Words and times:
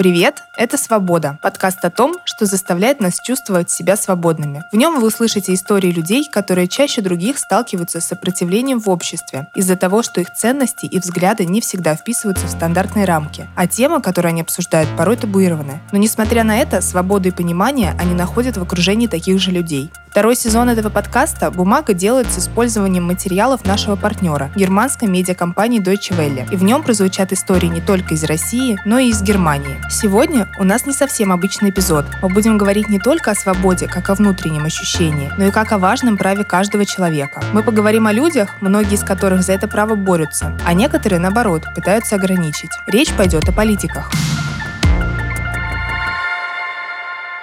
Привет, 0.00 0.44
это 0.56 0.78
«Свобода»— 0.78 1.38
подкаст 1.42 1.84
о 1.84 1.90
том, 1.90 2.16
что 2.24 2.46
заставляет 2.46 3.00
нас 3.00 3.20
чувствовать 3.22 3.70
себя 3.70 3.98
свободными. 3.98 4.64
В 4.72 4.76
нем 4.78 4.98
вы 4.98 5.08
услышите 5.08 5.52
истории 5.52 5.92
людей, 5.92 6.26
которые 6.26 6.68
чаще 6.68 7.02
других 7.02 7.36
сталкиваются 7.36 8.00
с 8.00 8.06
сопротивлением 8.06 8.80
в 8.80 8.88
обществе 8.88 9.48
из-за 9.54 9.76
того, 9.76 10.02
что 10.02 10.22
их 10.22 10.32
ценности 10.32 10.86
и 10.86 10.98
взгляды 10.98 11.44
не 11.44 11.60
всегда 11.60 11.96
вписываются 11.96 12.46
в 12.46 12.50
стандартные 12.50 13.04
рамки, 13.04 13.46
а 13.56 13.66
темы, 13.66 14.00
которые 14.00 14.30
они 14.30 14.40
обсуждают, 14.40 14.88
порой 14.96 15.18
табуированы. 15.18 15.82
Но 15.92 15.98
несмотря 15.98 16.44
на 16.44 16.58
это, 16.58 16.80
свободу 16.80 17.28
и 17.28 17.32
понимание 17.32 17.94
они 18.00 18.14
находят 18.14 18.56
в 18.56 18.62
окружении 18.62 19.06
таких 19.06 19.38
же 19.38 19.50
людей. 19.50 19.90
Второй 20.10 20.34
сезон 20.34 20.68
этого 20.68 20.90
подкаста 20.90 21.52
«Бумага» 21.52 21.94
делает 21.94 22.32
с 22.32 22.38
использованием 22.40 23.04
материалов 23.04 23.64
нашего 23.64 23.94
партнера, 23.94 24.50
германской 24.56 25.06
медиакомпании 25.06 25.80
Deutsche 25.80 26.18
Welle. 26.18 26.52
И 26.52 26.56
в 26.56 26.64
нем 26.64 26.82
прозвучат 26.82 27.32
истории 27.32 27.68
не 27.68 27.80
только 27.80 28.14
из 28.14 28.24
России, 28.24 28.76
но 28.84 28.98
и 28.98 29.10
из 29.10 29.22
Германии. 29.22 29.80
Сегодня 29.88 30.48
у 30.58 30.64
нас 30.64 30.84
не 30.84 30.92
совсем 30.94 31.30
обычный 31.30 31.70
эпизод. 31.70 32.06
Мы 32.22 32.28
будем 32.28 32.58
говорить 32.58 32.88
не 32.88 32.98
только 32.98 33.30
о 33.30 33.36
свободе, 33.36 33.86
как 33.86 34.10
о 34.10 34.16
внутреннем 34.16 34.64
ощущении, 34.64 35.30
но 35.38 35.44
и 35.44 35.52
как 35.52 35.70
о 35.70 35.78
важном 35.78 36.16
праве 36.16 36.42
каждого 36.42 36.84
человека. 36.84 37.44
Мы 37.52 37.62
поговорим 37.62 38.08
о 38.08 38.12
людях, 38.12 38.56
многие 38.60 38.94
из 38.94 39.04
которых 39.04 39.44
за 39.44 39.52
это 39.52 39.68
право 39.68 39.94
борются, 39.94 40.58
а 40.66 40.74
некоторые, 40.74 41.20
наоборот, 41.20 41.62
пытаются 41.76 42.16
ограничить. 42.16 42.72
Речь 42.88 43.12
пойдет 43.12 43.48
о 43.48 43.52
политиках. 43.52 44.10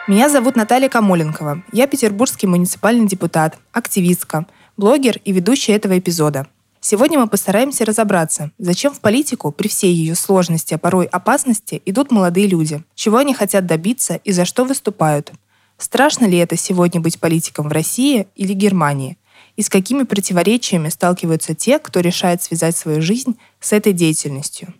Меня 0.07 0.29
зовут 0.29 0.55
Наталья 0.55 0.87
Камоленкова. 0.87 1.63
Я 1.73 1.85
петербургский 1.85 2.47
муниципальный 2.47 3.05
депутат, 3.05 3.57
активистка, 3.73 4.45
блогер 4.77 5.19
и 5.25 5.33
ведущая 5.33 5.73
этого 5.73 5.99
эпизода. 5.99 6.47
Сегодня 6.79 7.19
мы 7.19 7.27
постараемся 7.27 7.83
разобраться, 7.83 8.51
зачем 8.57 8.93
в 8.93 9.01
политику 9.01 9.51
при 9.51 9.67
всей 9.67 9.93
ее 9.93 10.15
сложности, 10.15 10.73
а 10.73 10.77
порой 10.77 11.07
опасности, 11.07 11.81
идут 11.85 12.09
молодые 12.09 12.47
люди, 12.47 12.81
чего 12.95 13.17
они 13.17 13.33
хотят 13.33 13.65
добиться 13.65 14.21
и 14.23 14.31
за 14.31 14.45
что 14.45 14.63
выступают. 14.63 15.33
Страшно 15.77 16.23
ли 16.23 16.37
это 16.37 16.55
сегодня 16.55 17.01
быть 17.01 17.19
политиком 17.19 17.67
в 17.67 17.73
России 17.73 18.29
или 18.37 18.53
Германии? 18.53 19.17
И 19.57 19.61
с 19.61 19.67
какими 19.67 20.03
противоречиями 20.03 20.87
сталкиваются 20.87 21.53
те, 21.53 21.79
кто 21.79 21.99
решает 21.99 22.41
связать 22.41 22.77
свою 22.77 23.01
жизнь 23.01 23.37
с 23.59 23.73
этой 23.73 23.91
деятельностью? 23.91 24.73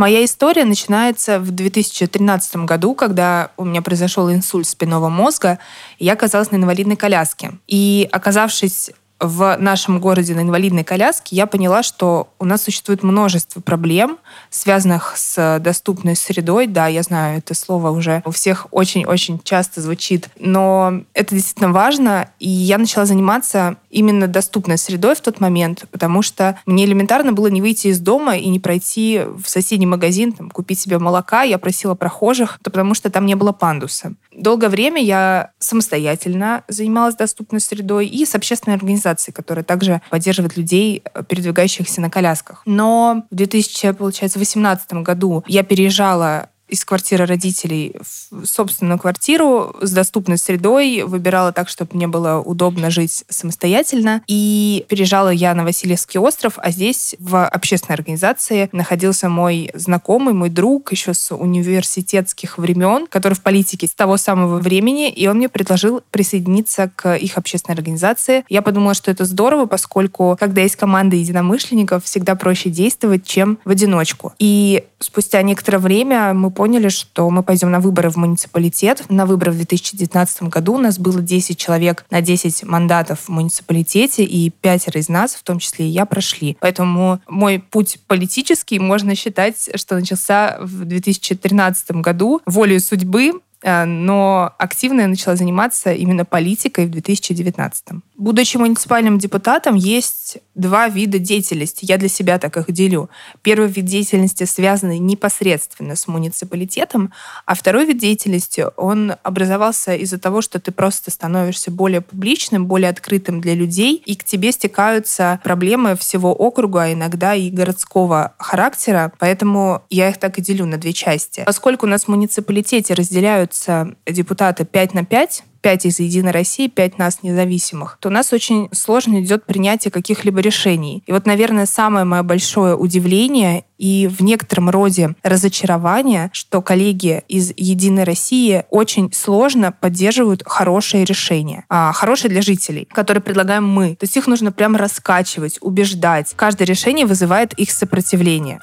Моя 0.00 0.24
история 0.24 0.64
начинается 0.64 1.38
в 1.38 1.50
2013 1.50 2.64
году, 2.64 2.94
когда 2.94 3.50
у 3.58 3.66
меня 3.66 3.82
произошел 3.82 4.32
инсульт 4.32 4.66
спинного 4.66 5.10
мозга, 5.10 5.58
и 5.98 6.06
я 6.06 6.14
оказалась 6.14 6.50
на 6.50 6.56
инвалидной 6.56 6.96
коляске. 6.96 7.58
И 7.66 8.08
оказавшись 8.10 8.92
в 9.18 9.58
нашем 9.58 10.00
городе 10.00 10.34
на 10.34 10.40
инвалидной 10.40 10.84
коляске, 10.84 11.36
я 11.36 11.46
поняла, 11.46 11.82
что 11.82 12.32
у 12.38 12.46
нас 12.46 12.62
существует 12.62 13.02
множество 13.02 13.60
проблем, 13.60 14.18
связанных 14.48 15.12
с 15.16 15.58
доступной 15.60 16.16
средой. 16.16 16.66
Да, 16.66 16.86
я 16.86 17.02
знаю, 17.02 17.36
это 17.36 17.52
слово 17.52 17.90
уже 17.90 18.22
у 18.24 18.30
всех 18.30 18.68
очень-очень 18.70 19.38
часто 19.44 19.82
звучит, 19.82 20.30
но 20.38 21.02
это 21.12 21.34
действительно 21.34 21.72
важно. 21.72 22.30
И 22.38 22.48
я 22.48 22.78
начала 22.78 23.04
заниматься 23.04 23.76
именно 23.90 24.26
доступной 24.28 24.78
средой 24.78 25.14
в 25.14 25.20
тот 25.20 25.40
момент, 25.40 25.84
потому 25.90 26.22
что 26.22 26.58
мне 26.66 26.84
элементарно 26.84 27.32
было 27.32 27.48
не 27.48 27.60
выйти 27.60 27.88
из 27.88 27.98
дома 27.98 28.36
и 28.36 28.48
не 28.48 28.60
пройти 28.60 29.22
в 29.26 29.48
соседний 29.48 29.86
магазин, 29.86 30.32
там, 30.32 30.50
купить 30.50 30.80
себе 30.80 30.98
молока. 30.98 31.42
Я 31.42 31.58
просила 31.58 31.94
прохожих, 31.94 32.58
потому 32.62 32.94
что 32.94 33.10
там 33.10 33.26
не 33.26 33.34
было 33.34 33.52
пандуса. 33.52 34.14
Долгое 34.32 34.68
время 34.68 35.02
я 35.02 35.50
самостоятельно 35.58 36.62
занималась 36.68 37.16
доступной 37.16 37.60
средой 37.60 38.06
и 38.06 38.24
с 38.24 38.34
общественной 38.34 38.76
организацией, 38.76 39.34
которая 39.34 39.64
также 39.64 40.00
поддерживает 40.08 40.56
людей, 40.56 41.02
э, 41.12 41.22
передвигающихся 41.24 42.00
на 42.00 42.10
колясках. 42.10 42.62
Но 42.64 43.24
в 43.30 43.34
2018 43.34 45.02
году 45.02 45.44
я 45.46 45.62
переезжала 45.62 46.48
из 46.70 46.84
квартиры 46.84 47.26
родителей 47.26 47.94
в 48.30 48.46
собственную 48.46 48.98
квартиру 48.98 49.76
с 49.80 49.90
доступной 49.92 50.38
средой, 50.38 51.02
выбирала 51.02 51.52
так, 51.52 51.68
чтобы 51.68 51.90
мне 51.94 52.06
было 52.06 52.40
удобно 52.40 52.90
жить 52.90 53.24
самостоятельно. 53.28 54.22
И 54.26 54.86
переезжала 54.88 55.30
я 55.30 55.54
на 55.54 55.64
Васильевский 55.64 56.20
остров, 56.20 56.54
а 56.56 56.70
здесь 56.70 57.16
в 57.18 57.44
общественной 57.44 57.94
организации 57.94 58.68
находился 58.72 59.28
мой 59.28 59.70
знакомый, 59.74 60.34
мой 60.34 60.48
друг 60.48 60.92
еще 60.92 61.14
с 61.14 61.34
университетских 61.34 62.58
времен, 62.58 63.06
который 63.06 63.34
в 63.34 63.42
политике 63.42 63.86
с 63.86 63.94
того 63.94 64.16
самого 64.16 64.58
времени, 64.58 65.10
и 65.10 65.26
он 65.26 65.38
мне 65.38 65.48
предложил 65.48 66.02
присоединиться 66.10 66.90
к 66.94 67.16
их 67.16 67.36
общественной 67.36 67.74
организации. 67.74 68.44
Я 68.48 68.62
подумала, 68.62 68.94
что 68.94 69.10
это 69.10 69.24
здорово, 69.24 69.66
поскольку 69.66 70.36
когда 70.38 70.62
есть 70.62 70.76
команда 70.76 71.16
единомышленников, 71.16 72.04
всегда 72.04 72.34
проще 72.34 72.70
действовать, 72.70 73.26
чем 73.26 73.58
в 73.64 73.70
одиночку. 73.70 74.32
И 74.38 74.84
спустя 75.00 75.42
некоторое 75.42 75.78
время 75.78 76.34
мы 76.34 76.50
поняли, 76.60 76.90
что 76.90 77.30
мы 77.30 77.42
пойдем 77.42 77.70
на 77.70 77.80
выборы 77.80 78.10
в 78.10 78.16
муниципалитет. 78.16 79.04
На 79.08 79.24
выборы 79.24 79.52
в 79.52 79.56
2019 79.56 80.42
году 80.42 80.74
у 80.74 80.78
нас 80.78 80.98
было 80.98 81.22
10 81.22 81.56
человек 81.56 82.04
на 82.10 82.20
10 82.20 82.64
мандатов 82.64 83.20
в 83.20 83.28
муниципалитете, 83.30 84.24
и 84.24 84.50
пятеро 84.50 85.00
из 85.00 85.08
нас, 85.08 85.36
в 85.36 85.42
том 85.42 85.58
числе 85.58 85.86
и 85.86 85.88
я, 85.88 86.04
прошли. 86.04 86.58
Поэтому 86.60 87.18
мой 87.26 87.60
путь 87.60 87.98
политический 88.06 88.78
можно 88.78 89.14
считать, 89.14 89.70
что 89.74 89.94
начался 89.94 90.58
в 90.60 90.84
2013 90.84 91.92
году 91.92 92.42
волей 92.44 92.78
судьбы, 92.78 93.40
но 93.62 94.54
активно 94.58 95.02
я 95.02 95.08
начала 95.08 95.36
заниматься 95.36 95.92
именно 95.92 96.24
политикой 96.24 96.86
в 96.86 96.90
2019. 96.90 97.84
Будучи 98.16 98.56
муниципальным 98.56 99.18
депутатом, 99.18 99.76
есть 99.76 100.38
два 100.54 100.88
вида 100.88 101.18
деятельности. 101.18 101.86
Я 101.88 101.96
для 101.96 102.08
себя 102.08 102.38
так 102.38 102.56
их 102.56 102.70
делю. 102.70 103.08
Первый 103.42 103.68
вид 103.68 103.86
деятельности 103.86 104.44
связанный 104.44 104.98
непосредственно 104.98 105.96
с 105.96 106.06
муниципалитетом, 106.06 107.12
а 107.46 107.54
второй 107.54 107.86
вид 107.86 107.98
деятельности, 107.98 108.66
он 108.76 109.14
образовался 109.22 109.94
из-за 109.94 110.18
того, 110.18 110.42
что 110.42 110.60
ты 110.60 110.70
просто 110.70 111.10
становишься 111.10 111.70
более 111.70 112.02
публичным, 112.02 112.66
более 112.66 112.90
открытым 112.90 113.40
для 113.40 113.54
людей, 113.54 113.96
и 114.04 114.14
к 114.14 114.24
тебе 114.24 114.52
стекаются 114.52 115.40
проблемы 115.42 115.96
всего 115.96 116.32
округа, 116.32 116.82
а 116.82 116.92
иногда 116.92 117.34
и 117.34 117.50
городского 117.50 118.34
характера. 118.38 119.12
Поэтому 119.18 119.82
я 119.88 120.10
их 120.10 120.18
так 120.18 120.38
и 120.38 120.42
делю 120.42 120.66
на 120.66 120.76
две 120.76 120.92
части. 120.92 121.42
Поскольку 121.46 121.86
у 121.86 121.88
нас 121.88 122.04
в 122.04 122.08
муниципалитете 122.08 122.94
разделяют 122.94 123.49
выбираются 123.50 123.96
депутаты 124.06 124.64
5 124.64 124.94
на 124.94 125.04
5, 125.04 125.44
5 125.62 125.86
из 125.86 126.00
«Единой 126.00 126.32
России», 126.32 126.68
5 126.68 126.98
нас 126.98 127.22
независимых, 127.22 127.98
то 128.00 128.08
у 128.08 128.12
нас 128.12 128.32
очень 128.32 128.68
сложно 128.72 129.20
идет 129.20 129.44
принятие 129.44 129.90
каких-либо 129.90 130.40
решений. 130.40 131.02
И 131.06 131.12
вот, 131.12 131.26
наверное, 131.26 131.66
самое 131.66 132.04
мое 132.04 132.22
большое 132.22 132.74
удивление 132.74 133.64
и 133.78 134.08
в 134.08 134.22
некотором 134.22 134.70
роде 134.70 135.14
разочарование, 135.22 136.30
что 136.32 136.62
коллеги 136.62 137.22
из 137.28 137.52
«Единой 137.56 138.04
России» 138.04 138.64
очень 138.70 139.12
сложно 139.12 139.72
поддерживают 139.72 140.42
хорошие 140.46 141.04
решения. 141.04 141.64
А, 141.68 141.92
хорошие 141.92 142.30
для 142.30 142.42
жителей, 142.42 142.88
которые 142.90 143.22
предлагаем 143.22 143.66
мы. 143.66 143.96
То 143.96 144.04
есть 144.04 144.16
их 144.16 144.26
нужно 144.26 144.52
прямо 144.52 144.78
раскачивать, 144.78 145.58
убеждать. 145.60 146.32
Каждое 146.36 146.64
решение 146.64 147.06
вызывает 147.06 147.52
их 147.54 147.70
сопротивление. 147.70 148.60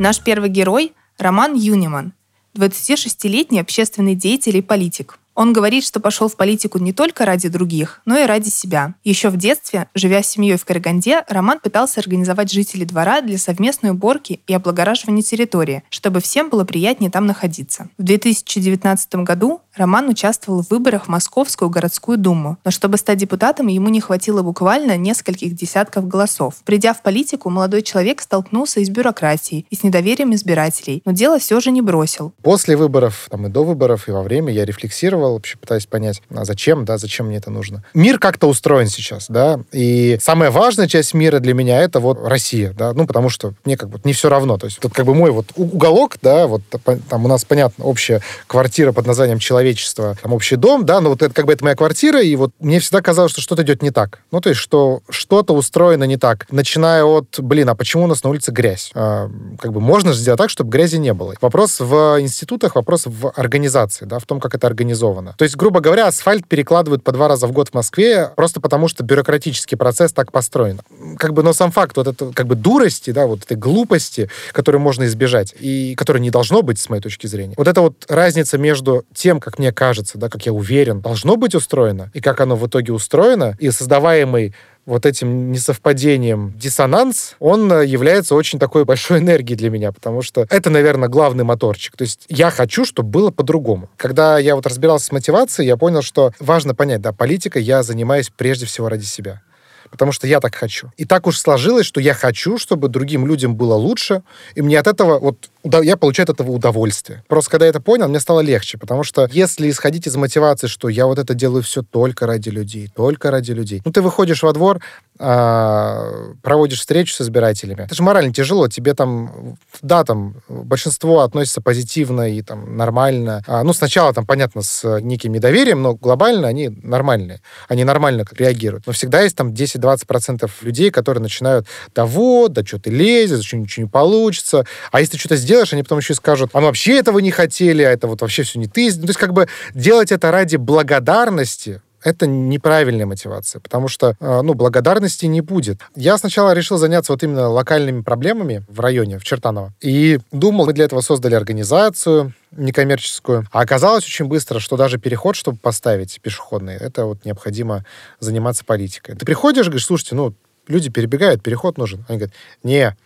Наш 0.00 0.18
первый 0.22 0.48
герой– 0.48 0.94
Роман 1.18 1.54
Юниман, 1.54 2.14
26-летний 2.54 3.60
общественный 3.60 4.14
деятель 4.14 4.56
и 4.56 4.62
политик. 4.62 5.18
Он 5.40 5.54
говорит, 5.54 5.86
что 5.86 6.00
пошел 6.00 6.28
в 6.28 6.36
политику 6.36 6.76
не 6.76 6.92
только 6.92 7.24
ради 7.24 7.48
других, 7.48 8.02
но 8.04 8.18
и 8.18 8.26
ради 8.26 8.50
себя. 8.50 8.92
Еще 9.04 9.30
в 9.30 9.38
детстве, 9.38 9.88
живя 9.94 10.22
с 10.22 10.26
семьей 10.26 10.58
в 10.58 10.66
Караганде, 10.66 11.24
Роман 11.30 11.60
пытался 11.60 12.00
организовать 12.00 12.52
жителей 12.52 12.84
двора 12.84 13.22
для 13.22 13.38
совместной 13.38 13.92
уборки 13.92 14.40
и 14.46 14.52
облагораживания 14.52 15.22
территории, 15.22 15.82
чтобы 15.88 16.20
всем 16.20 16.50
было 16.50 16.64
приятнее 16.64 17.10
там 17.10 17.24
находиться. 17.24 17.88
В 17.96 18.02
2019 18.02 19.14
году 19.14 19.62
Роман 19.74 20.10
участвовал 20.10 20.62
в 20.62 20.70
выборах 20.70 21.06
в 21.06 21.08
Московскую 21.08 21.70
городскую 21.70 22.18
думу, 22.18 22.58
но 22.62 22.70
чтобы 22.70 22.98
стать 22.98 23.16
депутатом, 23.16 23.68
ему 23.68 23.88
не 23.88 24.02
хватило 24.02 24.42
буквально 24.42 24.98
нескольких 24.98 25.54
десятков 25.54 26.06
голосов. 26.06 26.56
Придя 26.66 26.92
в 26.92 27.02
политику, 27.02 27.48
молодой 27.48 27.80
человек 27.80 28.20
столкнулся 28.20 28.80
и 28.80 28.84
с 28.84 28.90
бюрократией, 28.90 29.64
и 29.70 29.76
с 29.76 29.84
недоверием 29.84 30.34
избирателей, 30.34 31.00
но 31.06 31.12
дело 31.12 31.38
все 31.38 31.60
же 31.60 31.70
не 31.70 31.80
бросил. 31.80 32.34
После 32.42 32.76
выборов, 32.76 33.28
там 33.30 33.46
и 33.46 33.48
до 33.48 33.64
выборов, 33.64 34.06
и 34.06 34.10
во 34.10 34.22
время 34.22 34.52
я 34.52 34.66
рефлексировал 34.66 35.29
делал, 35.30 35.34
вообще 35.34 35.56
пытаюсь 35.56 35.86
понять, 35.86 36.22
а 36.34 36.44
зачем, 36.44 36.84
да, 36.84 36.98
зачем 36.98 37.26
мне 37.26 37.36
это 37.36 37.50
нужно. 37.50 37.84
Мир 37.94 38.18
как-то 38.18 38.48
устроен 38.48 38.88
сейчас, 38.88 39.26
да, 39.28 39.60
и 39.72 40.18
самая 40.20 40.50
важная 40.50 40.88
часть 40.88 41.14
мира 41.14 41.38
для 41.38 41.54
меня 41.54 41.80
это 41.80 42.00
вот 42.00 42.18
Россия, 42.22 42.72
да, 42.72 42.92
ну, 42.92 43.06
потому 43.06 43.28
что 43.28 43.54
мне 43.64 43.76
как 43.76 43.88
бы 43.88 44.00
не 44.04 44.12
все 44.12 44.28
равно, 44.28 44.58
то 44.58 44.66
есть 44.66 44.78
тут 44.78 44.92
как 44.92 45.06
бы 45.06 45.14
мой 45.14 45.30
вот 45.30 45.46
уголок, 45.56 46.16
да, 46.22 46.46
вот 46.46 46.62
там 47.08 47.24
у 47.24 47.28
нас, 47.28 47.44
понятно, 47.44 47.84
общая 47.84 48.20
квартира 48.46 48.92
под 48.92 49.06
названием 49.06 49.38
человечество, 49.38 50.16
там 50.20 50.32
общий 50.32 50.56
дом, 50.56 50.84
да, 50.84 51.00
но 51.00 51.10
вот 51.10 51.22
это 51.22 51.32
как 51.32 51.46
бы 51.46 51.52
это 51.52 51.64
моя 51.64 51.76
квартира, 51.76 52.20
и 52.20 52.34
вот 52.36 52.50
мне 52.60 52.80
всегда 52.80 53.00
казалось, 53.00 53.32
что 53.32 53.40
что-то 53.40 53.62
идет 53.62 53.82
не 53.82 53.90
так. 53.90 54.20
Ну, 54.32 54.40
то 54.40 54.48
есть, 54.48 54.60
что 54.60 55.00
что-то 55.08 55.54
устроено 55.54 56.04
не 56.04 56.16
так. 56.16 56.46
Начиная 56.50 57.04
от, 57.04 57.38
блин, 57.38 57.68
а 57.68 57.74
почему 57.74 58.04
у 58.04 58.06
нас 58.06 58.22
на 58.24 58.30
улице 58.30 58.50
грязь? 58.50 58.90
А, 58.94 59.30
как 59.58 59.72
бы 59.72 59.80
можно 59.80 60.12
же 60.12 60.20
сделать 60.20 60.38
так, 60.38 60.50
чтобы 60.50 60.70
грязи 60.70 60.96
не 60.96 61.14
было. 61.14 61.34
Вопрос 61.40 61.80
в 61.80 62.20
институтах, 62.20 62.74
вопрос 62.74 63.06
в 63.06 63.30
организации, 63.36 64.04
да, 64.04 64.18
в 64.18 64.24
том, 64.24 64.40
как 64.40 64.54
это 64.54 64.66
организовано 64.66 65.19
организовано. 65.20 65.34
То 65.36 65.44
есть, 65.44 65.56
грубо 65.56 65.80
говоря, 65.80 66.06
асфальт 66.06 66.46
перекладывают 66.46 67.02
по 67.02 67.12
два 67.12 67.28
раза 67.28 67.46
в 67.46 67.52
год 67.52 67.68
в 67.68 67.74
Москве 67.74 68.30
просто 68.36 68.60
потому, 68.60 68.88
что 68.88 69.04
бюрократический 69.04 69.76
процесс 69.76 70.12
так 70.12 70.32
построен. 70.32 70.80
Как 71.18 71.32
бы, 71.32 71.42
но 71.42 71.52
сам 71.52 71.70
факт 71.70 71.96
вот 71.96 72.06
это 72.06 72.32
как 72.32 72.46
бы 72.46 72.54
дурости, 72.54 73.10
да, 73.10 73.26
вот 73.26 73.42
этой 73.42 73.56
глупости, 73.56 74.28
которую 74.52 74.80
можно 74.80 75.04
избежать 75.04 75.54
и 75.58 75.94
которой 75.96 76.18
не 76.18 76.30
должно 76.30 76.62
быть, 76.62 76.78
с 76.78 76.88
моей 76.88 77.02
точки 77.02 77.26
зрения. 77.26 77.54
Вот 77.56 77.68
эта 77.68 77.80
вот 77.80 78.06
разница 78.08 78.58
между 78.58 79.04
тем, 79.14 79.40
как 79.40 79.58
мне 79.58 79.72
кажется, 79.72 80.18
да, 80.18 80.28
как 80.28 80.46
я 80.46 80.52
уверен, 80.52 81.00
должно 81.00 81.36
быть 81.36 81.54
устроено, 81.54 82.10
и 82.14 82.20
как 82.20 82.40
оно 82.40 82.56
в 82.56 82.66
итоге 82.66 82.92
устроено, 82.92 83.56
и 83.58 83.70
создаваемый 83.70 84.54
вот 84.86 85.06
этим 85.06 85.52
несовпадением 85.52 86.54
диссонанс, 86.56 87.36
он 87.38 87.70
э, 87.72 87.86
является 87.86 88.34
очень 88.34 88.58
такой 88.58 88.84
большой 88.84 89.18
энергией 89.18 89.56
для 89.56 89.70
меня, 89.70 89.92
потому 89.92 90.22
что 90.22 90.46
это, 90.50 90.70
наверное, 90.70 91.08
главный 91.08 91.44
моторчик. 91.44 91.96
То 91.96 92.02
есть 92.02 92.24
я 92.28 92.50
хочу, 92.50 92.84
чтобы 92.84 93.10
было 93.10 93.30
по-другому. 93.30 93.88
Когда 93.96 94.38
я 94.38 94.56
вот 94.56 94.66
разбирался 94.66 95.06
с 95.06 95.12
мотивацией, 95.12 95.68
я 95.68 95.76
понял, 95.76 96.02
что 96.02 96.32
важно 96.40 96.74
понять, 96.74 97.00
да, 97.00 97.12
политика 97.12 97.58
я 97.58 97.82
занимаюсь 97.82 98.30
прежде 98.34 98.66
всего 98.66 98.88
ради 98.88 99.04
себя 99.04 99.42
потому 99.90 100.12
что 100.12 100.26
я 100.26 100.40
так 100.40 100.54
хочу. 100.54 100.90
И 100.96 101.04
так 101.04 101.26
уж 101.26 101.38
сложилось, 101.38 101.86
что 101.86 102.00
я 102.00 102.14
хочу, 102.14 102.58
чтобы 102.58 102.88
другим 102.88 103.26
людям 103.26 103.56
было 103.56 103.74
лучше, 103.74 104.22
и 104.54 104.62
мне 104.62 104.78
от 104.78 104.86
этого, 104.86 105.18
вот, 105.18 105.50
я 105.64 105.96
получаю 105.96 106.24
от 106.24 106.30
этого 106.30 106.50
удовольствие. 106.50 107.22
Просто 107.28 107.50
когда 107.50 107.66
я 107.66 107.70
это 107.70 107.80
понял, 107.80 108.08
мне 108.08 108.20
стало 108.20 108.40
легче, 108.40 108.78
потому 108.78 109.04
что 109.04 109.28
если 109.32 109.70
исходить 109.70 110.06
из 110.06 110.16
мотивации, 110.16 110.66
что 110.66 110.88
я 110.88 111.06
вот 111.06 111.18
это 111.18 111.34
делаю 111.34 111.62
все 111.62 111.82
только 111.82 112.26
ради 112.26 112.48
людей, 112.48 112.90
только 112.94 113.30
ради 113.30 113.52
людей, 113.52 113.82
ну, 113.84 113.92
ты 113.92 114.02
выходишь 114.02 114.42
во 114.42 114.52
двор, 114.52 114.80
а, 115.22 116.32
проводишь 116.42 116.80
встречу 116.80 117.12
с 117.12 117.20
избирателями. 117.20 117.82
Это 117.82 117.94
же 117.94 118.02
морально 118.02 118.32
тяжело. 118.32 118.68
Тебе 118.68 118.94
там, 118.94 119.58
да, 119.82 120.02
там 120.04 120.36
большинство 120.48 121.20
относится 121.20 121.60
позитивно 121.60 122.30
и 122.30 122.40
там 122.40 122.76
нормально. 122.78 123.42
А, 123.46 123.62
ну, 123.62 123.74
сначала 123.74 124.14
там, 124.14 124.24
понятно, 124.24 124.62
с 124.62 125.00
неким 125.00 125.32
недоверием, 125.32 125.82
но 125.82 125.94
глобально 125.94 126.48
они 126.48 126.70
нормальные. 126.70 127.42
Они 127.68 127.84
нормально 127.84 128.24
реагируют. 128.32 128.86
Но 128.86 128.94
всегда 128.94 129.20
есть 129.20 129.36
там 129.36 129.52
10-20% 129.52 130.50
людей, 130.62 130.90
которые 130.90 131.20
начинают, 131.22 131.66
да 131.94 132.06
вот, 132.06 132.54
да 132.54 132.64
что 132.64 132.78
ты 132.78 132.90
лезешь, 132.90 133.44
что 133.44 133.58
ничего 133.58 133.84
не 133.84 133.90
получится. 133.90 134.64
А 134.90 135.00
если 135.00 135.12
ты 135.12 135.18
что-то 135.18 135.36
сделаешь, 135.36 135.49
они 135.72 135.82
потом 135.82 135.98
еще 135.98 136.12
и 136.12 136.16
скажут, 136.16 136.50
а 136.52 136.60
мы 136.60 136.66
вообще 136.66 136.98
этого 136.98 137.18
не 137.18 137.30
хотели, 137.30 137.82
а 137.82 137.90
это 137.90 138.06
вот 138.06 138.20
вообще 138.20 138.42
все 138.42 138.58
не 138.58 138.66
ты. 138.66 138.90
Ну, 138.94 139.02
то 139.02 139.08
есть 139.08 139.18
как 139.18 139.32
бы 139.32 139.48
делать 139.74 140.12
это 140.12 140.30
ради 140.30 140.56
благодарности, 140.56 141.80
это 142.02 142.26
неправильная 142.26 143.06
мотивация, 143.06 143.60
потому 143.60 143.88
что, 143.88 144.16
э, 144.20 144.40
ну, 144.42 144.54
благодарности 144.54 145.26
не 145.26 145.40
будет. 145.40 145.80
Я 145.94 146.16
сначала 146.18 146.52
решил 146.52 146.78
заняться 146.78 147.12
вот 147.12 147.22
именно 147.22 147.48
локальными 147.48 148.02
проблемами 148.02 148.64
в 148.68 148.80
районе, 148.80 149.18
в 149.18 149.24
Чертаново, 149.24 149.72
и 149.80 150.18
думал, 150.32 150.66
мы 150.66 150.72
для 150.72 150.84
этого 150.86 151.00
создали 151.00 151.34
организацию 151.34 152.32
некоммерческую. 152.52 153.46
А 153.52 153.60
оказалось 153.60 154.04
очень 154.04 154.26
быстро, 154.26 154.60
что 154.60 154.76
даже 154.76 154.98
переход, 154.98 155.36
чтобы 155.36 155.58
поставить 155.58 156.20
пешеходный, 156.22 156.74
это 156.74 157.04
вот 157.04 157.24
необходимо 157.24 157.84
заниматься 158.18 158.64
политикой. 158.64 159.14
Ты 159.16 159.24
приходишь, 159.26 159.66
говоришь, 159.66 159.86
слушайте, 159.86 160.14
ну, 160.14 160.34
люди 160.68 160.90
перебегают, 160.90 161.42
переход 161.42 161.78
нужен. 161.78 162.04
Они 162.08 162.18
говорят, 162.18 162.34
не, 162.62 162.96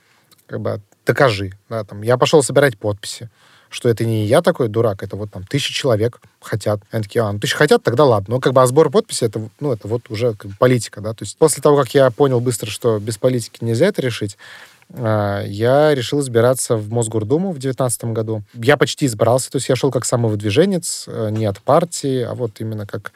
как 0.47 0.61
бы 0.61 0.81
докажи. 1.07 1.53
Да, 1.69 1.85
там, 1.85 2.03
я 2.03 2.17
пошел 2.17 2.43
собирать 2.43 2.79
подписи 2.79 3.31
что 3.75 3.89
это 3.89 4.05
не 4.05 4.25
я 4.25 4.41
такой 4.41 4.69
дурак, 4.69 5.03
это 5.03 5.17
вот 5.17 5.33
там 5.33 5.45
тысячи 5.45 5.75
человек 5.75 6.21
хотят. 6.41 6.81
Они 6.93 7.03
такие, 7.03 7.23
а, 7.23 7.33
ну 7.33 7.41
тысячи 7.41 7.57
хотят, 7.57 7.83
тогда 7.83 8.05
ладно. 8.05 8.37
Но 8.37 8.41
как 8.41 8.53
бы 8.53 8.63
а 8.63 8.67
сбор 8.67 8.89
подписи, 8.89 9.25
это, 9.25 9.49
ну, 9.59 9.73
это 9.73 9.89
вот 9.89 10.11
уже 10.11 10.35
как 10.35 10.53
бы 10.53 10.57
политика, 10.57 11.01
да. 11.01 11.13
То 11.13 11.25
есть 11.25 11.37
после 11.37 11.61
того, 11.61 11.77
как 11.77 11.93
я 11.93 12.09
понял 12.11 12.41
быстро, 12.41 12.71
что 12.71 13.01
без 13.01 13.19
политики 13.19 13.59
нельзя 13.65 13.87
это 13.87 14.01
решить, 14.01 14.39
а, 14.93 15.43
я 15.43 15.95
решил 15.95 16.21
избираться 16.21 16.77
в 16.77 16.91
Мосгордуму 16.91 17.51
в 17.51 17.59
2019 17.59 18.05
году. 18.13 18.43
Я 18.55 18.77
почти 18.77 19.07
избрался, 19.07 19.51
то 19.51 19.57
есть 19.57 19.69
я 19.69 19.77
шел 19.77 19.91
как 19.91 20.05
самовыдвиженец, 20.05 21.07
э, 21.09 21.31
не 21.31 21.47
от 21.47 21.59
партии, 21.61 22.23
а 22.23 22.35
вот 22.35 22.61
именно 22.61 22.87
как 22.87 23.13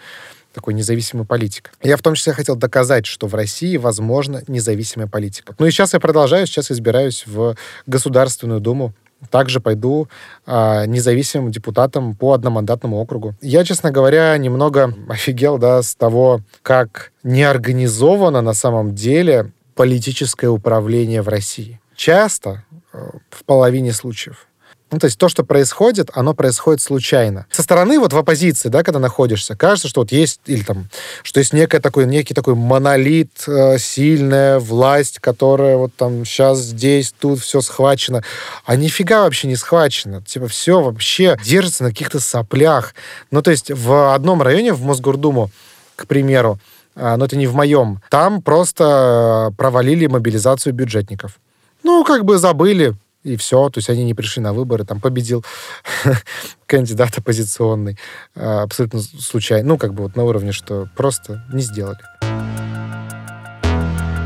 такой 0.59 0.75
независимый 0.75 1.25
политик. 1.25 1.73
Я 1.83 1.97
в 1.97 2.03
том 2.03 2.15
числе 2.15 2.33
хотел 2.33 2.57
доказать, 2.57 3.07
что 3.07 3.29
в 3.29 3.35
России 3.35 3.77
возможна 3.77 4.43
независимая 4.49 5.07
политика. 5.09 5.55
Ну 5.59 5.67
и 5.67 5.71
сейчас 5.71 5.95
я 5.95 6.01
продолжаю, 6.01 6.47
сейчас 6.47 6.71
избираюсь 6.71 7.25
в 7.27 7.55
Государственную 7.87 8.61
Думу 8.61 8.93
также 9.31 9.61
пойду 9.61 10.09
э, 10.47 10.87
независимым 10.87 11.51
депутатом 11.51 12.15
по 12.15 12.33
одномандатному 12.33 12.99
округу. 12.99 13.35
Я, 13.41 13.65
честно 13.65 13.91
говоря, 13.91 14.37
немного 14.39 14.95
офигел 15.09 15.59
да, 15.59 15.83
с 15.83 15.95
того, 15.95 16.41
как 16.63 17.13
неорганизовано 17.25 18.43
на 18.43 18.55
самом 18.55 18.95
деле 18.95 19.51
политическое 19.75 20.49
управление 20.49 21.23
в 21.23 21.29
России. 21.29 21.81
Часто, 21.97 22.65
э, 22.93 23.11
в 23.31 23.45
половине 23.45 23.93
случаев, 23.93 24.48
ну, 24.91 24.99
то 24.99 25.05
есть 25.05 25.19
то, 25.19 25.29
что 25.29 25.45
происходит, 25.45 26.11
оно 26.15 26.35
происходит 26.35 26.81
случайно. 26.81 27.47
Со 27.51 27.63
стороны, 27.63 27.99
вот 27.99 28.13
в 28.13 28.17
оппозиции, 28.17 28.69
да, 28.69 28.83
когда 28.83 28.99
находишься, 28.99 29.55
кажется, 29.55 29.89
что 29.89 30.01
вот 30.01 30.13
есть, 30.13 30.41
или 30.47 30.63
там, 30.63 30.89
что 31.23 31.41
есть 31.41 31.53
некая 31.53 31.81
такой, 31.81 32.07
некий 32.07 32.35
такой 32.35 32.55
монолит, 32.55 33.45
э, 33.47 33.79
сильная 33.79 34.59
власть, 34.59 35.19
которая 35.19 35.77
вот 35.77 35.95
там 35.95 36.25
сейчас 36.25 36.59
здесь, 36.59 37.15
тут 37.19 37.41
все 37.41 37.61
схвачено. 37.61 38.23
А 38.65 38.77
нифига 38.77 39.23
вообще 39.23 39.49
не 39.49 39.57
схвачено. 39.57 40.23
Типа 40.23 40.49
все 40.49 40.81
вообще 40.81 41.37
держится 41.45 41.85
на 41.85 41.91
каких-то 41.91 42.21
соплях. 42.21 42.95
Ну, 43.31 43.43
то 43.43 43.51
есть 43.51 43.71
в 43.71 44.15
одном 44.15 44.41
районе, 44.43 44.73
в 44.73 44.83
Мосгордуму, 44.83 45.51
к 45.97 46.07
примеру, 46.07 46.59
э, 46.97 47.17
но 47.17 47.27
это 47.27 47.37
не 47.37 47.47
в 47.47 47.55
моем, 47.55 48.01
там 48.09 48.41
просто 48.41 49.53
провалили 49.59 50.07
мобилизацию 50.07 50.73
бюджетников. 50.73 51.39
Ну, 51.83 52.05
как 52.05 52.25
бы 52.25 52.39
забыли, 52.39 52.95
и 53.23 53.37
все. 53.37 53.69
То 53.69 53.79
есть 53.79 53.91
они 53.91 54.05
не 54.05 54.15
пришли 54.15 54.43
на 54.43 54.53
выборы, 54.53 54.85
там 54.85 55.01
победил 55.01 55.45
кандидат 56.67 57.19
оппозиционный 57.19 57.99
а, 58.35 58.63
абсолютно 58.63 59.01
случайно. 59.01 59.69
Ну, 59.69 59.79
как 59.79 59.95
бы 59.95 60.05
вот 60.05 60.17
на 60.17 60.25
уровне, 60.25 60.53
что 60.53 60.89
просто 60.97 61.45
не 61.53 61.63
сделали. 61.63 61.99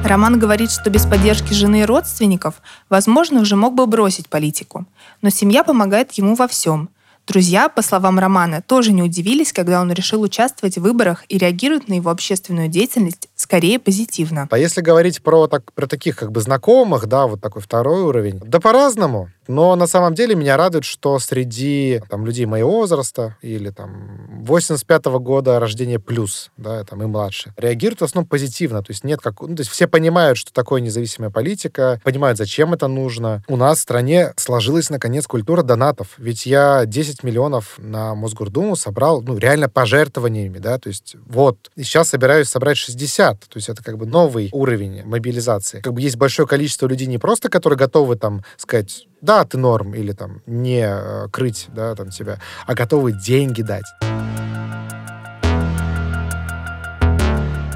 Роман 0.04 0.38
говорит, 0.38 0.72
что 0.72 0.90
без 0.90 1.06
поддержки 1.06 1.52
жены 1.52 1.82
и 1.82 1.84
родственников, 1.84 2.56
возможно, 2.90 3.40
уже 3.40 3.54
мог 3.56 3.74
бы 3.74 3.86
бросить 3.86 4.28
политику. 4.28 4.84
Но 5.22 5.30
семья 5.30 5.62
помогает 5.62 6.12
ему 6.12 6.34
во 6.34 6.48
всем. 6.48 6.90
Друзья, 7.26 7.68
по 7.68 7.82
словам 7.82 8.18
Романа, 8.18 8.62
тоже 8.62 8.92
не 8.92 9.02
удивились, 9.02 9.52
когда 9.52 9.80
он 9.80 9.92
решил 9.92 10.22
участвовать 10.22 10.76
в 10.76 10.82
выборах 10.82 11.24
и 11.28 11.38
реагируют 11.38 11.86
на 11.86 11.94
его 11.94 12.10
общественную 12.10 12.66
деятельность 12.66 13.28
скорее 13.52 13.78
позитивно. 13.78 14.48
А 14.50 14.56
если 14.56 14.80
говорить 14.80 15.22
про, 15.22 15.46
так, 15.46 15.74
про 15.74 15.86
таких 15.86 16.16
как 16.16 16.32
бы 16.32 16.40
знакомых, 16.40 17.06
да, 17.06 17.26
вот 17.26 17.42
такой 17.42 17.60
второй 17.60 18.00
уровень, 18.00 18.40
да 18.42 18.60
по-разному. 18.60 19.28
Но 19.48 19.74
на 19.76 19.86
самом 19.86 20.14
деле 20.14 20.34
меня 20.34 20.56
радует, 20.56 20.84
что 20.84 21.18
среди 21.18 22.00
там, 22.08 22.24
людей 22.26 22.46
моего 22.46 22.70
возраста 22.70 23.36
или 23.42 23.70
там 23.70 24.42
85 24.42 25.06
-го 25.06 25.18
года 25.18 25.58
рождения 25.58 25.98
плюс, 25.98 26.50
да, 26.56 26.84
там 26.84 27.02
и 27.02 27.06
младше, 27.06 27.52
реагируют 27.56 28.00
в 28.00 28.04
основном 28.04 28.28
позитивно. 28.28 28.82
То 28.82 28.92
есть 28.92 29.04
нет 29.04 29.20
как... 29.20 29.40
Ну, 29.40 29.54
то 29.54 29.60
есть 29.60 29.70
все 29.70 29.86
понимают, 29.86 30.38
что 30.38 30.52
такое 30.52 30.80
независимая 30.80 31.30
политика, 31.30 32.00
понимают, 32.04 32.38
зачем 32.38 32.72
это 32.72 32.88
нужно. 32.88 33.42
У 33.48 33.56
нас 33.56 33.78
в 33.78 33.82
стране 33.82 34.32
сложилась, 34.36 34.90
наконец, 34.90 35.26
культура 35.26 35.62
донатов. 35.62 36.14
Ведь 36.18 36.46
я 36.46 36.84
10 36.86 37.22
миллионов 37.22 37.74
на 37.78 38.14
Мосгордуму 38.14 38.76
собрал, 38.76 39.22
ну, 39.22 39.38
реально 39.38 39.68
пожертвованиями, 39.68 40.58
да, 40.58 40.78
то 40.78 40.88
есть 40.88 41.16
вот. 41.26 41.70
И 41.76 41.82
сейчас 41.82 42.08
собираюсь 42.10 42.48
собрать 42.48 42.76
60. 42.76 43.40
То 43.40 43.56
есть 43.56 43.68
это 43.68 43.82
как 43.82 43.98
бы 43.98 44.06
новый 44.06 44.48
уровень 44.52 45.04
мобилизации. 45.04 45.80
Как 45.80 45.92
бы 45.92 46.00
есть 46.00 46.16
большое 46.16 46.46
количество 46.46 46.86
людей 46.86 47.06
не 47.06 47.18
просто, 47.18 47.48
которые 47.48 47.78
готовы 47.78 48.16
там 48.16 48.44
сказать, 48.56 49.06
да, 49.22 49.44
ты 49.44 49.56
норм, 49.56 49.94
или 49.94 50.12
там 50.12 50.42
не 50.46 50.84
э, 50.84 51.28
крыть, 51.30 51.68
да, 51.68 51.94
там 51.94 52.10
тебя, 52.10 52.38
а 52.66 52.74
готовы 52.74 53.12
деньги 53.12 53.62
дать. 53.62 53.86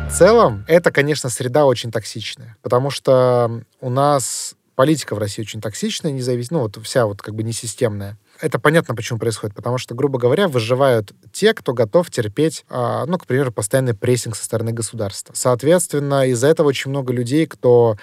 В 0.09 0.19
целом, 0.19 0.65
это, 0.67 0.91
конечно, 0.91 1.31
среда 1.31 1.67
очень 1.67 1.91
токсичная, 1.91 2.57
потому 2.63 2.91
что 2.91 3.63
у 3.81 3.91
нас 3.91 4.55
политика 4.75 5.15
в 5.15 5.19
России 5.19 5.43
очень 5.43 5.61
токсичная, 5.61 6.13
независимо, 6.13 6.59
ну, 6.59 6.65
вот 6.65 6.79
вся 6.85 7.07
вот 7.07 7.23
как 7.23 7.35
бы 7.35 7.43
несистемная. 7.43 8.19
Это 8.41 8.59
понятно, 8.59 8.95
почему 8.95 9.19
происходит, 9.19 9.57
потому 9.57 9.79
что, 9.79 9.95
грубо 9.95 10.19
говоря, 10.19 10.49
выживают 10.49 11.13
те, 11.33 11.55
кто 11.55 11.73
готов 11.73 12.11
терпеть, 12.11 12.65
а, 12.69 13.07
ну, 13.07 13.19
к 13.19 13.27
примеру, 13.27 13.53
постоянный 13.53 13.95
прессинг 13.95 14.37
со 14.37 14.45
стороны 14.45 14.73
государства. 14.73 15.33
Соответственно, 15.35 16.27
из-за 16.29 16.49
этого 16.49 16.69
очень 16.69 16.91
много 16.91 17.13
людей, 17.13 17.47
кто 17.47 17.97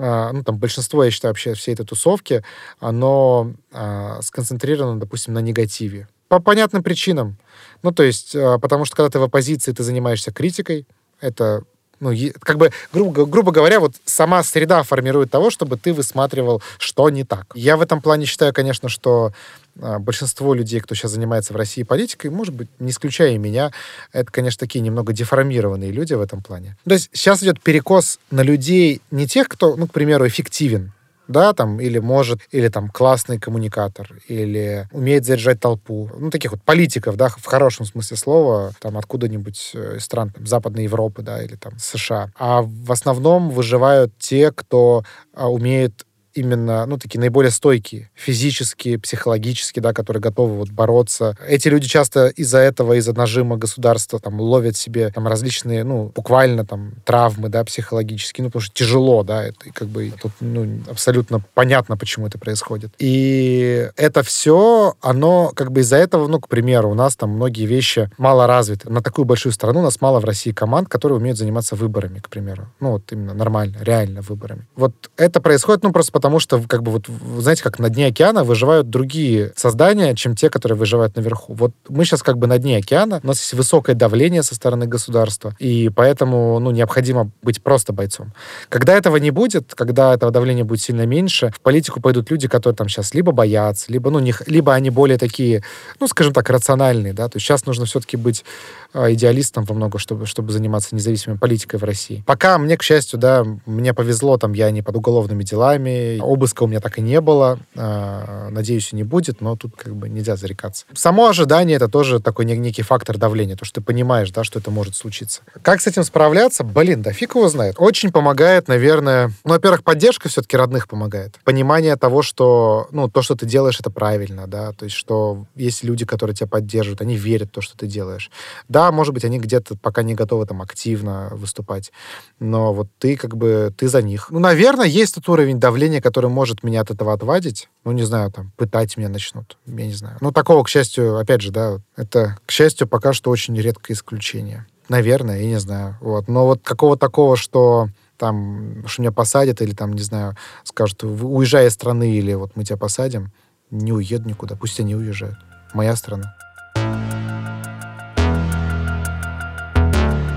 ну, 0.00 0.42
там, 0.42 0.56
большинство, 0.56 1.04
я 1.04 1.10
считаю, 1.10 1.32
вообще 1.32 1.54
всей 1.54 1.74
этой 1.74 1.84
тусовки, 1.84 2.42
оно 2.78 3.52
а, 3.72 4.20
сконцентрировано, 4.22 4.98
допустим, 4.98 5.34
на 5.34 5.40
негативе. 5.40 6.08
По 6.28 6.40
понятным 6.40 6.82
причинам. 6.82 7.36
Ну, 7.82 7.92
то 7.92 8.02
есть, 8.02 8.34
а, 8.34 8.58
потому 8.58 8.84
что 8.86 8.96
когда 8.96 9.10
ты 9.10 9.18
в 9.18 9.22
оппозиции, 9.22 9.72
ты 9.72 9.82
занимаешься 9.82 10.32
критикой, 10.32 10.86
это 11.20 11.64
ну, 12.00 12.14
как 12.40 12.56
бы, 12.56 12.70
грубо, 12.92 13.26
грубо 13.26 13.52
говоря, 13.52 13.78
вот 13.78 13.92
сама 14.06 14.42
среда 14.42 14.82
формирует 14.82 15.30
того, 15.30 15.50
чтобы 15.50 15.76
ты 15.76 15.92
высматривал, 15.92 16.62
что 16.78 17.10
не 17.10 17.24
так. 17.24 17.46
Я 17.54 17.76
в 17.76 17.82
этом 17.82 18.00
плане 18.00 18.24
считаю, 18.24 18.54
конечно, 18.54 18.88
что 18.88 19.26
а, 19.26 19.32
большинство 19.76 20.54
людей, 20.54 20.80
кто 20.80 20.94
сейчас 20.94 21.12
занимается 21.12 21.52
в 21.52 21.56
России 21.56 21.82
политикой, 21.82 22.30
может 22.30 22.54
быть, 22.54 22.68
не 22.78 22.90
исключая 22.90 23.38
меня, 23.38 23.72
это, 24.12 24.30
конечно, 24.30 24.60
такие 24.60 24.80
немного 24.80 25.12
деформированные 25.12 25.90
люди 25.90 26.14
в 26.14 26.20
этом 26.20 26.42
плане. 26.42 26.76
То 26.84 26.94
есть 26.94 27.10
сейчас 27.12 27.42
идет 27.42 27.60
перекос 27.62 28.18
на 28.30 28.42
людей 28.42 29.00
не 29.10 29.26
тех, 29.26 29.48
кто, 29.48 29.76
ну, 29.76 29.86
к 29.86 29.92
примеру, 29.92 30.26
эффективен, 30.26 30.92
да, 31.30 31.52
там, 31.52 31.80
или 31.80 31.98
может, 31.98 32.40
или 32.50 32.68
там 32.68 32.88
классный 32.88 33.38
коммуникатор, 33.38 34.10
или 34.26 34.88
умеет 34.90 35.24
заряжать 35.24 35.60
толпу. 35.60 36.10
Ну, 36.18 36.30
таких 36.30 36.50
вот 36.50 36.62
политиков, 36.62 37.16
да, 37.16 37.28
в 37.28 37.44
хорошем 37.44 37.86
смысле 37.86 38.16
слова, 38.16 38.72
там, 38.80 38.98
откуда-нибудь 38.98 39.70
э, 39.74 39.96
из 39.98 40.04
стран 40.04 40.30
там, 40.30 40.46
Западной 40.46 40.84
Европы, 40.84 41.22
да, 41.22 41.42
или 41.42 41.54
там 41.54 41.78
США. 41.78 42.32
А 42.36 42.62
в 42.62 42.90
основном 42.90 43.50
выживают 43.50 44.12
те, 44.18 44.50
кто 44.50 45.04
а, 45.32 45.48
умеет 45.48 46.04
именно, 46.34 46.86
ну, 46.86 46.98
такие 46.98 47.20
наиболее 47.20 47.50
стойкие, 47.50 48.10
физически, 48.14 48.96
психологически, 48.96 49.80
да, 49.80 49.92
которые 49.92 50.20
готовы 50.20 50.56
вот 50.56 50.70
бороться. 50.70 51.36
Эти 51.46 51.68
люди 51.68 51.88
часто 51.88 52.28
из-за 52.28 52.58
этого, 52.58 52.94
из-за 52.94 53.12
нажима 53.12 53.56
государства 53.56 54.18
там 54.18 54.40
ловят 54.40 54.76
себе 54.76 55.10
там 55.10 55.26
различные, 55.26 55.84
ну, 55.84 56.12
буквально 56.14 56.64
там 56.64 56.92
травмы, 57.04 57.48
да, 57.48 57.64
психологические, 57.64 58.44
ну, 58.44 58.50
потому 58.50 58.62
что 58.62 58.74
тяжело, 58.74 59.22
да, 59.22 59.44
это 59.44 59.70
как 59.72 59.88
бы 59.88 60.12
тут, 60.20 60.32
ну, 60.40 60.80
абсолютно 60.88 61.42
понятно, 61.54 61.96
почему 61.96 62.26
это 62.26 62.38
происходит. 62.38 62.92
И 62.98 63.90
это 63.96 64.22
все, 64.22 64.94
оно 65.00 65.52
как 65.54 65.72
бы 65.72 65.80
из-за 65.80 65.96
этого, 65.96 66.28
ну, 66.28 66.40
к 66.40 66.48
примеру, 66.48 66.90
у 66.90 66.94
нас 66.94 67.16
там 67.16 67.30
многие 67.30 67.66
вещи 67.66 68.10
мало 68.18 68.46
развиты. 68.46 68.90
На 68.90 69.02
такую 69.02 69.24
большую 69.24 69.52
страну 69.52 69.80
у 69.80 69.82
нас 69.82 70.00
мало 70.00 70.20
в 70.20 70.24
России 70.24 70.52
команд, 70.52 70.88
которые 70.88 71.18
умеют 71.18 71.38
заниматься 71.38 71.76
выборами, 71.76 72.18
к 72.18 72.28
примеру. 72.28 72.68
Ну, 72.80 72.92
вот 72.92 73.12
именно 73.12 73.34
нормально, 73.34 73.78
реально 73.80 74.20
выборами. 74.22 74.66
Вот 74.76 75.10
это 75.16 75.40
происходит, 75.40 75.82
ну, 75.82 75.92
просто 75.92 76.12
потому 76.20 76.38
что, 76.38 76.62
как 76.68 76.82
бы, 76.82 76.92
вот, 76.92 77.06
знаете, 77.38 77.62
как 77.62 77.78
на 77.78 77.88
дне 77.88 78.08
океана 78.08 78.44
выживают 78.44 78.90
другие 78.90 79.54
создания, 79.56 80.14
чем 80.14 80.36
те, 80.36 80.50
которые 80.50 80.76
выживают 80.76 81.16
наверху. 81.16 81.54
Вот 81.54 81.72
мы 81.88 82.04
сейчас 82.04 82.22
как 82.22 82.36
бы 82.36 82.46
на 82.46 82.58
дне 82.58 82.76
океана, 82.76 83.20
у 83.24 83.26
нас 83.26 83.38
есть 83.40 83.54
высокое 83.54 83.96
давление 83.96 84.42
со 84.42 84.54
стороны 84.54 84.86
государства, 84.86 85.54
и 85.58 85.88
поэтому, 85.88 86.58
ну, 86.58 86.72
необходимо 86.72 87.30
быть 87.40 87.62
просто 87.62 87.94
бойцом. 87.94 88.34
Когда 88.68 88.94
этого 88.94 89.16
не 89.16 89.30
будет, 89.30 89.74
когда 89.74 90.12
этого 90.12 90.30
давления 90.30 90.62
будет 90.62 90.82
сильно 90.82 91.06
меньше, 91.06 91.52
в 91.56 91.60
политику 91.62 92.02
пойдут 92.02 92.30
люди, 92.30 92.48
которые 92.48 92.76
там 92.76 92.90
сейчас 92.90 93.14
либо 93.14 93.32
боятся, 93.32 93.90
либо, 93.90 94.10
ну, 94.10 94.18
не, 94.18 94.34
либо 94.46 94.74
они 94.74 94.90
более 94.90 95.16
такие, 95.16 95.64
ну, 96.00 96.06
скажем 96.06 96.34
так, 96.34 96.50
рациональные, 96.50 97.14
да, 97.14 97.28
то 97.28 97.36
есть 97.36 97.46
сейчас 97.46 97.64
нужно 97.64 97.86
все-таки 97.86 98.18
быть 98.18 98.44
э, 98.92 99.14
идеалистом 99.14 99.64
во 99.64 99.74
много, 99.74 99.98
чтобы, 99.98 100.26
чтобы 100.26 100.52
заниматься 100.52 100.94
независимой 100.94 101.38
политикой 101.38 101.76
в 101.76 101.84
России. 101.84 102.22
Пока 102.26 102.58
мне, 102.58 102.76
к 102.76 102.82
счастью, 102.82 103.18
да, 103.18 103.46
мне 103.64 103.94
повезло, 103.94 104.36
там, 104.36 104.52
я 104.52 104.70
не 104.70 104.82
под 104.82 104.96
уголовными 104.96 105.44
делами, 105.44 106.09
Обыска 106.18 106.62
у 106.62 106.66
меня 106.66 106.80
так 106.80 106.98
и 106.98 107.02
не 107.02 107.20
было. 107.20 107.58
А, 107.76 108.48
надеюсь, 108.50 108.92
и 108.92 108.96
не 108.96 109.04
будет, 109.04 109.40
но 109.40 109.56
тут 109.56 109.76
как 109.76 109.94
бы 109.94 110.08
нельзя 110.08 110.36
зарекаться. 110.36 110.86
Само 110.94 111.28
ожидание— 111.28 111.76
это 111.76 111.88
тоже 111.88 112.20
такой 112.20 112.44
некий 112.44 112.82
фактор 112.82 113.18
давления, 113.18 113.56
то, 113.56 113.64
что 113.64 113.80
ты 113.80 113.86
понимаешь, 113.86 114.30
да, 114.30 114.44
что 114.44 114.58
это 114.58 114.70
может 114.70 114.96
случиться. 114.96 115.42
Как 115.62 115.80
с 115.80 115.86
этим 115.86 116.04
справляться? 116.04 116.64
Блин, 116.64 117.02
да 117.02 117.12
фиг 117.12 117.34
его 117.34 117.48
знает. 117.48 117.76
Очень 117.78 118.10
помогает, 118.10 118.68
наверное... 118.68 119.32
Ну, 119.44 119.52
во-первых, 119.52 119.84
поддержка 119.84 120.28
все-таки 120.28 120.56
родных 120.56 120.88
помогает. 120.88 121.38
Понимание 121.44 121.96
того, 121.96 122.22
что, 122.22 122.88
ну, 122.90 123.08
то, 123.08 123.22
что 123.22 123.36
ты 123.36 123.46
делаешь, 123.46 123.78
это 123.80 123.90
правильно, 123.90 124.46
да, 124.46 124.72
то 124.72 124.84
есть, 124.84 124.96
что 124.96 125.44
есть 125.54 125.84
люди, 125.84 126.04
которые 126.04 126.34
тебя 126.34 126.46
поддерживают, 126.46 127.00
они 127.00 127.16
верят 127.16 127.48
в 127.48 127.52
то, 127.52 127.60
что 127.60 127.76
ты 127.76 127.86
делаешь. 127.86 128.30
Да, 128.68 128.90
может 128.92 129.14
быть, 129.14 129.24
они 129.24 129.38
где-то 129.38 129.76
пока 129.76 130.02
не 130.02 130.14
готовы 130.14 130.46
там 130.46 130.62
активно 130.62 131.28
выступать, 131.32 131.92
но 132.38 132.72
вот 132.72 132.88
ты 132.98 133.16
как 133.16 133.36
бы, 133.36 133.72
ты 133.76 133.88
за 133.88 134.02
них. 134.02 134.30
Ну, 134.30 134.38
наверное, 134.38 134.86
есть 134.86 135.14
тот 135.14 135.28
уровень 135.28 135.58
давления, 135.58 135.99
давление, 136.00 136.02
которое 136.02 136.28
может 136.28 136.62
меня 136.62 136.80
от 136.80 136.90
этого 136.90 137.12
отвадить, 137.12 137.68
ну, 137.84 137.92
не 137.92 138.04
знаю, 138.04 138.30
там, 138.30 138.52
пытать 138.56 138.96
меня 138.96 139.08
начнут, 139.08 139.56
я 139.66 139.86
не 139.86 139.94
знаю. 139.94 140.16
Ну, 140.20 140.32
такого, 140.32 140.64
к 140.64 140.68
счастью, 140.68 141.18
опять 141.18 141.40
же, 141.40 141.50
да, 141.50 141.78
это, 141.96 142.36
к 142.46 142.50
счастью, 142.50 142.88
пока 142.88 143.12
что 143.12 143.30
очень 143.30 143.56
редкое 143.56 143.94
исключение. 143.94 144.66
Наверное, 144.88 145.40
я 145.40 145.46
не 145.46 145.60
знаю. 145.60 145.96
Вот. 146.00 146.28
Но 146.28 146.46
вот 146.46 146.62
какого 146.64 146.96
такого, 146.96 147.36
что 147.36 147.88
там, 148.16 148.86
что 148.86 149.02
меня 149.02 149.12
посадят 149.12 149.62
или 149.62 149.72
там, 149.72 149.92
не 149.92 150.02
знаю, 150.02 150.34
скажут, 150.64 151.04
уезжай 151.04 151.66
из 151.66 151.74
страны 151.74 152.10
или 152.10 152.34
вот 152.34 152.56
мы 152.56 152.64
тебя 152.64 152.76
посадим, 152.76 153.30
не 153.70 153.92
уеду 153.92 154.28
никуда, 154.28 154.56
пусть 154.56 154.80
они 154.80 154.96
уезжают. 154.96 155.38
Моя 155.74 155.94
страна. 155.96 156.34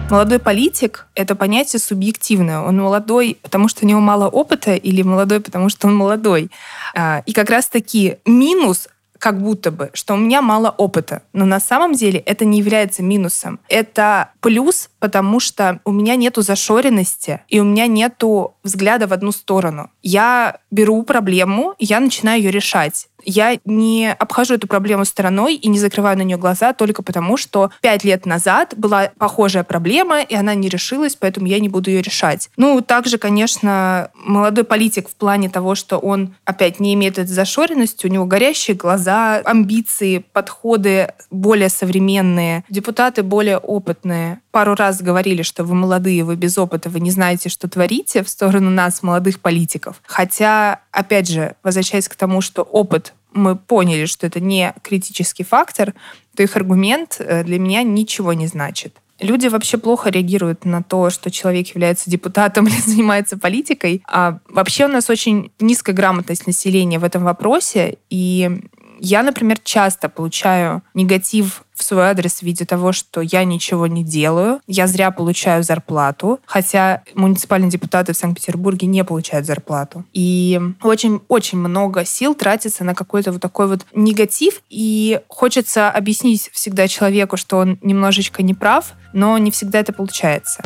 Молодой 0.09 0.39
политик— 0.39 1.07
это 1.15 1.35
понятие 1.35 1.79
субъективное. 1.79 2.59
Он 2.59 2.77
молодой, 2.77 3.37
потому 3.41 3.67
что 3.67 3.85
у 3.85 3.87
него 3.87 3.99
мало 3.99 4.27
опыта, 4.27 4.75
или 4.75 5.01
молодой, 5.01 5.39
потому 5.39 5.69
что 5.69 5.87
он 5.87 5.95
молодой. 5.95 6.51
А, 6.93 7.23
и 7.25 7.33
как 7.33 7.49
раз-таки 7.49 8.17
минус 8.25 8.87
как 9.23 9.41
будто 9.41 9.71
бы, 9.71 9.89
что 9.93 10.15
у 10.15 10.17
меня 10.17 10.41
мало 10.41 10.69
опыта. 10.69 11.21
Но 11.31 11.45
на 11.45 11.61
самом 11.61 11.93
деле 11.93 12.19
это 12.19 12.43
не 12.43 12.59
является 12.59 13.01
минусом. 13.01 13.61
Это 13.69 14.31
плюс, 14.41 14.89
потому 14.99 15.39
что 15.39 15.79
у 15.85 15.93
меня 15.93 16.17
нету 16.17 16.41
зашоренности, 16.41 17.39
и 17.47 17.61
у 17.61 17.63
меня 17.63 17.87
нету 17.87 18.55
взгляда 18.63 19.07
в 19.07 19.13
одну 19.13 19.31
сторону. 19.31 19.89
Я 20.01 20.57
беру 20.71 21.03
проблему, 21.03 21.73
я 21.79 22.01
начинаю 22.01 22.41
ее 22.41 22.51
решать 22.51 23.07
я 23.25 23.59
не 23.65 24.11
обхожу 24.11 24.55
эту 24.55 24.67
проблему 24.67 25.05
стороной 25.05 25.55
и 25.55 25.67
не 25.67 25.79
закрываю 25.79 26.17
на 26.17 26.21
нее 26.23 26.37
глаза 26.37 26.73
только 26.73 27.03
потому, 27.03 27.37
что 27.37 27.71
пять 27.81 28.03
лет 28.03 28.25
назад 28.25 28.73
была 28.77 29.11
похожая 29.17 29.63
проблема, 29.63 30.21
и 30.21 30.35
она 30.35 30.53
не 30.55 30.69
решилась, 30.69 31.15
поэтому 31.15 31.47
я 31.47 31.59
не 31.59 31.69
буду 31.69 31.89
ее 31.89 32.01
решать. 32.01 32.49
Ну, 32.57 32.81
также, 32.81 33.17
конечно, 33.17 34.11
молодой 34.13 34.63
политик 34.63 35.09
в 35.09 35.15
плане 35.15 35.49
того, 35.49 35.75
что 35.75 35.97
он 35.97 36.35
опять 36.45 36.79
не 36.79 36.93
имеет 36.93 37.17
этой 37.17 37.31
зашоренности, 37.31 38.05
у 38.05 38.09
него 38.09 38.25
горящие 38.25 38.75
глаза, 38.75 39.37
амбиции, 39.45 40.25
подходы 40.33 41.13
более 41.31 41.69
современные, 41.69 42.63
депутаты 42.69 43.23
более 43.23 43.57
опытные. 43.57 44.42
Пару 44.53 44.75
раз 44.75 45.01
говорили, 45.01 45.41
что 45.41 45.63
вы 45.63 45.73
молодые, 45.73 46.23
вы 46.23 46.35
без 46.35 46.59
опыта, 46.59 46.87
вы 46.87 46.99
не 46.99 47.09
знаете, 47.09 47.49
что 47.49 47.67
творите 47.67 48.23
в 48.23 48.29
сторону 48.29 48.69
нас, 48.69 49.01
молодых 49.01 49.39
политиков. 49.39 49.99
Хотя, 50.05 50.81
опять 50.91 51.27
же, 51.27 51.55
возвращаясь 51.63 52.07
к 52.07 52.13
тому, 52.13 52.39
что 52.39 52.61
опыт 52.61 53.15
мы 53.33 53.55
поняли, 53.55 54.05
что 54.05 54.27
это 54.27 54.39
не 54.39 54.75
критический 54.83 55.43
фактор, 55.43 55.95
то 56.35 56.43
их 56.43 56.55
аргумент 56.55 57.15
э, 57.17 57.43
для 57.43 57.57
меня 57.57 57.81
ничего 57.81 58.33
не 58.33 58.45
значит. 58.45 58.95
Люди 59.19 59.47
вообще 59.47 59.79
плохо 59.79 60.11
реагируют 60.11 60.65
на 60.65 60.83
то, 60.83 61.09
что 61.09 61.31
человек 61.31 61.69
является 61.69 62.11
депутатом 62.11 62.67
или 62.67 62.79
занимается 62.79 63.39
политикой. 63.39 64.03
А 64.07 64.37
вообще 64.47 64.85
у 64.85 64.89
нас 64.89 65.09
очень 65.09 65.51
низкая 65.59 65.95
грамотность 65.95 66.45
населения 66.45 66.99
в 66.99 67.03
этом 67.03 67.23
вопросе, 67.23 67.97
и 68.11 68.61
я, 68.99 69.23
например, 69.23 69.59
часто 69.63 70.09
получаю 70.09 70.81
негатив 70.93 71.63
в 71.73 71.83
свой 71.83 72.03
адрес 72.03 72.39
в 72.39 72.43
виде 72.43 72.65
того, 72.65 72.91
что 72.91 73.21
я 73.21 73.43
ничего 73.43 73.87
не 73.87 74.03
делаю, 74.03 74.61
я 74.67 74.87
зря 74.87 75.11
получаю 75.11 75.63
зарплату, 75.63 76.39
хотя 76.45 77.03
муниципальные 77.15 77.71
депутаты 77.71 78.13
в 78.13 78.17
Санкт-Петербурге 78.17 78.87
не 78.87 79.03
получают 79.03 79.45
зарплату. 79.45 80.05
И 80.13 80.61
очень-очень 80.81 81.57
много 81.57 82.05
сил 82.05 82.35
тратится 82.35 82.83
на 82.83 82.93
какой-то 82.93 83.31
вот 83.31 83.41
такой 83.41 83.67
вот 83.67 83.85
негатив, 83.93 84.61
и 84.69 85.19
хочется 85.27 85.89
объяснить 85.89 86.49
всегда 86.53 86.87
человеку, 86.87 87.37
что 87.37 87.57
он 87.57 87.79
немножечко 87.81 88.43
неправ, 88.43 88.93
но 89.13 89.37
не 89.37 89.51
всегда 89.51 89.79
это 89.79 89.93
получается. 89.93 90.63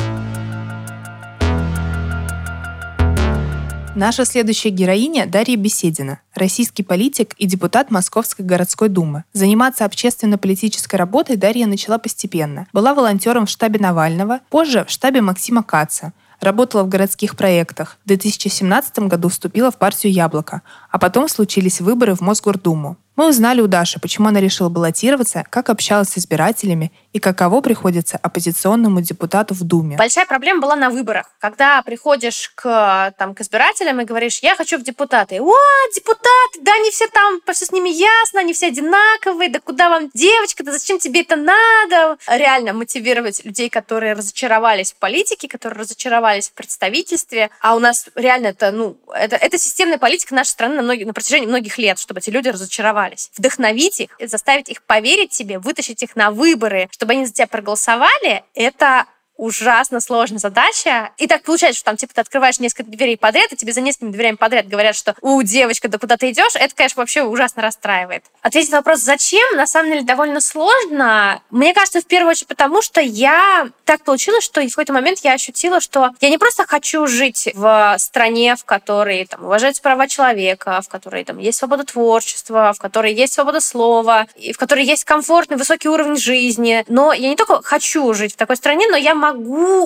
Наша 3.98 4.24
следующая 4.24 4.70
героиня– 4.70 5.26
Дарья 5.28 5.56
Беседина, 5.56 6.20
российский 6.32 6.84
политик 6.84 7.34
и 7.36 7.46
депутат 7.46 7.90
Московской 7.90 8.44
городской 8.44 8.88
думы. 8.88 9.24
Заниматься 9.32 9.84
общественно-политической 9.84 10.94
работой 10.94 11.34
Дарья 11.34 11.66
начала 11.66 11.98
постепенно. 11.98 12.68
Была 12.72 12.94
волонтером 12.94 13.46
в 13.46 13.50
штабе 13.50 13.80
Навального, 13.80 14.38
позже 14.50 14.84
в 14.84 14.90
штабе 14.92 15.20
Максима 15.20 15.64
Каца, 15.64 16.12
работала 16.38 16.84
в 16.84 16.88
городских 16.88 17.36
проектах. 17.36 17.98
В 18.04 18.06
2017 18.06 19.00
году 19.00 19.30
вступила 19.30 19.72
в 19.72 19.78
партию 19.78 20.12
«Яблоко», 20.12 20.62
а 20.92 21.00
потом 21.00 21.28
случились 21.28 21.80
выборы 21.80 22.14
в 22.14 22.20
Мосгордуму. 22.20 22.98
Мы 23.18 23.26
узнали 23.26 23.60
у 23.60 23.66
Даши, 23.66 23.98
почему 23.98 24.28
она 24.28 24.38
решила 24.38 24.68
баллотироваться, 24.68 25.44
как 25.50 25.70
общалась 25.70 26.10
с 26.10 26.18
избирателями 26.18 26.92
и 27.12 27.18
каково 27.18 27.60
приходится 27.62 28.16
оппозиционному 28.16 29.00
депутату 29.00 29.54
в 29.54 29.64
Думе. 29.64 29.96
Большая 29.96 30.24
проблема 30.24 30.60
была 30.60 30.76
на 30.76 30.88
выборах. 30.88 31.26
Когда 31.40 31.82
приходишь 31.82 32.52
к, 32.54 33.12
там, 33.18 33.34
к 33.34 33.40
избирателям 33.40 34.00
и 34.00 34.04
говоришь, 34.04 34.38
я 34.38 34.54
хочу 34.54 34.78
в 34.78 34.84
депутаты. 34.84 35.40
О, 35.42 35.52
депутаты, 35.96 36.60
да 36.60 36.72
они 36.74 36.92
все 36.92 37.08
там, 37.08 37.40
все 37.52 37.66
с 37.66 37.72
ними 37.72 37.88
ясно, 37.88 38.38
они 38.38 38.52
все 38.52 38.68
одинаковые, 38.68 39.50
да 39.50 39.58
куда 39.58 39.88
вам 39.88 40.10
девочка, 40.14 40.62
да 40.62 40.70
зачем 40.70 41.00
тебе 41.00 41.22
это 41.22 41.34
надо? 41.34 42.18
Реально 42.28 42.72
мотивировать 42.72 43.44
людей, 43.44 43.68
которые 43.68 44.12
разочаровались 44.12 44.92
в 44.92 44.96
политике, 44.96 45.48
которые 45.48 45.80
разочаровались 45.80 46.50
в 46.50 46.52
представительстве. 46.52 47.50
А 47.60 47.74
у 47.74 47.80
нас 47.80 48.06
реально 48.14 48.46
это, 48.48 48.70
ну, 48.70 48.96
это, 49.12 49.34
это 49.34 49.58
системная 49.58 49.98
политика 49.98 50.36
нашей 50.36 50.50
страны 50.50 50.76
на, 50.76 50.82
многие, 50.82 51.02
на 51.02 51.12
протяжении 51.12 51.48
многих 51.48 51.78
лет, 51.78 51.98
чтобы 51.98 52.20
эти 52.20 52.30
люди 52.30 52.46
разочаровались 52.46 53.07
оставались. 53.08 53.30
Вдохновить 53.36 54.00
их, 54.00 54.10
заставить 54.20 54.68
их 54.68 54.82
поверить 54.82 55.30
тебе, 55.30 55.58
вытащить 55.58 56.02
их 56.02 56.16
на 56.16 56.30
выборы, 56.30 56.88
чтобы 56.90 57.12
они 57.12 57.26
за 57.26 57.32
тебя 57.32 57.46
проголосовали, 57.46 58.44
это 58.54 59.06
ужасно 59.38 60.00
сложная 60.00 60.38
задача. 60.38 61.10
И 61.16 61.26
так 61.26 61.42
получается, 61.44 61.78
что 61.78 61.86
там, 61.86 61.96
типа, 61.96 62.12
ты 62.12 62.20
открываешь 62.20 62.58
несколько 62.58 62.90
дверей 62.90 63.16
подряд, 63.16 63.52
и 63.52 63.56
тебе 63.56 63.72
за 63.72 63.80
несколькими 63.80 64.10
дверями 64.10 64.36
подряд 64.36 64.68
говорят, 64.68 64.96
что 64.96 65.14
«У, 65.22 65.40
девочка, 65.42 65.88
да 65.88 65.96
куда 65.96 66.16
ты 66.16 66.30
идешь?» 66.30 66.54
Это, 66.54 66.74
конечно, 66.74 67.00
вообще 67.00 67.22
ужасно 67.22 67.62
расстраивает. 67.62 68.24
Ответить 68.42 68.72
на 68.72 68.78
вопрос 68.78 68.98
«Зачем?» 69.00 69.56
на 69.56 69.66
самом 69.66 69.92
деле 69.92 70.02
довольно 70.02 70.40
сложно. 70.40 71.40
Мне 71.50 71.72
кажется, 71.72 72.00
в 72.00 72.06
первую 72.06 72.32
очередь 72.32 72.48
потому, 72.48 72.82
что 72.82 73.00
я... 73.00 73.68
Так 73.84 74.02
получилось, 74.02 74.44
что 74.44 74.60
в 74.60 74.68
какой-то 74.68 74.92
момент 74.92 75.20
я 75.20 75.32
ощутила, 75.34 75.80
что 75.80 76.10
я 76.20 76.28
не 76.30 76.36
просто 76.36 76.66
хочу 76.66 77.06
жить 77.06 77.48
в 77.54 77.94
стране, 77.98 78.56
в 78.56 78.64
которой 78.64 79.24
там, 79.24 79.44
уважаются 79.44 79.82
права 79.82 80.08
человека, 80.08 80.82
в 80.82 80.88
которой 80.88 81.24
там 81.24 81.38
есть 81.38 81.58
свобода 81.58 81.84
творчества, 81.84 82.72
в 82.76 82.80
которой 82.80 83.14
есть 83.14 83.34
свобода 83.34 83.60
слова, 83.60 84.26
и 84.34 84.52
в 84.52 84.58
которой 84.58 84.84
есть 84.84 85.04
комфортный, 85.04 85.56
высокий 85.56 85.88
уровень 85.88 86.16
жизни. 86.16 86.84
Но 86.88 87.12
я 87.12 87.28
не 87.28 87.36
только 87.36 87.62
хочу 87.62 88.12
жить 88.14 88.34
в 88.34 88.36
такой 88.36 88.56
стране, 88.56 88.86
но 88.88 88.96
я 88.96 89.14
могу 89.14 89.27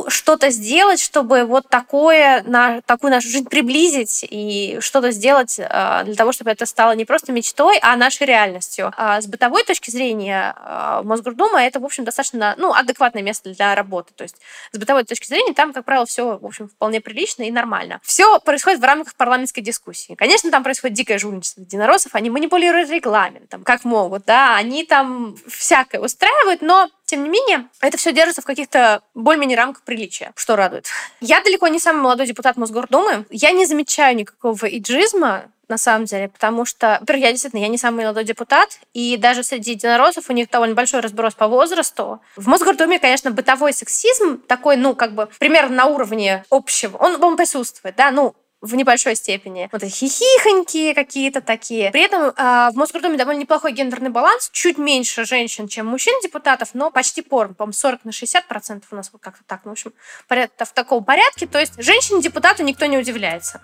что-то 0.09 0.51
сделать, 0.51 1.01
чтобы 1.01 1.45
вот 1.45 1.69
такое, 1.69 2.43
на, 2.43 2.81
такую 2.83 3.11
нашу 3.11 3.29
жизнь 3.29 3.47
приблизить 3.47 4.25
и 4.29 4.79
что-то 4.81 5.11
сделать 5.11 5.59
э, 5.59 6.03
для 6.05 6.15
того, 6.15 6.33
чтобы 6.33 6.51
это 6.51 6.67
стало 6.67 6.93
не 6.93 7.05
просто 7.05 7.33
мечтой, 7.33 7.79
а 7.83 7.97
нашей 7.97 8.27
реальностью. 8.27 8.93
А 8.97 9.21
с 9.21 9.27
бытовой 9.27 9.65
точки 9.65 9.91
зрения 9.91 10.55
э, 10.57 11.03
Мосгордума 11.05 11.63
это, 11.63 11.81
в 11.81 11.85
общем, 11.85 12.05
достаточно 12.05 12.55
ну, 12.59 12.73
адекватное 12.73 13.23
место 13.23 13.51
для 13.51 13.75
работы. 13.75 14.13
То 14.15 14.23
есть 14.23 14.37
с 14.73 14.79
бытовой 14.79 15.05
точки 15.05 15.27
зрения 15.27 15.55
там, 15.55 15.73
как 15.73 15.85
правило, 15.85 16.07
все, 16.07 16.39
в 16.39 16.47
общем, 16.47 16.69
вполне 16.69 17.01
прилично 17.01 17.43
и 17.45 17.51
нормально. 17.51 18.01
Все 18.03 18.41
происходит 18.41 18.81
в 18.81 18.85
рамках 18.85 19.15
парламентской 19.15 19.61
дискуссии. 19.61 20.15
Конечно, 20.15 20.51
там 20.51 20.63
происходит 20.63 20.97
дикое 20.97 21.19
жульничество 21.19 21.61
единороссов, 21.61 22.15
они 22.15 22.31
манипулируют 22.31 22.91
регламентом, 22.91 23.63
как 23.63 23.85
могут, 23.85 24.25
да, 24.25 24.57
они 24.57 24.85
там 24.85 25.37
всякое 25.49 26.01
устраивают, 26.01 26.63
но 26.63 26.89
тем 27.13 27.25
не 27.25 27.29
менее, 27.29 27.69
это 27.83 27.99
все 27.99 28.11
держится 28.11 28.41
в 28.41 28.47
каких-то 28.47 29.03
более-менее 29.13 29.59
рамках 29.59 29.83
приличия, 29.83 30.33
что 30.35 30.57
радует. 30.57 30.87
Я 31.21 31.43
далеко 31.43 31.69
не 31.69 31.79
самый 31.79 32.01
молодой 32.01 32.27
депутат 32.27 32.57
Мосгордумы. 32.57 33.27
Я 33.29 33.51
не 33.53 33.67
замечаю 33.67 34.17
никакого 34.17 34.65
иджизма, 34.65 35.51
на 35.69 35.77
самом 35.77 36.07
деле, 36.07 36.29
потому 36.29 36.65
что, 36.65 36.99
во-первых, 37.01 37.25
я 37.25 37.31
действительно, 37.33 37.61
я 37.61 37.69
не 37.69 37.79
самый 37.79 38.05
молодой 38.05 38.25
депутат, 38.25 38.79
и 38.95 39.17
даже 39.17 39.43
среди 39.43 39.73
единороссов 39.73 40.29
у 40.29 40.33
них 40.33 40.51
довольно 40.51 40.75
большой 40.75 41.01
разброс 41.01 41.35
по 41.35 41.49
возрасту. 41.49 42.21
В 42.37 42.47
Мосгордуме, 42.47 42.99
конечно, 42.99 43.31
бытовой 43.31 43.73
сексизм 43.73 44.41
такой, 44.41 44.77
ну, 44.77 44.95
как 44.95 45.15
бы, 45.15 45.29
примерно 45.39 45.77
на 45.77 45.87
уровне 45.87 46.45
общего, 46.51 46.97
он, 46.97 47.23
он 47.23 47.37
присутствует, 47.37 47.97
да, 47.97 48.11
ну, 48.11 48.35
в 48.63 48.75
небольшой 48.77 49.17
степени. 49.17 49.69
Вот 49.73 49.83
хихихонькие 49.83 50.95
какие-то 50.95 51.41
такие. 51.41 51.91
При 51.91 52.03
этом 52.03 52.23
э, 52.23 52.71
в 52.73 52.77
Мосгордуме 52.77 53.19
довольно 53.19 53.41
неплохой 53.41 53.73
гендерный 53.73 54.11
баланс. 54.11 54.49
Чуть 54.53 54.79
меньше 54.79 55.25
женщин, 55.25 55.67
чем 55.67 55.87
мужчин-депутатов, 55.87 56.71
но 56.73 56.91
почти 56.91 57.23
порно. 57.23 57.55
По-моему, 57.55 57.73
40 57.73 58.05
на 58.05 58.13
60 58.13 58.47
процентов 58.47 58.89
у 58.93 58.97
нас 58.97 59.11
вот 59.13 59.21
как-то 59.21 59.43
так. 59.47 59.63
Ну, 59.65 59.71
в 59.71 59.73
общем, 59.73 59.93
в 60.29 60.73
таком 60.73 61.05
порядке. 61.05 61.47
То 61.47 61.59
есть 61.59 61.75
женщине-депутату 61.77 62.63
никто 62.63 62.87
не 62.87 62.97
удивляется. 62.97 63.61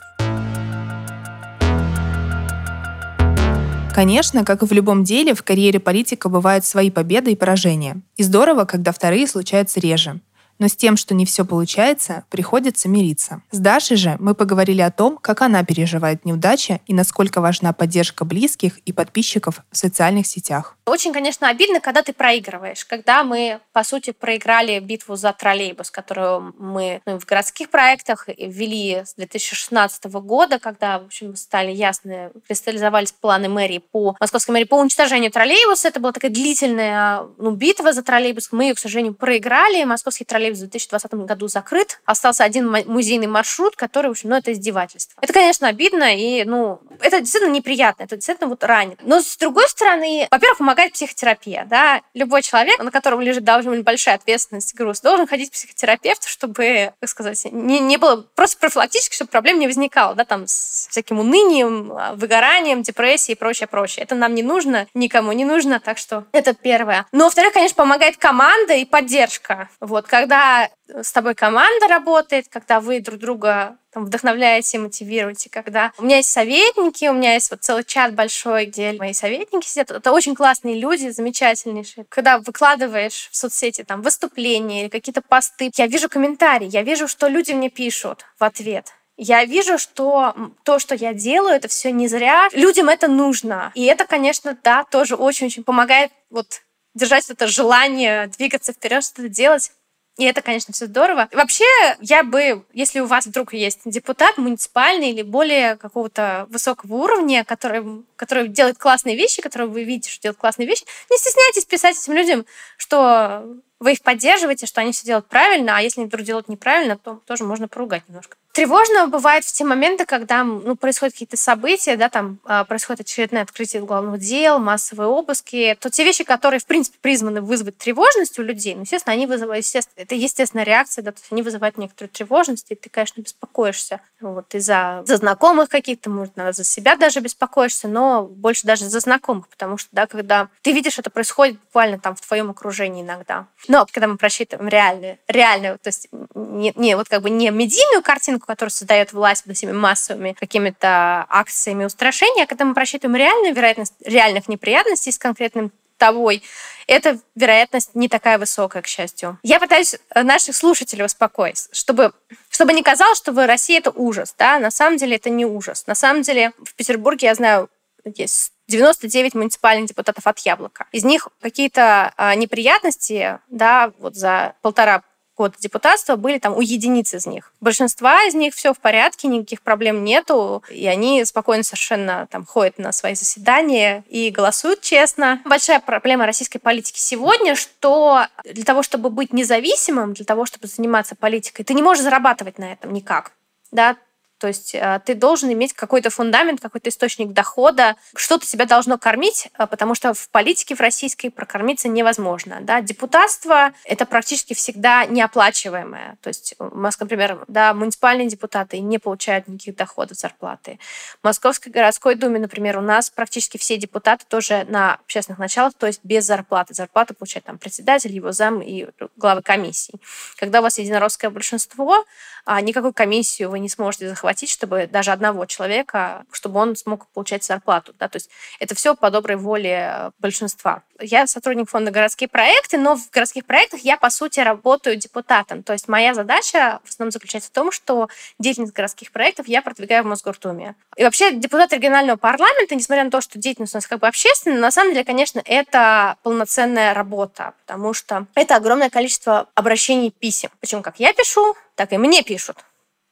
Конечно, 3.94 4.44
как 4.44 4.62
и 4.62 4.66
в 4.66 4.72
любом 4.72 5.02
деле, 5.02 5.34
в 5.34 5.42
карьере 5.42 5.80
политика 5.80 6.28
бывают 6.28 6.64
свои 6.64 6.90
победы 6.90 7.32
и 7.32 7.36
поражения. 7.36 8.00
И 8.16 8.22
здорово, 8.22 8.64
когда 8.64 8.92
вторые 8.92 9.26
случаются 9.26 9.80
реже 9.80 10.20
но 10.58 10.68
с 10.68 10.76
тем, 10.76 10.96
что 10.96 11.14
не 11.14 11.24
все 11.24 11.44
получается, 11.44 12.24
приходится 12.30 12.88
мириться. 12.88 13.42
С 13.50 13.58
Дашей 13.58 13.96
же 13.96 14.16
мы 14.18 14.34
поговорили 14.34 14.80
о 14.80 14.90
том, 14.90 15.18
как 15.18 15.42
она 15.42 15.64
переживает 15.64 16.24
неудачи 16.24 16.80
и 16.86 16.94
насколько 16.94 17.40
важна 17.40 17.72
поддержка 17.72 18.24
близких 18.24 18.78
и 18.78 18.92
подписчиков 18.92 19.60
в 19.70 19.76
социальных 19.76 20.26
сетях. 20.26 20.76
Очень, 20.88 21.12
конечно, 21.12 21.48
обидно, 21.48 21.80
когда 21.80 22.02
ты 22.02 22.12
проигрываешь. 22.14 22.84
Когда 22.86 23.22
мы, 23.22 23.60
по 23.72 23.84
сути, 23.84 24.12
проиграли 24.12 24.78
битву 24.78 25.16
за 25.16 25.32
троллейбус, 25.32 25.90
которую 25.90 26.54
мы 26.58 27.02
ну, 27.04 27.20
в 27.20 27.26
городских 27.26 27.68
проектах 27.68 28.26
ввели 28.28 29.02
с 29.04 29.14
2016 29.14 30.04
года, 30.06 30.58
когда, 30.58 30.98
в 30.98 31.06
общем, 31.06 31.36
стали 31.36 31.72
ясны, 31.72 32.30
кристаллизовались 32.46 33.12
планы 33.12 33.50
мэрии 33.50 33.78
по 33.78 34.16
московской 34.18 34.54
мэрии 34.54 34.64
по 34.64 34.76
уничтожению 34.76 35.30
троллейбуса. 35.30 35.88
Это 35.88 36.00
была 36.00 36.12
такая 36.12 36.30
длительная 36.30 37.26
ну, 37.36 37.50
битва 37.50 37.92
за 37.92 38.02
троллейбус. 38.02 38.48
Мы 38.52 38.64
ее, 38.64 38.74
к 38.74 38.78
сожалению, 38.78 39.14
проиграли. 39.14 39.84
Московский 39.84 40.24
троллейбус 40.24 40.47
в 40.50 40.58
2020 40.58 41.14
году 41.14 41.48
закрыт. 41.48 42.00
Остался 42.04 42.44
один 42.44 42.70
музейный 42.70 43.26
маршрут, 43.26 43.76
который, 43.76 44.08
в 44.08 44.10
общем, 44.10 44.30
ну, 44.30 44.36
это 44.36 44.52
издевательство. 44.52 45.18
Это, 45.20 45.32
конечно, 45.32 45.68
обидно, 45.68 46.16
и, 46.16 46.44
ну, 46.44 46.80
это 47.00 47.20
действительно 47.20 47.52
неприятно, 47.52 48.04
это 48.04 48.16
действительно 48.16 48.48
вот 48.48 48.64
ранит. 48.64 48.98
Но, 49.02 49.20
с 49.20 49.36
другой 49.36 49.68
стороны, 49.68 50.26
во-первых, 50.30 50.58
помогает 50.58 50.92
психотерапия, 50.92 51.66
да. 51.68 52.02
Любой 52.14 52.42
человек, 52.42 52.82
на 52.82 52.90
котором 52.90 53.20
лежит 53.20 53.44
довольно 53.44 53.82
большая 53.82 54.16
ответственность 54.16 54.74
и 54.74 54.76
груз, 54.76 55.00
должен 55.00 55.26
ходить 55.26 55.50
к 55.50 55.52
психотерапевту, 55.52 56.28
чтобы, 56.28 56.92
как 57.00 57.08
сказать, 57.08 57.46
не, 57.50 57.80
не 57.80 57.96
было 57.96 58.26
просто 58.34 58.58
профилактически, 58.58 59.14
чтобы 59.14 59.30
проблем 59.30 59.58
не 59.58 59.66
возникало, 59.66 60.14
да, 60.14 60.24
там, 60.24 60.46
с 60.46 60.88
всяким 60.90 61.18
унынием, 61.18 61.92
выгоранием, 62.14 62.82
депрессией 62.82 63.36
и 63.36 63.38
прочее, 63.38 63.66
прочее. 63.66 64.04
Это 64.04 64.14
нам 64.14 64.34
не 64.34 64.42
нужно, 64.42 64.86
никому 64.94 65.32
не 65.32 65.44
нужно, 65.44 65.80
так 65.80 65.98
что 65.98 66.24
это 66.32 66.54
первое. 66.54 67.06
Но, 67.12 67.24
во-вторых, 67.24 67.52
конечно, 67.52 67.76
помогает 67.76 68.16
команда 68.16 68.74
и 68.74 68.84
поддержка. 68.84 69.68
Вот, 69.80 70.06
когда 70.38 70.70
с 71.02 71.12
тобой 71.12 71.34
команда 71.34 71.88
работает, 71.88 72.46
когда 72.48 72.80
вы 72.80 73.00
друг 73.00 73.18
друга 73.18 73.76
там, 73.92 74.04
вдохновляете, 74.04 74.78
мотивируете, 74.78 75.50
когда 75.50 75.92
у 75.98 76.04
меня 76.04 76.18
есть 76.18 76.30
советники, 76.30 77.06
у 77.08 77.12
меня 77.12 77.34
есть 77.34 77.50
вот 77.50 77.62
целый 77.62 77.84
чат 77.84 78.14
большой, 78.14 78.66
где 78.66 78.92
мои 78.92 79.12
советники 79.12 79.66
сидят. 79.66 79.90
Это 79.90 80.12
очень 80.12 80.34
классные 80.34 80.78
люди, 80.78 81.08
замечательнейшие. 81.08 82.06
Когда 82.08 82.38
выкладываешь 82.38 83.28
в 83.32 83.36
соцсети 83.36 83.82
там 83.82 84.02
выступления 84.02 84.82
или 84.82 84.88
какие-то 84.88 85.22
посты, 85.22 85.70
я 85.76 85.86
вижу 85.86 86.08
комментарии, 86.08 86.68
я 86.70 86.82
вижу, 86.82 87.08
что 87.08 87.26
люди 87.28 87.52
мне 87.52 87.68
пишут 87.68 88.24
в 88.38 88.44
ответ. 88.44 88.92
Я 89.16 89.44
вижу, 89.44 89.78
что 89.78 90.34
то, 90.62 90.78
что 90.78 90.94
я 90.94 91.12
делаю, 91.12 91.56
это 91.56 91.66
все 91.66 91.90
не 91.90 92.06
зря. 92.06 92.48
Людям 92.52 92.88
это 92.88 93.08
нужно. 93.08 93.72
И 93.74 93.84
это, 93.84 94.06
конечно, 94.06 94.56
да, 94.62 94.84
тоже 94.84 95.16
очень-очень 95.16 95.64
помогает 95.64 96.12
вот 96.30 96.62
держать 96.94 97.28
это 97.28 97.48
желание 97.48 98.28
двигаться 98.28 98.72
вперед, 98.72 99.02
что-то 99.02 99.28
делать. 99.28 99.72
И 100.18 100.24
это, 100.24 100.42
конечно, 100.42 100.74
все 100.74 100.86
здорово. 100.86 101.28
Вообще, 101.32 101.64
я 102.00 102.24
бы, 102.24 102.64
если 102.72 102.98
у 102.98 103.06
вас 103.06 103.26
вдруг 103.26 103.54
есть 103.54 103.80
депутат 103.84 104.36
муниципальный 104.36 105.10
или 105.10 105.22
более 105.22 105.76
какого-то 105.76 106.46
высокого 106.50 106.96
уровня, 106.96 107.44
который, 107.44 108.04
который 108.16 108.48
делает 108.48 108.78
классные 108.78 109.16
вещи, 109.16 109.40
которые 109.40 109.68
вы 109.68 109.84
видите, 109.84 110.10
что 110.10 110.22
делает 110.22 110.38
классные 110.38 110.66
вещи, 110.66 110.84
не 111.08 111.16
стесняйтесь 111.18 111.64
писать 111.66 111.96
этим 111.96 112.14
людям, 112.14 112.46
что 112.76 113.44
вы 113.78 113.92
их 113.92 114.02
поддерживаете, 114.02 114.66
что 114.66 114.80
они 114.80 114.90
все 114.90 115.06
делают 115.06 115.28
правильно, 115.28 115.76
а 115.76 115.80
если 115.80 116.00
они 116.00 116.08
вдруг 116.08 116.24
делают 116.24 116.48
неправильно, 116.48 116.98
то 116.98 117.22
тоже 117.24 117.44
можно 117.44 117.68
поругать 117.68 118.02
немножко. 118.08 118.36
Тревожно 118.58 119.06
бывает 119.06 119.44
в 119.44 119.52
те 119.52 119.62
моменты, 119.62 120.04
когда 120.04 120.42
ну, 120.42 120.74
происходят 120.74 121.14
какие-то 121.14 121.36
события, 121.36 121.96
да, 121.96 122.08
там 122.08 122.40
э, 122.44 122.64
происходит 122.64 123.02
очередное 123.02 123.42
открытие 123.42 123.82
уголовных 123.82 124.18
дел, 124.18 124.58
массовые 124.58 125.06
обыски, 125.06 125.76
то 125.78 125.90
те 125.90 126.02
вещи, 126.02 126.24
которые, 126.24 126.58
в 126.58 126.66
принципе, 126.66 126.98
призваны 127.00 127.40
вызвать 127.40 127.78
тревожность 127.78 128.36
у 128.40 128.42
людей, 128.42 128.74
ну, 128.74 128.80
естественно, 128.80 129.12
они 129.12 129.28
вызывают, 129.28 129.64
естественно, 129.64 130.02
это 130.02 130.16
естественная 130.16 130.64
реакция, 130.64 131.04
да, 131.04 131.12
то 131.12 131.18
есть 131.20 131.30
они 131.30 131.42
вызывают 131.42 131.78
некоторую 131.78 132.10
тревожность, 132.10 132.66
и 132.70 132.74
ты, 132.74 132.90
конечно, 132.90 133.20
беспокоишься. 133.20 134.00
Вот, 134.20 134.52
и 134.52 134.58
за, 134.58 135.04
за 135.06 135.18
знакомых 135.18 135.68
каких-то, 135.68 136.10
может, 136.10 136.36
надо 136.36 136.50
за 136.50 136.64
себя 136.64 136.96
даже 136.96 137.20
беспокоишься, 137.20 137.86
но 137.86 138.24
больше 138.24 138.66
даже 138.66 138.86
за 138.86 138.98
знакомых, 138.98 139.46
потому 139.46 139.78
что, 139.78 139.88
да, 139.92 140.08
когда 140.08 140.48
ты 140.62 140.72
видишь, 140.72 140.98
это 140.98 141.10
происходит 141.10 141.60
буквально 141.60 142.00
там 142.00 142.16
в 142.16 142.20
твоем 142.20 142.50
окружении 142.50 143.02
иногда. 143.02 143.46
Но 143.68 143.86
когда 143.92 144.08
мы 144.08 144.16
просчитываем 144.16 144.68
реальную, 144.68 145.18
реальную, 145.28 145.78
то 145.78 145.90
есть 145.90 146.08
не, 146.34 146.72
не 146.74 146.96
вот 146.96 147.08
как 147.08 147.22
бы 147.22 147.30
не 147.30 147.50
медийную 147.50 148.02
картинку, 148.02 148.47
которую 148.48 148.72
создает 148.72 149.12
власть 149.12 149.44
вот 149.46 149.52
этими 149.52 149.72
массовыми 149.72 150.32
какими-то 150.32 151.26
акциями 151.28 151.84
устрашения, 151.84 152.46
когда 152.46 152.64
мы 152.64 152.74
просчитываем 152.74 153.16
реальную 153.16 153.54
вероятность 153.54 153.94
реальных 154.04 154.48
неприятностей 154.48 155.12
с 155.12 155.18
конкретным 155.18 155.70
тобой, 155.98 156.42
эта 156.86 157.18
вероятность 157.34 157.94
не 157.94 158.08
такая 158.08 158.38
высокая, 158.38 158.82
к 158.82 158.86
счастью. 158.86 159.38
Я 159.42 159.60
пытаюсь 159.60 159.94
э, 159.94 160.22
наших 160.22 160.56
слушателей 160.56 161.04
успокоить, 161.04 161.68
чтобы, 161.72 162.12
чтобы 162.48 162.72
не 162.72 162.82
казалось, 162.82 163.18
что 163.18 163.32
в 163.32 163.46
России 163.46 163.76
это 163.76 163.90
ужас. 163.90 164.34
Да? 164.38 164.58
На 164.58 164.70
самом 164.70 164.96
деле 164.96 165.16
это 165.16 165.28
не 165.28 165.44
ужас. 165.44 165.86
На 165.86 165.94
самом 165.94 166.22
деле 166.22 166.52
в 166.64 166.74
Петербурге, 166.74 167.26
я 167.26 167.34
знаю, 167.34 167.68
есть 168.04 168.52
99 168.68 169.34
муниципальных 169.34 169.88
депутатов 169.88 170.26
от 170.26 170.38
Яблока. 170.40 170.86
Из 170.92 171.04
них 171.04 171.28
какие-то 171.40 172.12
а, 172.16 172.34
неприятности, 172.34 173.38
да, 173.48 173.92
вот 173.98 174.14
за 174.14 174.54
полтора 174.62 175.02
года 175.38 175.54
депутатства 175.58 176.16
были 176.16 176.38
там 176.38 176.56
у 176.56 176.60
единиц 176.60 177.14
из 177.14 177.24
них. 177.24 177.52
Большинства 177.60 178.24
из 178.24 178.34
них 178.34 178.54
все 178.54 178.74
в 178.74 178.78
порядке, 178.78 179.28
никаких 179.28 179.62
проблем 179.62 180.04
нету, 180.04 180.64
и 180.68 180.86
они 180.86 181.24
спокойно 181.24 181.62
совершенно 181.62 182.26
там 182.30 182.44
ходят 182.44 182.78
на 182.78 182.90
свои 182.90 183.14
заседания 183.14 184.04
и 184.08 184.30
голосуют 184.30 184.80
честно. 184.80 185.40
Большая 185.44 185.78
проблема 185.78 186.26
российской 186.26 186.58
политики 186.58 186.98
сегодня, 186.98 187.54
что 187.54 188.26
для 188.44 188.64
того, 188.64 188.82
чтобы 188.82 189.10
быть 189.10 189.32
независимым, 189.32 190.12
для 190.12 190.24
того, 190.24 190.44
чтобы 190.44 190.66
заниматься 190.66 191.14
политикой, 191.14 191.62
ты 191.62 191.72
не 191.72 191.82
можешь 191.82 192.02
зарабатывать 192.02 192.58
на 192.58 192.72
этом 192.72 192.92
никак. 192.92 193.32
Да, 193.70 193.96
То 194.38 194.46
есть 194.46 194.74
э, 194.74 195.00
ты 195.04 195.14
должен 195.14 195.52
иметь 195.52 195.72
какой-то 195.72 196.10
фундамент, 196.10 196.60
какой-то 196.60 196.90
источник 196.90 197.32
дохода, 197.32 197.96
что-то 198.14 198.46
себя 198.46 198.66
должно 198.66 198.96
кормить, 198.96 199.48
э, 199.58 199.66
потому 199.66 199.94
что 199.94 200.14
в 200.14 200.28
политике 200.30 200.74
в 200.74 200.80
российской 200.80 201.28
прокормиться 201.28 201.88
невозможно. 201.88 202.58
Да? 202.60 202.80
Депутатство— 202.80 203.72
это 203.84 204.06
практически 204.06 204.54
всегда 204.54 205.04
неоплачиваемое. 205.06 206.16
То 206.20 206.28
есть, 206.28 206.54
например, 206.58 207.44
да, 207.48 207.74
муниципальные 207.74 208.28
депутаты 208.28 208.78
не 208.80 208.98
получают 208.98 209.48
никаких 209.48 209.76
доходов, 209.76 210.16
зарплаты. 210.16 210.78
В 211.20 211.24
Московской 211.24 211.72
городской 211.72 212.14
думе, 212.14 212.38
например, 212.38 212.78
у 212.78 212.82
нас 212.82 213.10
практически 213.10 213.58
все 213.58 213.76
депутаты 213.76 214.24
тоже 214.28 214.64
на 214.68 214.94
общественных 214.94 215.38
началах, 215.38 215.74
то 215.74 215.86
есть 215.86 216.00
без 216.04 216.24
зарплаты. 216.24 216.74
Зарплату 216.74 217.14
получает 217.14 217.44
там 217.44 217.58
председатель, 217.58 218.12
его 218.12 218.32
зам 218.32 218.62
и 218.62 218.86
главы 219.16 219.42
комиссий. 219.42 219.94
Когда 220.36 220.60
у 220.60 220.62
вас 220.62 220.78
единоросское 220.78 221.30
большинство, 221.30 222.04
а 222.44 222.60
никакую 222.60 222.92
комиссию 222.92 223.50
вы 223.50 223.58
не 223.58 223.68
сможете 223.68 224.08
захватить, 224.08 224.27
чтобы 224.50 224.86
даже 224.86 225.10
одного 225.10 225.46
человека, 225.46 226.24
чтобы 226.32 226.60
он 226.60 226.76
смог 226.76 227.06
получать 227.08 227.44
зарплату. 227.44 227.94
Да? 227.98 228.08
То 228.08 228.16
есть 228.16 228.30
это 228.58 228.74
все 228.74 228.94
по 228.94 229.10
доброй 229.10 229.36
воле 229.36 230.12
большинства. 230.18 230.82
Я 231.00 231.26
сотрудник 231.26 231.70
фонда 231.70 231.90
«Городские 231.90 232.28
проекты», 232.28 232.76
но 232.76 232.96
в 232.96 233.10
городских 233.10 233.44
проектах 233.44 233.80
я, 233.80 233.96
по 233.96 234.10
сути, 234.10 234.40
работаю 234.40 234.96
депутатом. 234.96 235.62
То 235.62 235.72
есть 235.72 235.86
моя 235.86 236.12
задача 236.12 236.80
в 236.84 236.88
основном 236.88 237.12
заключается 237.12 237.50
в 237.50 237.52
том, 237.52 237.70
что 237.70 238.08
деятельность 238.38 238.72
городских 238.72 239.12
проектов 239.12 239.46
я 239.46 239.62
продвигаю 239.62 240.02
в 240.02 240.06
Мосгортуме. 240.06 240.74
И 240.96 241.04
вообще 241.04 241.32
депутат 241.32 241.72
регионального 241.72 242.16
парламента, 242.16 242.74
несмотря 242.74 243.04
на 243.04 243.10
то, 243.10 243.20
что 243.20 243.38
деятельность 243.38 243.74
у 243.74 243.78
нас 243.78 243.86
как 243.86 244.00
бы 244.00 244.08
общественная, 244.08 244.58
на 244.58 244.72
самом 244.72 244.92
деле, 244.92 245.04
конечно, 245.04 245.40
это 245.44 246.16
полноценная 246.22 246.94
работа, 246.94 247.54
потому 247.64 247.94
что 247.94 248.26
это 248.34 248.56
огромное 248.56 248.90
количество 248.90 249.48
обращений 249.54 250.10
писем. 250.10 250.50
Причем 250.60 250.82
как 250.82 250.98
я 250.98 251.12
пишу, 251.12 251.56
так 251.76 251.92
и 251.92 251.98
мне 251.98 252.22
пишут. 252.22 252.58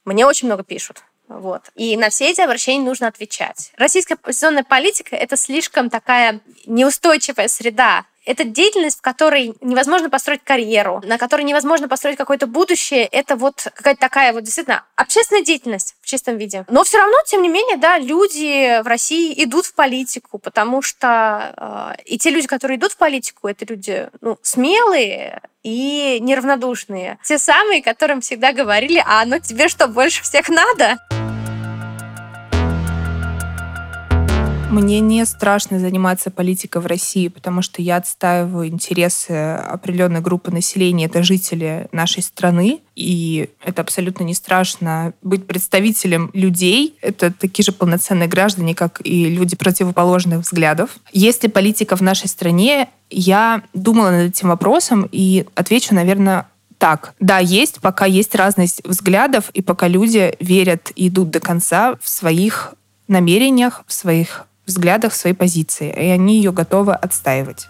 Мне 0.05 0.27
очень 0.27 0.49
много 0.49 0.65
пишут. 0.65 1.03
Вот. 1.29 1.63
И 1.75 1.97
на 1.97 2.11
все 2.11 2.31
эти 2.31 2.41
обращения 2.41 2.85
нужно 2.85 3.09
отвечать. 3.09 3.73
Российская 3.77 4.15
оппозиционная 4.15 4.65
политика— 4.65 5.17
это 5.17 5.37
слишком 5.37 5.91
такая 5.91 6.41
неустойчивая 6.67 7.49
среда. 7.49 8.05
Это 8.27 8.45
деятельность, 8.45 8.99
в 8.99 9.03
которой 9.03 9.55
невозможно 9.61 10.11
построить 10.11 10.43
карьеру, 10.45 11.01
на 11.05 11.17
которой 11.17 11.43
невозможно 11.43 11.89
построить 11.89 12.17
какое-то 12.17 12.47
будущее. 12.47 13.05
Это 13.05 13.37
вот 13.37 13.69
какая-то 13.75 14.01
такая 14.01 14.33
вот 14.33 14.43
действительно 14.43 14.85
общественная 14.97 15.43
деятельность 15.43 15.95
в 16.03 16.07
чистом 16.07 16.37
виде. 16.37 16.65
Но 16.69 16.85
все 16.85 16.99
равно, 16.99 17.17
тем 17.27 17.43
не 17.43 17.49
менее, 17.49 17.77
да, 17.77 17.99
люди 17.99 18.83
в 18.83 18.87
России 18.87 19.33
идут 19.45 19.67
в 19.67 19.75
политику, 19.75 20.39
потому 20.39 20.83
что 20.83 21.95
э, 21.99 22.03
и 22.05 22.19
те 22.19 22.31
люди, 22.31 22.47
которые 22.47 22.79
идут 22.79 22.93
в 22.93 22.97
политику, 22.97 23.49
это 23.49 23.65
люди 23.65 24.09
ну, 24.21 24.39
смелые, 24.43 25.41
и 25.63 26.19
неравнодушные. 26.21 27.19
Те 27.25 27.39
самые, 27.39 27.83
которым 27.83 28.21
всегда 28.21 28.53
говорили, 28.53 29.03
а 29.05 29.25
ну 29.25 29.41
тебе 29.41 29.69
что, 29.69 29.89
больше 29.89 30.23
всех 30.23 30.49
надо? 30.49 30.97
Мне 34.77 35.01
не 35.01 35.25
страшно 35.25 35.79
заниматься 35.79 36.31
политикой 36.31 36.83
в 36.83 36.87
России, 36.87 37.29
потому 37.29 37.63
что 37.63 37.81
я 37.81 37.97
отстаиваю 37.97 38.69
интересы 38.69 39.31
определенной 39.33 40.21
группы 40.21 40.51
населения, 40.51 41.07
это 41.07 41.23
жители 41.23 41.89
нашей 41.93 42.23
страны, 42.23 42.81
и 42.95 43.49
это 43.65 43.81
абсолютно 43.81 44.25
не 44.25 44.35
страшно 44.35 45.15
быть 45.23 45.47
представителем 45.47 46.31
людей. 46.35 46.99
Это 47.01 47.33
такие 47.33 47.65
же 47.65 47.73
полноценные 47.73 48.29
граждане, 48.29 48.75
как 48.75 49.01
и 49.03 49.31
люди 49.31 49.57
противоположных 49.57 50.41
взглядов. 50.41 50.99
Есть 51.11 51.43
ли 51.43 51.49
политика 51.49 51.97
в 51.97 52.03
нашей 52.03 52.29
стране? 52.29 52.91
Я 53.09 53.63
думала 53.73 54.11
над 54.11 54.29
этим 54.29 54.49
вопросом 54.49 55.09
и 55.11 55.47
отвечу, 55.55 55.95
наверное, 55.95 56.49
так, 56.77 57.15
да, 57.19 57.39
есть, 57.39 57.81
пока 57.81 58.05
есть 58.05 58.35
разность 58.35 58.83
взглядов, 58.85 59.49
и 59.55 59.63
пока 59.63 59.89
люди 59.89 60.37
верят 60.39 60.93
и 60.97 61.09
идут 61.09 61.31
до 61.31 61.41
конца 61.41 61.97
в 62.03 62.11
своих 62.11 62.75
намерениях, 63.09 63.83
в 63.87 63.95
своих 63.95 64.47
взглядах, 64.67 65.15
своей 65.15 65.35
позиции, 65.35 65.91
и 65.91 66.09
они 66.09 66.37
ее 66.37 66.53
готовы 66.53 66.93
отстаивать. 66.95 67.69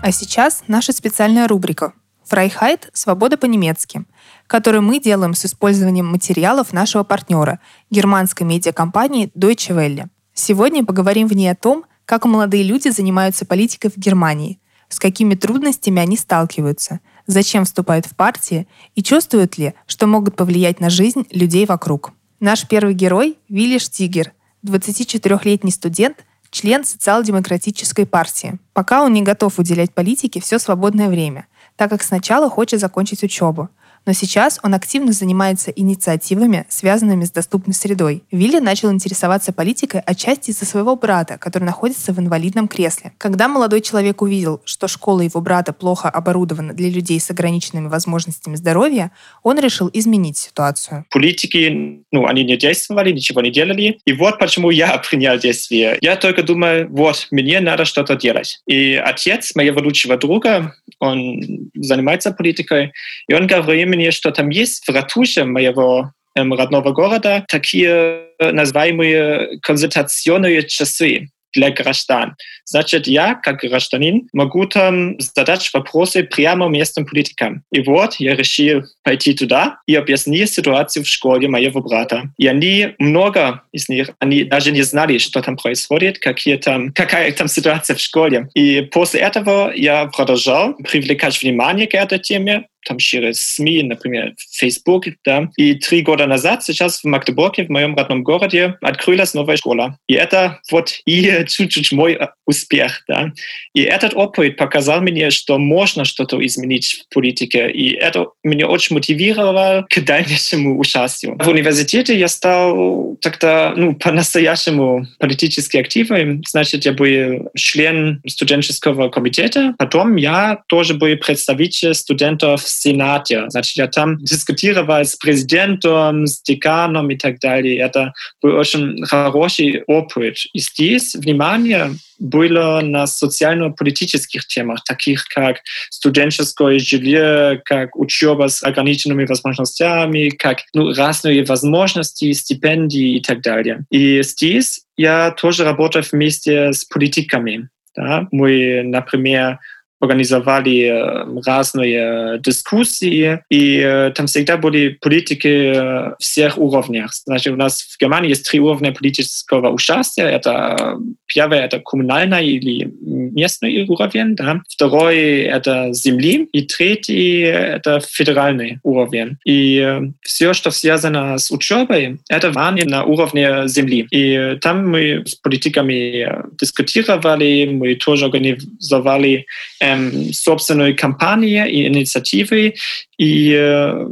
А 0.00 0.12
сейчас 0.12 0.64
наша 0.68 0.92
специальная 0.92 1.46
рубрика 1.46 1.92
«Freiheit. 2.24 2.90
Свобода 2.92 3.36
по-немецки», 3.36 4.04
которую 4.46 4.82
мы 4.82 5.00
делаем 5.00 5.34
с 5.34 5.44
использованием 5.44 6.06
материалов 6.06 6.72
нашего 6.72 7.04
партнера, 7.04 7.58
германской 7.90 8.46
медиакомпании 8.46 9.30
Deutsche 9.34 9.74
Welle. 9.74 10.08
Сегодня 10.34 10.84
поговорим 10.84 11.26
в 11.26 11.34
ней 11.34 11.48
о 11.48 11.54
том, 11.54 11.84
как 12.04 12.24
молодые 12.24 12.62
люди 12.62 12.88
занимаются 12.88 13.44
политикой 13.44 13.90
в 13.90 13.98
Германии, 13.98 14.60
с 14.88 14.98
какими 14.98 15.34
трудностями 15.34 16.00
они 16.00 16.16
сталкиваются, 16.16 17.00
зачем 17.28 17.64
вступают 17.64 18.06
в 18.06 18.16
партии 18.16 18.66
и 18.96 19.02
чувствуют 19.04 19.56
ли, 19.58 19.74
что 19.86 20.08
могут 20.08 20.34
повлиять 20.34 20.80
на 20.80 20.90
жизнь 20.90 21.26
людей 21.30 21.66
вокруг. 21.66 22.12
Наш 22.40 22.66
первый 22.66 22.94
герой– 22.94 23.38
Вилли 23.48 23.78
Штигер, 23.78 24.32
24-летний 24.64 25.70
студент, 25.70 26.24
член 26.50 26.84
социал-демократической 26.84 28.06
партии. 28.06 28.58
Пока 28.72 29.02
он 29.02 29.12
не 29.12 29.22
готов 29.22 29.58
уделять 29.58 29.92
политике 29.92 30.40
все 30.40 30.58
свободное 30.58 31.08
время, 31.08 31.46
так 31.76 31.90
как 31.90 32.02
сначала 32.02 32.48
хочет 32.50 32.80
закончить 32.80 33.22
учебу, 33.22 33.68
но 34.08 34.14
сейчас 34.14 34.58
он 34.62 34.72
активно 34.72 35.12
занимается 35.12 35.70
инициативами, 35.70 36.64
связанными 36.70 37.26
с 37.26 37.30
доступной 37.30 37.74
средой. 37.74 38.22
Вилли 38.30 38.58
начал 38.58 38.90
интересоваться 38.90 39.52
политикой 39.52 40.00
отчасти 40.00 40.48
из-за 40.48 40.64
своего 40.64 40.96
брата, 40.96 41.36
который 41.36 41.64
находится 41.64 42.14
в 42.14 42.18
инвалидном 42.18 42.68
кресле. 42.68 43.12
Когда 43.18 43.48
молодой 43.48 43.82
человек 43.82 44.22
увидел, 44.22 44.62
что 44.64 44.88
школа 44.88 45.20
его 45.20 45.42
брата 45.42 45.74
плохо 45.74 46.08
оборудована 46.08 46.72
для 46.72 46.88
людей 46.88 47.20
с 47.20 47.30
ограниченными 47.30 47.88
возможностями 47.88 48.56
здоровья, 48.56 49.10
он 49.42 49.60
решил 49.60 49.90
изменить 49.92 50.38
ситуацию. 50.38 51.04
Политики, 51.10 52.00
ну, 52.10 52.26
они 52.26 52.44
не 52.44 52.56
действовали, 52.56 53.12
ничего 53.12 53.42
не 53.42 53.50
делали. 53.50 53.98
И 54.06 54.14
вот 54.14 54.38
почему 54.38 54.70
я 54.70 54.96
принял 55.10 55.38
действие. 55.38 55.98
Я 56.00 56.16
только 56.16 56.42
думаю, 56.42 56.88
вот, 56.88 57.26
мне 57.30 57.60
надо 57.60 57.84
что-то 57.84 58.16
делать. 58.16 58.58
И 58.66 58.94
отец 58.94 59.54
моего 59.54 59.82
лучшего 59.82 60.16
друга, 60.16 60.72
он 60.98 61.70
занимается 61.74 62.32
политикой, 62.32 62.92
и 63.28 63.34
он 63.34 63.46
говорит 63.46 63.86
мне, 63.86 63.97
что 64.10 64.30
там 64.30 64.50
есть 64.50 64.86
в 64.86 64.90
ратуше 64.90 65.44
моего 65.44 66.12
эм, 66.36 66.54
родного 66.54 66.92
города 66.92 67.44
такие 67.48 68.28
называемые 68.38 69.58
консультационные 69.60 70.62
часы 70.64 71.28
для 71.54 71.70
граждан. 71.70 72.36
Значит, 72.64 73.06
я, 73.06 73.34
как 73.34 73.60
гражданин, 73.60 74.28
могу 74.32 74.66
там 74.66 75.18
задать 75.18 75.70
вопросы 75.72 76.22
прямо 76.22 76.68
местным 76.68 77.06
политикам. 77.06 77.62
И 77.72 77.80
вот 77.80 78.16
я 78.16 78.34
решил 78.34 78.82
пойти 79.02 79.34
туда 79.34 79.78
и 79.86 79.94
объяснить 79.94 80.52
ситуацию 80.52 81.04
в 81.04 81.08
школе 81.08 81.48
моего 81.48 81.80
брата. 81.80 82.30
И 82.36 82.46
они, 82.46 82.94
много 82.98 83.62
из 83.72 83.88
них, 83.88 84.10
они 84.18 84.44
даже 84.44 84.70
не 84.70 84.82
знали, 84.82 85.18
что 85.18 85.40
там 85.40 85.56
происходит, 85.56 86.18
какие 86.18 86.56
там, 86.56 86.92
какая 86.92 87.32
там 87.32 87.48
ситуация 87.48 87.96
в 87.96 88.00
школе. 88.00 88.48
И 88.54 88.82
после 88.82 89.20
этого 89.20 89.72
я 89.74 90.06
продолжал 90.06 90.74
привлекать 90.74 91.40
внимание 91.42 91.86
к 91.86 91.94
этой 91.94 92.18
теме, 92.18 92.66
там 92.86 92.98
через 92.98 93.40
СМИ, 93.40 93.82
например, 93.82 94.34
Facebook, 94.52 95.06
да. 95.24 95.48
И 95.56 95.74
три 95.74 96.02
года 96.02 96.26
назад, 96.26 96.64
сейчас 96.64 97.00
в 97.00 97.04
Магдебурге, 97.04 97.64
в 97.64 97.68
моем 97.70 97.96
родном 97.96 98.22
городе, 98.22 98.76
открылась 98.80 99.34
новая 99.34 99.56
школа. 99.56 99.98
И 100.06 100.14
это 100.14 100.60
вот 100.70 100.92
и 101.06 101.44
чуть-чуть 101.46 101.92
мой 101.92 102.18
успех, 102.46 103.04
да. 103.08 103.32
И 103.74 103.82
этот 103.82 104.14
опыт 104.14 104.56
показал 104.56 105.00
мне, 105.00 105.30
что 105.30 105.58
можно 105.58 106.04
что-то 106.04 106.44
изменить 106.44 107.04
в 107.08 107.14
политике. 107.14 107.70
И 107.70 107.92
это 107.92 108.28
меня 108.42 108.68
очень 108.68 108.94
мотивировало 108.94 109.86
к 109.88 110.00
дальнейшему 110.00 110.78
участию. 110.78 111.36
В 111.38 111.48
университете 111.48 112.18
я 112.18 112.28
стал 112.28 113.16
тогда, 113.20 113.74
ну, 113.76 113.94
по-настоящему 113.94 115.06
политически 115.18 115.76
активным. 115.76 116.42
Значит, 116.46 116.84
я 116.84 116.92
был 116.92 117.50
член 117.56 118.20
студенческого 118.26 119.08
комитета. 119.08 119.74
Потом 119.78 120.16
я 120.16 120.62
тоже 120.68 120.94
был 120.94 121.16
представитель 121.16 121.94
студентов 121.94 122.67
Сенате. 122.68 123.44
Значит, 123.48 123.76
я 123.76 123.86
там 123.86 124.18
дискутировал 124.18 125.04
с 125.04 125.16
президентом, 125.16 126.26
с 126.26 126.42
деканом 126.42 127.10
и 127.10 127.16
так 127.16 127.40
далее. 127.40 127.78
Это 127.78 128.12
был 128.42 128.56
очень 128.56 129.04
хороший 129.04 129.82
опыт. 129.86 130.36
И 130.52 130.60
здесь 130.60 131.14
внимание 131.14 131.90
было 132.18 132.80
на 132.82 133.06
социально-политических 133.06 134.46
темах, 134.46 134.82
таких 134.84 135.26
как 135.28 135.58
студенческое 135.90 136.78
жилье, 136.78 137.60
как 137.64 137.96
учеба 137.96 138.48
с 138.48 138.62
ограниченными 138.62 139.24
возможностями, 139.24 140.30
как 140.30 140.58
ну, 140.74 140.92
разные 140.92 141.44
возможности, 141.44 142.32
стипендии 142.32 143.16
и 143.16 143.20
так 143.20 143.40
далее. 143.42 143.84
И 143.90 144.22
здесь 144.22 144.82
я 144.96 145.30
тоже 145.30 145.64
работаю 145.64 146.04
вместе 146.10 146.72
с 146.72 146.84
политиками. 146.84 147.68
Да? 147.96 148.26
Мы, 148.30 148.82
например, 148.84 149.58
организовали 150.00 151.24
разные 151.46 152.38
дискуссии, 152.40 153.40
и 153.50 154.10
там 154.14 154.26
всегда 154.26 154.56
были 154.56 154.90
политики 155.00 156.16
всех 156.18 156.58
уровней. 156.58 157.04
Значит, 157.24 157.52
у 157.52 157.56
нас 157.56 157.82
в 157.82 158.00
Германии 158.00 158.30
есть 158.30 158.48
три 158.48 158.60
уровня 158.60 158.92
политического 158.92 159.70
участия. 159.70 160.24
Это 160.24 160.98
первое— 161.26 161.64
это 161.64 161.80
коммунальный 161.80 162.46
или 162.46 162.90
местный 163.00 163.86
уровень, 163.88 164.34
да. 164.34 164.60
второй— 164.68 165.16
это 165.42 165.92
земли, 165.92 166.48
и 166.52 166.62
третий— 166.62 167.40
это 167.42 168.00
федеральный 168.00 168.78
уровень. 168.82 169.36
И 169.44 169.98
все, 170.22 170.52
что 170.54 170.70
связано 170.70 171.38
с 171.38 171.50
учебой, 171.50 172.18
это 172.28 172.50
на 172.50 173.04
уровне 173.04 173.68
земли. 173.68 174.06
И 174.10 174.58
там 174.60 174.88
мы 174.88 175.24
с 175.26 175.34
политиками 175.34 176.28
дискутировали, 176.60 177.68
мы 177.72 177.94
тоже 177.94 178.26
организовали 178.26 179.46
эм, 179.88 180.32
собственную 180.32 180.96
кампанию 180.96 181.68
и 181.68 181.86
инициативы. 181.86 182.74
И 183.18 183.52
э, 183.52 184.06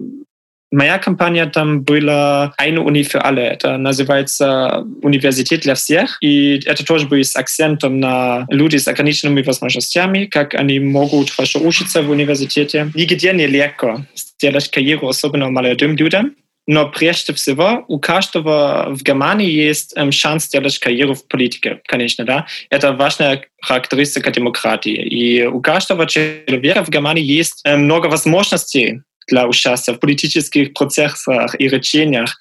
моя 0.70 0.98
компания 0.98 1.46
там 1.46 1.82
была 1.82 2.52
«Eine 2.60 2.80
Uni 2.80 3.02
für 3.02 3.24
alle». 3.24 3.42
Это 3.42 3.76
называется 3.76 4.84
«Университет 5.02 5.60
для 5.60 5.74
всех». 5.74 6.18
И 6.20 6.60
это 6.66 6.84
тоже 6.84 7.06
было 7.06 7.22
с 7.22 7.36
акцентом 7.36 8.00
на 8.00 8.46
люди 8.48 8.76
с 8.76 8.88
ограниченными 8.88 9.42
возможностями, 9.42 10.26
как 10.26 10.54
они 10.54 10.78
могут 10.80 11.30
хорошо 11.30 11.60
учиться 11.60 12.02
в 12.02 12.10
университете. 12.10 12.90
Нигде 12.94 13.32
не 13.32 13.46
легко 13.46 14.00
сделать 14.14 14.70
карьеру, 14.70 15.08
особенно 15.08 15.48
молодым 15.50 15.96
людям. 15.96 16.34
Но 16.66 16.88
прежде 16.88 17.32
всего 17.32 17.84
у 17.86 18.00
каждого 18.00 18.88
в 18.90 19.02
Германии 19.02 19.50
есть 19.50 19.96
эм, 19.96 20.10
шанс 20.10 20.46
сделать 20.46 20.78
карьеру 20.78 21.14
в 21.14 21.26
политике, 21.28 21.80
конечно, 21.86 22.24
да. 22.24 22.46
Это 22.70 22.92
важная 22.92 23.46
характеристика 23.62 24.30
демократии. 24.32 24.94
И 24.94 25.46
у 25.46 25.60
каждого 25.60 26.06
человека 26.06 26.84
в 26.84 26.90
Германии 26.90 27.24
есть 27.24 27.60
эм, 27.64 27.84
много 27.84 28.06
возможностей 28.06 29.00
для 29.28 29.46
участия 29.46 29.92
в 29.92 30.00
политических 30.00 30.72
процессах 30.72 31.58
и 31.58 31.68
решениях 31.68 32.36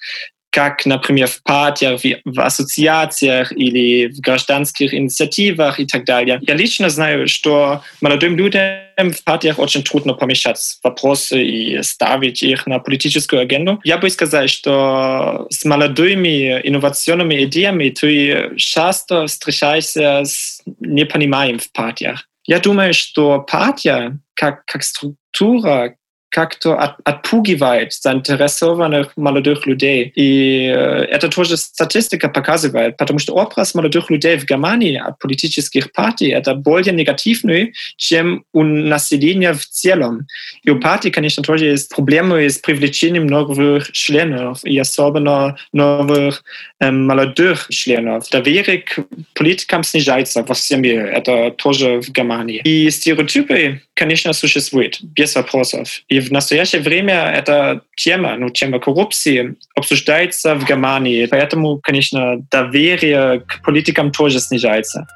как, 0.56 0.86
например, 0.86 1.28
в 1.28 1.42
партиях, 1.42 2.00
в 2.24 2.40
ассоциациях 2.40 3.52
или 3.52 4.06
в 4.06 4.20
гражданских 4.20 4.94
инициативах 4.94 5.78
и 5.78 5.84
так 5.84 6.06
далее. 6.06 6.38
Я 6.40 6.54
лично 6.54 6.88
знаю, 6.88 7.28
что 7.28 7.82
молодым 8.00 8.38
людям 8.38 8.78
в 8.96 9.22
партиях 9.22 9.58
очень 9.58 9.82
трудно 9.82 10.14
помещать 10.14 10.58
вопросы 10.82 11.44
и 11.44 11.82
ставить 11.82 12.42
их 12.42 12.66
на 12.66 12.78
политическую 12.78 13.42
агенду. 13.42 13.80
Я 13.84 13.98
бы 13.98 14.08
сказал, 14.08 14.48
что 14.48 15.46
с 15.50 15.62
молодыми 15.66 16.58
инновационными 16.66 17.44
идеями 17.44 17.90
ты 17.90 18.56
часто 18.56 19.26
встречаешься 19.26 20.22
с 20.24 20.62
непониманием 20.80 21.58
в 21.58 21.70
партиях. 21.70 22.26
Я 22.46 22.60
думаю, 22.60 22.94
что 22.94 23.40
партия 23.40 24.18
как, 24.32 24.64
как 24.64 24.84
структура, 24.84 25.96
как-то 26.36 26.74
от, 26.74 26.96
отпугивает 27.04 27.94
заинтересованных 27.94 29.12
молодых 29.16 29.66
людей. 29.66 30.12
И 30.14 30.66
это 30.66 31.30
тоже 31.30 31.56
статистика 31.56 32.28
показывает, 32.28 32.98
потому 32.98 33.18
что 33.18 33.32
образ 33.32 33.74
молодых 33.74 34.10
людей 34.10 34.36
в 34.36 34.44
Германии 34.44 34.96
от 34.98 35.18
политических 35.18 35.92
партий 35.92 36.28
это 36.28 36.54
более 36.54 36.92
негативный, 36.92 37.72
чем 37.96 38.44
у 38.52 38.62
населения 38.62 39.54
в 39.54 39.64
целом. 39.64 40.26
И 40.62 40.68
у 40.68 40.78
партий, 40.78 41.10
конечно, 41.10 41.42
тоже 41.42 41.64
есть 41.64 41.94
проблемы 41.94 42.50
с 42.50 42.58
привлечением 42.58 43.26
новых 43.26 43.90
членов, 43.92 44.62
и 44.62 44.78
особенно 44.78 45.56
новых 45.72 46.44
эм, 46.80 47.06
молодых 47.06 47.68
членов. 47.70 48.28
Доверие 48.30 48.78
к 48.78 48.98
политикам 49.34 49.82
снижается 49.82 50.42
во 50.42 50.54
всем 50.54 50.82
мире. 50.82 51.10
Это 51.12 51.50
тоже 51.50 52.00
в 52.00 52.08
Германии. 52.10 52.60
И 52.64 52.90
стереотипы, 52.90 53.80
конечно, 53.94 54.32
существуют, 54.32 55.02
без 55.02 55.34
вопросов. 55.34 56.02
И 56.08 56.20
в 56.20 56.30
настоящее 56.30 56.82
время 56.82 57.32
эта 57.32 57.82
тема, 57.96 58.36
ну, 58.36 58.50
тема 58.50 58.78
коррупции 58.78 59.56
обсуждается 59.74 60.54
в 60.54 60.66
Германии. 60.66 61.26
Поэтому, 61.26 61.78
конечно, 61.82 62.38
доверие 62.50 63.40
к 63.40 63.62
политикам 63.64 64.10
тоже 64.10 64.40
снижается. 64.40 65.06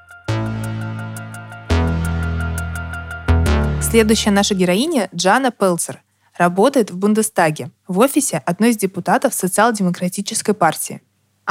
Следующая 3.82 4.30
наша 4.30 4.54
героиня 4.54 5.08
Джана 5.14 5.50
Пелцер. 5.50 6.00
Работает 6.38 6.90
в 6.90 6.96
Бундестаге, 6.96 7.70
в 7.88 7.98
офисе 7.98 8.40
одной 8.46 8.70
из 8.70 8.76
депутатов 8.76 9.34
социал-демократической 9.34 10.54
партии. 10.54 11.02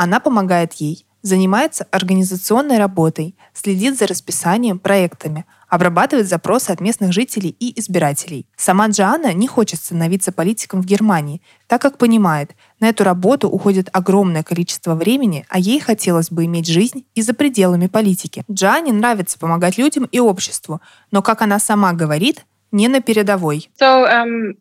Она 0.01 0.21
помогает 0.21 0.71
ей, 0.75 1.05
занимается 1.23 1.85
организационной 1.91 2.77
работой, 2.77 3.35
следит 3.53 3.99
за 3.99 4.07
расписанием, 4.07 4.79
проектами– 4.79 5.43
обрабатывает 5.69 6.27
запросы 6.27 6.71
от 6.71 6.81
местных 6.81 7.13
жителей 7.13 7.55
и 7.59 7.79
избирателей. 7.79 8.47
Сама 8.57 8.87
Джоанна 8.87 9.33
не 9.33 9.47
хочет 9.47 9.79
становиться 9.79 10.31
политиком 10.31 10.81
в 10.81 10.85
Германии, 10.85 11.41
так 11.67 11.81
как 11.81 11.97
понимает, 11.97 12.55
на 12.79 12.89
эту 12.89 13.03
работу 13.03 13.47
уходит 13.47 13.87
огромное 13.93 14.43
количество 14.43 14.95
времени, 14.95 15.45
а 15.47 15.59
ей 15.59 15.79
хотелось 15.79 16.31
бы 16.31 16.45
иметь 16.45 16.67
жизнь 16.67 17.05
и 17.13 17.21
за 17.21 17.33
пределами 17.33 17.87
политики. 17.87 18.43
Джоанне 18.51 18.91
нравится 18.91 19.37
помогать 19.37 19.77
людям 19.77 20.05
и 20.05 20.19
обществу, 20.19 20.81
но, 21.11 21.21
как 21.21 21.41
она 21.41 21.59
сама 21.59 21.93
говорит, 21.93 22.45
не 22.71 22.87
на 22.87 23.01
передовой. 23.01 23.69
So, 23.79 24.05
um, 24.05 24.55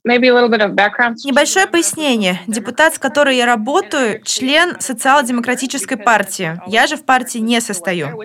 Небольшое 1.25 1.67
пояснение. 1.67 2.41
Депутат, 2.47 2.95
с 2.95 2.99
которой 2.99 3.37
я 3.37 3.47
работаю, 3.47 4.23
член 4.25 4.81
социал-демократической 4.81 5.97
партии. 5.97 6.61
Я 6.67 6.87
же 6.87 6.97
в 6.97 7.05
партии 7.05 7.39
не 7.39 7.61
состою. 7.61 8.19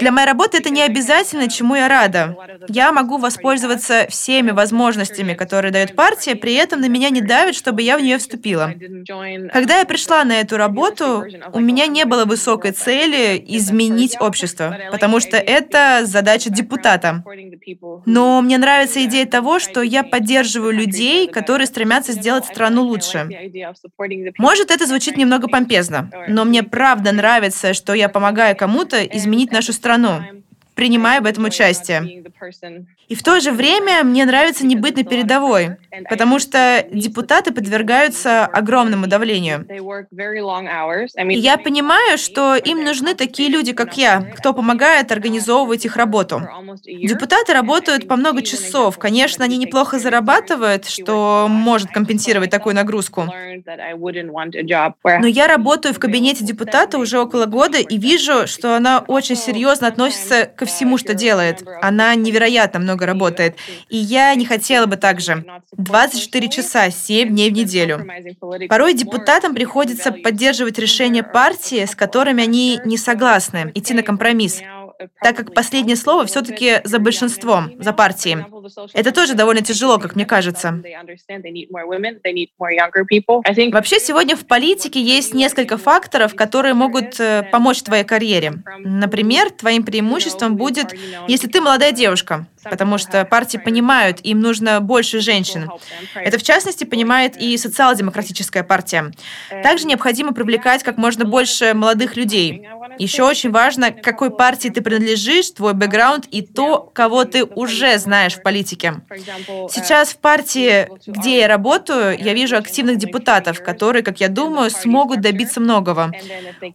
Для 0.00 0.12
моей 0.12 0.26
работы 0.26 0.58
это 0.58 0.70
не 0.70 0.82
обязательно, 0.82 1.48
чему 1.48 1.74
я 1.74 1.88
рада. 1.88 2.36
Я 2.68 2.92
могу 2.92 3.18
воспользоваться 3.18 4.06
всеми 4.08 4.52
возможностями, 4.52 5.34
которые 5.34 5.72
дает 5.72 5.96
партия, 5.96 6.34
при 6.36 6.54
этом 6.54 6.80
на 6.80 6.88
меня 6.88 7.10
не 7.10 7.20
давит, 7.20 7.54
чтобы 7.54 7.82
я 7.82 7.98
в 7.98 8.02
нее 8.02 8.18
вступила. 8.18 8.72
Когда 9.52 9.78
я 9.78 9.84
пришла 9.84 10.24
на 10.24 10.40
эту 10.40 10.56
работу, 10.56 11.24
у 11.52 11.60
меня 11.60 11.86
не 11.86 12.04
было 12.04 12.24
высокой 12.24 12.72
цели 12.72 13.42
изменить 13.48 14.16
общество, 14.20 14.76
потому 14.90 15.20
что 15.20 15.36
это 15.36 16.02
задача 16.04 16.50
депутата. 16.50 17.24
Но 18.06 18.40
мне 18.40 18.58
нравится 18.58 19.04
идея 19.04 19.23
того, 19.26 19.58
что 19.58 19.82
я 19.82 20.02
поддерживаю 20.02 20.72
людей, 20.72 21.28
которые 21.28 21.66
стремятся 21.66 22.12
сделать 22.12 22.44
страну 22.44 22.82
лучше. 22.82 23.28
Может, 24.38 24.70
это 24.70 24.86
звучит 24.86 25.16
немного 25.16 25.48
помпезно, 25.48 26.10
но 26.28 26.44
мне 26.44 26.62
правда 26.62 27.12
нравится, 27.12 27.74
что 27.74 27.94
я 27.94 28.08
помогаю 28.08 28.56
кому-то 28.56 29.04
изменить 29.04 29.52
нашу 29.52 29.72
страну, 29.72 30.22
принимая 30.74 31.20
в 31.20 31.26
этом 31.26 31.44
участие. 31.44 32.24
И 33.08 33.14
в 33.14 33.22
то 33.22 33.40
же 33.40 33.52
время 33.52 34.02
мне 34.02 34.24
нравится 34.24 34.66
не 34.66 34.76
быть 34.76 34.96
на 34.96 35.04
передовой, 35.04 35.76
потому 36.08 36.38
что 36.38 36.86
депутаты 36.90 37.52
подвергаются 37.52 38.46
огромному 38.46 39.06
давлению. 39.06 39.66
И 41.30 41.38
я 41.38 41.58
понимаю, 41.58 42.18
что 42.18 42.56
им 42.56 42.82
нужны 42.84 43.14
такие 43.14 43.48
люди, 43.48 43.72
как 43.72 43.96
я, 43.96 44.20
кто 44.36 44.52
помогает 44.54 45.12
организовывать 45.12 45.84
их 45.84 45.96
работу. 45.96 46.42
Депутаты 46.84 47.52
работают 47.52 48.08
по 48.08 48.16
много 48.16 48.42
часов. 48.42 48.98
Конечно, 48.98 49.44
они 49.44 49.58
неплохо 49.58 49.98
зарабатывают, 49.98 50.86
что 50.86 51.46
может 51.48 51.90
компенсировать 51.90 52.50
такую 52.50 52.74
нагрузку. 52.74 53.24
Но 55.04 55.26
я 55.26 55.46
работаю 55.46 55.94
в 55.94 55.98
кабинете 55.98 56.44
депутата 56.44 56.98
уже 56.98 57.18
около 57.18 57.46
года 57.46 57.78
и 57.78 57.98
вижу, 57.98 58.46
что 58.46 58.76
она 58.76 59.04
очень 59.06 59.36
серьезно 59.36 59.88
относится 59.88 60.46
ко 60.64 60.70
всему, 60.70 60.98
что 60.98 61.14
делает. 61.14 61.62
Она 61.82 62.14
невероятно 62.14 62.80
много 62.80 63.06
работает. 63.06 63.56
И 63.90 63.96
я 63.96 64.34
не 64.34 64.46
хотела 64.46 64.86
бы 64.86 64.96
так 64.96 65.20
же. 65.20 65.44
24 65.72 66.48
часа, 66.48 66.90
7 66.90 67.28
дней 67.28 67.50
в 67.50 67.52
неделю. 67.52 68.06
Порой 68.68 68.94
депутатам 68.94 69.54
приходится 69.54 70.10
поддерживать 70.10 70.78
решения 70.78 71.22
партии, 71.22 71.84
с 71.84 71.94
которыми 71.94 72.42
они 72.42 72.80
не 72.84 72.96
согласны, 72.96 73.70
идти 73.74 73.94
на 73.94 74.02
компромисс 74.02 74.62
так 75.22 75.36
как 75.36 75.54
последнее 75.54 75.96
слово 75.96 76.26
все-таки 76.26 76.80
за 76.84 76.98
большинством, 76.98 77.72
за 77.78 77.92
партией. 77.92 78.44
Это 78.92 79.12
тоже 79.12 79.34
довольно 79.34 79.62
тяжело, 79.62 79.98
как 79.98 80.14
мне 80.14 80.24
кажется. 80.26 80.82
Вообще 83.72 84.00
сегодня 84.00 84.36
в 84.36 84.46
политике 84.46 85.00
есть 85.00 85.34
несколько 85.34 85.76
факторов, 85.76 86.34
которые 86.34 86.74
могут 86.74 87.18
э, 87.20 87.42
помочь 87.50 87.82
твоей 87.82 88.04
карьере. 88.04 88.54
Например, 88.78 89.50
твоим 89.50 89.84
преимуществом 89.84 90.56
будет, 90.56 90.94
если 91.28 91.48
ты 91.48 91.60
молодая 91.60 91.92
девушка, 91.92 92.46
потому 92.62 92.98
что 92.98 93.24
партии 93.24 93.58
понимают, 93.58 94.20
им 94.22 94.40
нужно 94.40 94.80
больше 94.80 95.20
женщин. 95.20 95.70
Это, 96.14 96.38
в 96.38 96.42
частности, 96.42 96.84
понимает 96.84 97.36
и 97.36 97.56
социал-демократическая 97.56 98.62
партия. 98.62 99.12
Также 99.62 99.86
необходимо 99.86 100.32
привлекать 100.32 100.82
как 100.82 100.96
можно 100.96 101.24
больше 101.24 101.74
молодых 101.74 102.16
людей. 102.16 102.66
Еще 102.98 103.22
очень 103.22 103.50
важно, 103.50 103.90
к 103.90 104.02
какой 104.02 104.30
партии 104.30 104.68
ты 104.68 104.80
принадлежишь, 104.84 105.50
твой 105.50 105.74
бэкграунд 105.74 106.26
и 106.30 106.42
то, 106.42 106.78
кого 106.78 107.24
ты 107.24 107.44
уже 107.44 107.98
знаешь 107.98 108.34
в 108.34 108.42
политике. 108.42 109.00
Сейчас 109.70 110.10
в 110.10 110.18
партии, 110.18 110.88
где 111.06 111.40
я 111.40 111.48
работаю, 111.48 112.16
я 112.18 112.34
вижу 112.34 112.56
активных 112.56 112.98
депутатов, 112.98 113.62
которые, 113.62 114.02
как 114.02 114.20
я 114.20 114.28
думаю, 114.28 114.70
смогут 114.70 115.20
добиться 115.20 115.60
многого. 115.60 116.12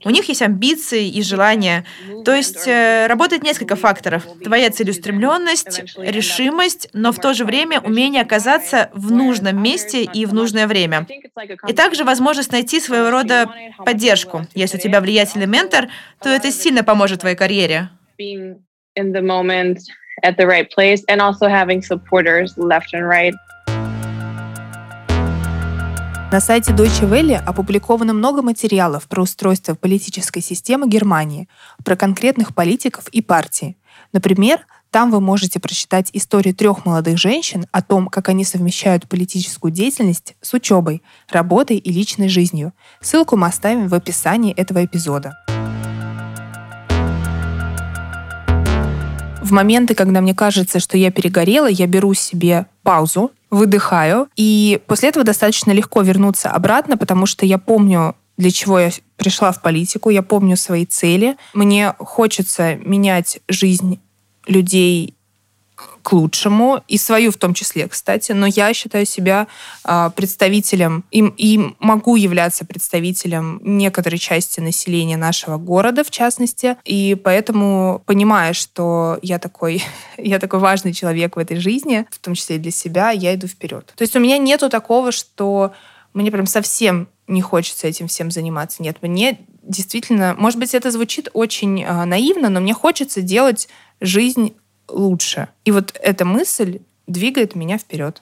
У 0.04 0.10
них 0.10 0.28
есть 0.28 0.42
амбиции 0.42 1.08
и 1.08 1.22
желания. 1.22 1.86
То 2.26 2.34
есть 2.34 2.68
э, 2.68 3.08
работает 3.08 3.44
несколько 3.44 3.76
факторов. 3.76 4.24
Твоя 4.44 4.70
целеустремленность, 4.70 5.84
решимость, 5.98 6.90
но 6.94 7.12
в 7.12 7.20
то 7.20 7.34
же 7.34 7.46
время 7.46 7.80
умение 7.80 8.22
оказаться 8.22 8.90
в 8.94 9.12
нужном 9.12 9.62
месте 9.62 10.04
и 10.04 10.26
в 10.26 10.34
нужное 10.34 10.68
время. 10.68 11.08
И 11.68 11.74
также 11.74 12.04
возможность 12.04 12.52
найти 12.52 12.80
своего 12.80 13.10
рода 13.10 13.50
поддержку. 13.86 14.46
Если 14.56 14.78
у 14.78 14.80
тебя 14.82 15.02
влиятельный 15.02 15.48
ментор, 15.48 15.90
то 16.22 16.30
это 16.30 16.52
сильно 16.52 16.84
поможет 16.84 17.22
твоей 17.22 17.36
карьере. 17.36 17.90
At 20.24 20.38
the 20.38 20.46
right 20.46 20.70
place 20.70 21.04
and 21.08 21.22
also 21.22 21.48
having 21.48 21.82
supporters 21.82 22.58
left 22.58 22.94
and 22.94 23.08
right. 23.08 23.34
На 26.32 26.42
сайте 26.42 26.74
Deutsche 26.74 27.10
Welle 27.10 27.38
опубликовано 27.38 28.14
много 28.14 28.44
материалов 28.44 29.08
про 29.08 29.24
устройство 29.24 29.74
политической 29.74 30.42
системы 30.42 30.88
Германии, 30.88 31.50
про 31.84 31.96
конкретных 31.96 32.54
политиков 32.54 33.08
и 33.10 33.24
партии. 33.24 33.78
Например, 34.14 34.60
там 34.92 35.10
вы 35.10 35.22
можете 35.22 35.60
прочитать 35.60 36.12
историю 36.14 36.54
трех 36.54 36.86
молодых 36.86 37.18
женщин 37.18 37.66
о 37.72 37.82
том, 37.82 38.08
как 38.08 38.30
они 38.30 38.44
совмещают 38.44 39.08
политическую 39.08 39.72
деятельность 39.72 40.36
с 40.42 40.54
учебой, 40.54 41.02
работой 41.32 41.78
и 41.78 41.92
личной 41.92 42.28
жизнью. 42.28 42.74
Ссылку 43.02 43.36
мы 43.36 43.48
оставим 43.48 43.88
в 43.88 43.96
описании 43.96 44.54
этого 44.54 44.86
эпизода. 44.86 45.34
В 49.50 49.52
моменты, 49.52 49.96
когда 49.96 50.22
мне 50.22 50.36
кажется, 50.36 50.80
что 50.80 50.96
я 50.96 51.10
перегорела, 51.10 51.66
я 51.66 51.88
беру 51.88 52.14
себе 52.14 52.68
паузу, 52.84 53.32
выдыхаю, 53.50 54.28
и 54.36 54.80
после 54.86 55.10
этого 55.10 55.26
достаточно 55.26 55.72
легко 55.72 56.04
вернуться 56.04 56.52
обратно, 56.52 56.98
потому 56.98 57.26
что 57.26 57.48
я 57.48 57.58
помню, 57.58 58.16
для 58.38 58.52
чего 58.52 58.78
я 58.78 58.92
пришла 59.16 59.52
в 59.52 59.60
политику, 59.64 60.12
я 60.12 60.22
помню 60.22 60.56
свои 60.56 60.86
цели. 60.86 61.36
Мне 61.56 61.96
хочется 61.98 62.76
менять 62.76 63.40
жизнь 63.48 64.00
людей 64.46 65.16
к 66.02 66.14
лучшему, 66.14 66.84
и 66.88 66.98
свою 66.98 67.32
в 67.32 67.38
том 67.38 67.54
числе, 67.54 67.88
кстати, 67.88 68.32
но 68.32 68.48
я 68.48 68.74
считаю 68.74 69.06
себя 69.06 69.48
э, 69.84 70.10
представителем 70.16 71.04
и, 71.12 71.20
и 71.38 71.76
могу 71.80 72.16
являться 72.16 72.66
представителем 72.66 73.60
некоторой 73.64 74.20
части 74.20 74.60
населения 74.60 75.18
нашего 75.18 75.58
города, 75.58 76.04
в 76.04 76.12
частности, 76.12 76.78
и 76.86 77.16
поэтому, 77.22 78.02
понимая, 78.06 78.54
что 78.54 79.20
я 79.22 79.40
такой, 79.40 79.84
я 80.18 80.40
такой 80.40 80.60
важный 80.60 80.94
человек 80.94 81.36
в 81.36 81.40
этой 81.40 81.58
жизни, 81.58 82.06
в 82.12 82.20
том 82.20 82.34
числе 82.34 82.56
и 82.58 82.60
для 82.60 82.72
себя, 82.72 83.12
я 83.12 83.36
иду 83.36 83.48
вперед. 83.48 83.94
То 83.96 84.02
есть 84.04 84.16
у 84.16 84.20
меня 84.20 84.38
нету 84.38 84.70
такого, 84.70 85.12
что 85.12 85.74
мне 86.14 86.32
прям 86.32 86.46
совсем 86.46 87.08
не 87.28 87.42
хочется 87.42 87.88
этим 87.88 88.08
всем 88.08 88.32
заниматься. 88.32 88.82
Нет, 88.82 88.98
мне 89.02 89.40
действительно, 89.62 90.36
может 90.38 90.60
быть, 90.60 90.74
это 90.74 90.90
звучит 90.92 91.30
очень 91.34 91.84
э, 91.84 92.06
наивно, 92.06 92.50
но 92.50 92.60
мне 92.60 92.74
хочется 92.74 93.22
делать 93.22 93.70
жизнь 94.02 94.56
лучше. 94.90 95.50
И 95.66 95.72
вот 95.72 95.98
эта 96.02 96.26
мысль 96.26 96.80
двигает 97.08 97.56
меня 97.56 97.78
вперед. 97.78 98.22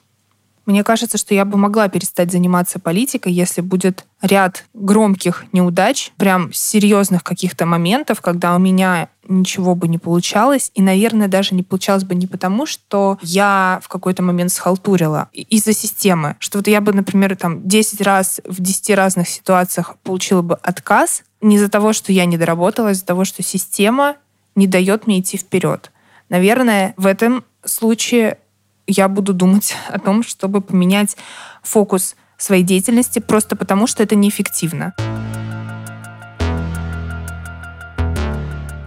Мне 0.68 0.84
кажется, 0.84 1.16
что 1.16 1.34
я 1.34 1.46
бы 1.46 1.56
могла 1.56 1.88
перестать 1.88 2.30
заниматься 2.30 2.78
политикой, 2.78 3.32
если 3.32 3.62
будет 3.62 4.04
ряд 4.20 4.66
громких 4.74 5.46
неудач, 5.54 6.12
прям 6.18 6.52
серьезных 6.52 7.24
каких-то 7.24 7.64
моментов, 7.64 8.20
когда 8.20 8.54
у 8.54 8.58
меня 8.58 9.08
ничего 9.26 9.74
бы 9.74 9.88
не 9.88 9.96
получалось. 9.96 10.70
И, 10.74 10.82
наверное, 10.82 11.26
даже 11.26 11.54
не 11.54 11.62
получалось 11.62 12.04
бы 12.04 12.14
не 12.14 12.26
потому, 12.26 12.66
что 12.66 13.16
я 13.22 13.80
в 13.82 13.88
какой-то 13.88 14.22
момент 14.22 14.52
схалтурила 14.52 15.30
из-за 15.32 15.72
системы. 15.72 16.36
Что 16.38 16.58
вот 16.58 16.68
я 16.68 16.82
бы, 16.82 16.92
например, 16.92 17.34
там 17.34 17.66
10 17.66 18.02
раз 18.02 18.38
в 18.44 18.60
10 18.60 18.90
разных 18.90 19.26
ситуациях 19.30 19.96
получила 20.02 20.42
бы 20.42 20.56
отказ 20.56 21.22
не 21.40 21.56
из-за 21.56 21.70
того, 21.70 21.94
что 21.94 22.12
я 22.12 22.26
не 22.26 22.36
доработала, 22.36 22.90
а 22.90 22.92
из-за 22.92 23.06
того, 23.06 23.24
что 23.24 23.42
система 23.42 24.16
не 24.54 24.66
дает 24.66 25.06
мне 25.06 25.20
идти 25.20 25.38
вперед. 25.38 25.90
Наверное, 26.28 26.94
в 26.96 27.06
этом 27.06 27.44
случае 27.64 28.38
я 28.86 29.08
буду 29.08 29.32
думать 29.32 29.74
о 29.88 29.98
том, 29.98 30.22
чтобы 30.22 30.60
поменять 30.60 31.16
фокус 31.62 32.16
своей 32.36 32.62
деятельности 32.62 33.18
просто 33.18 33.56
потому, 33.56 33.86
что 33.86 34.02
это 34.02 34.14
неэффективно. 34.14 34.94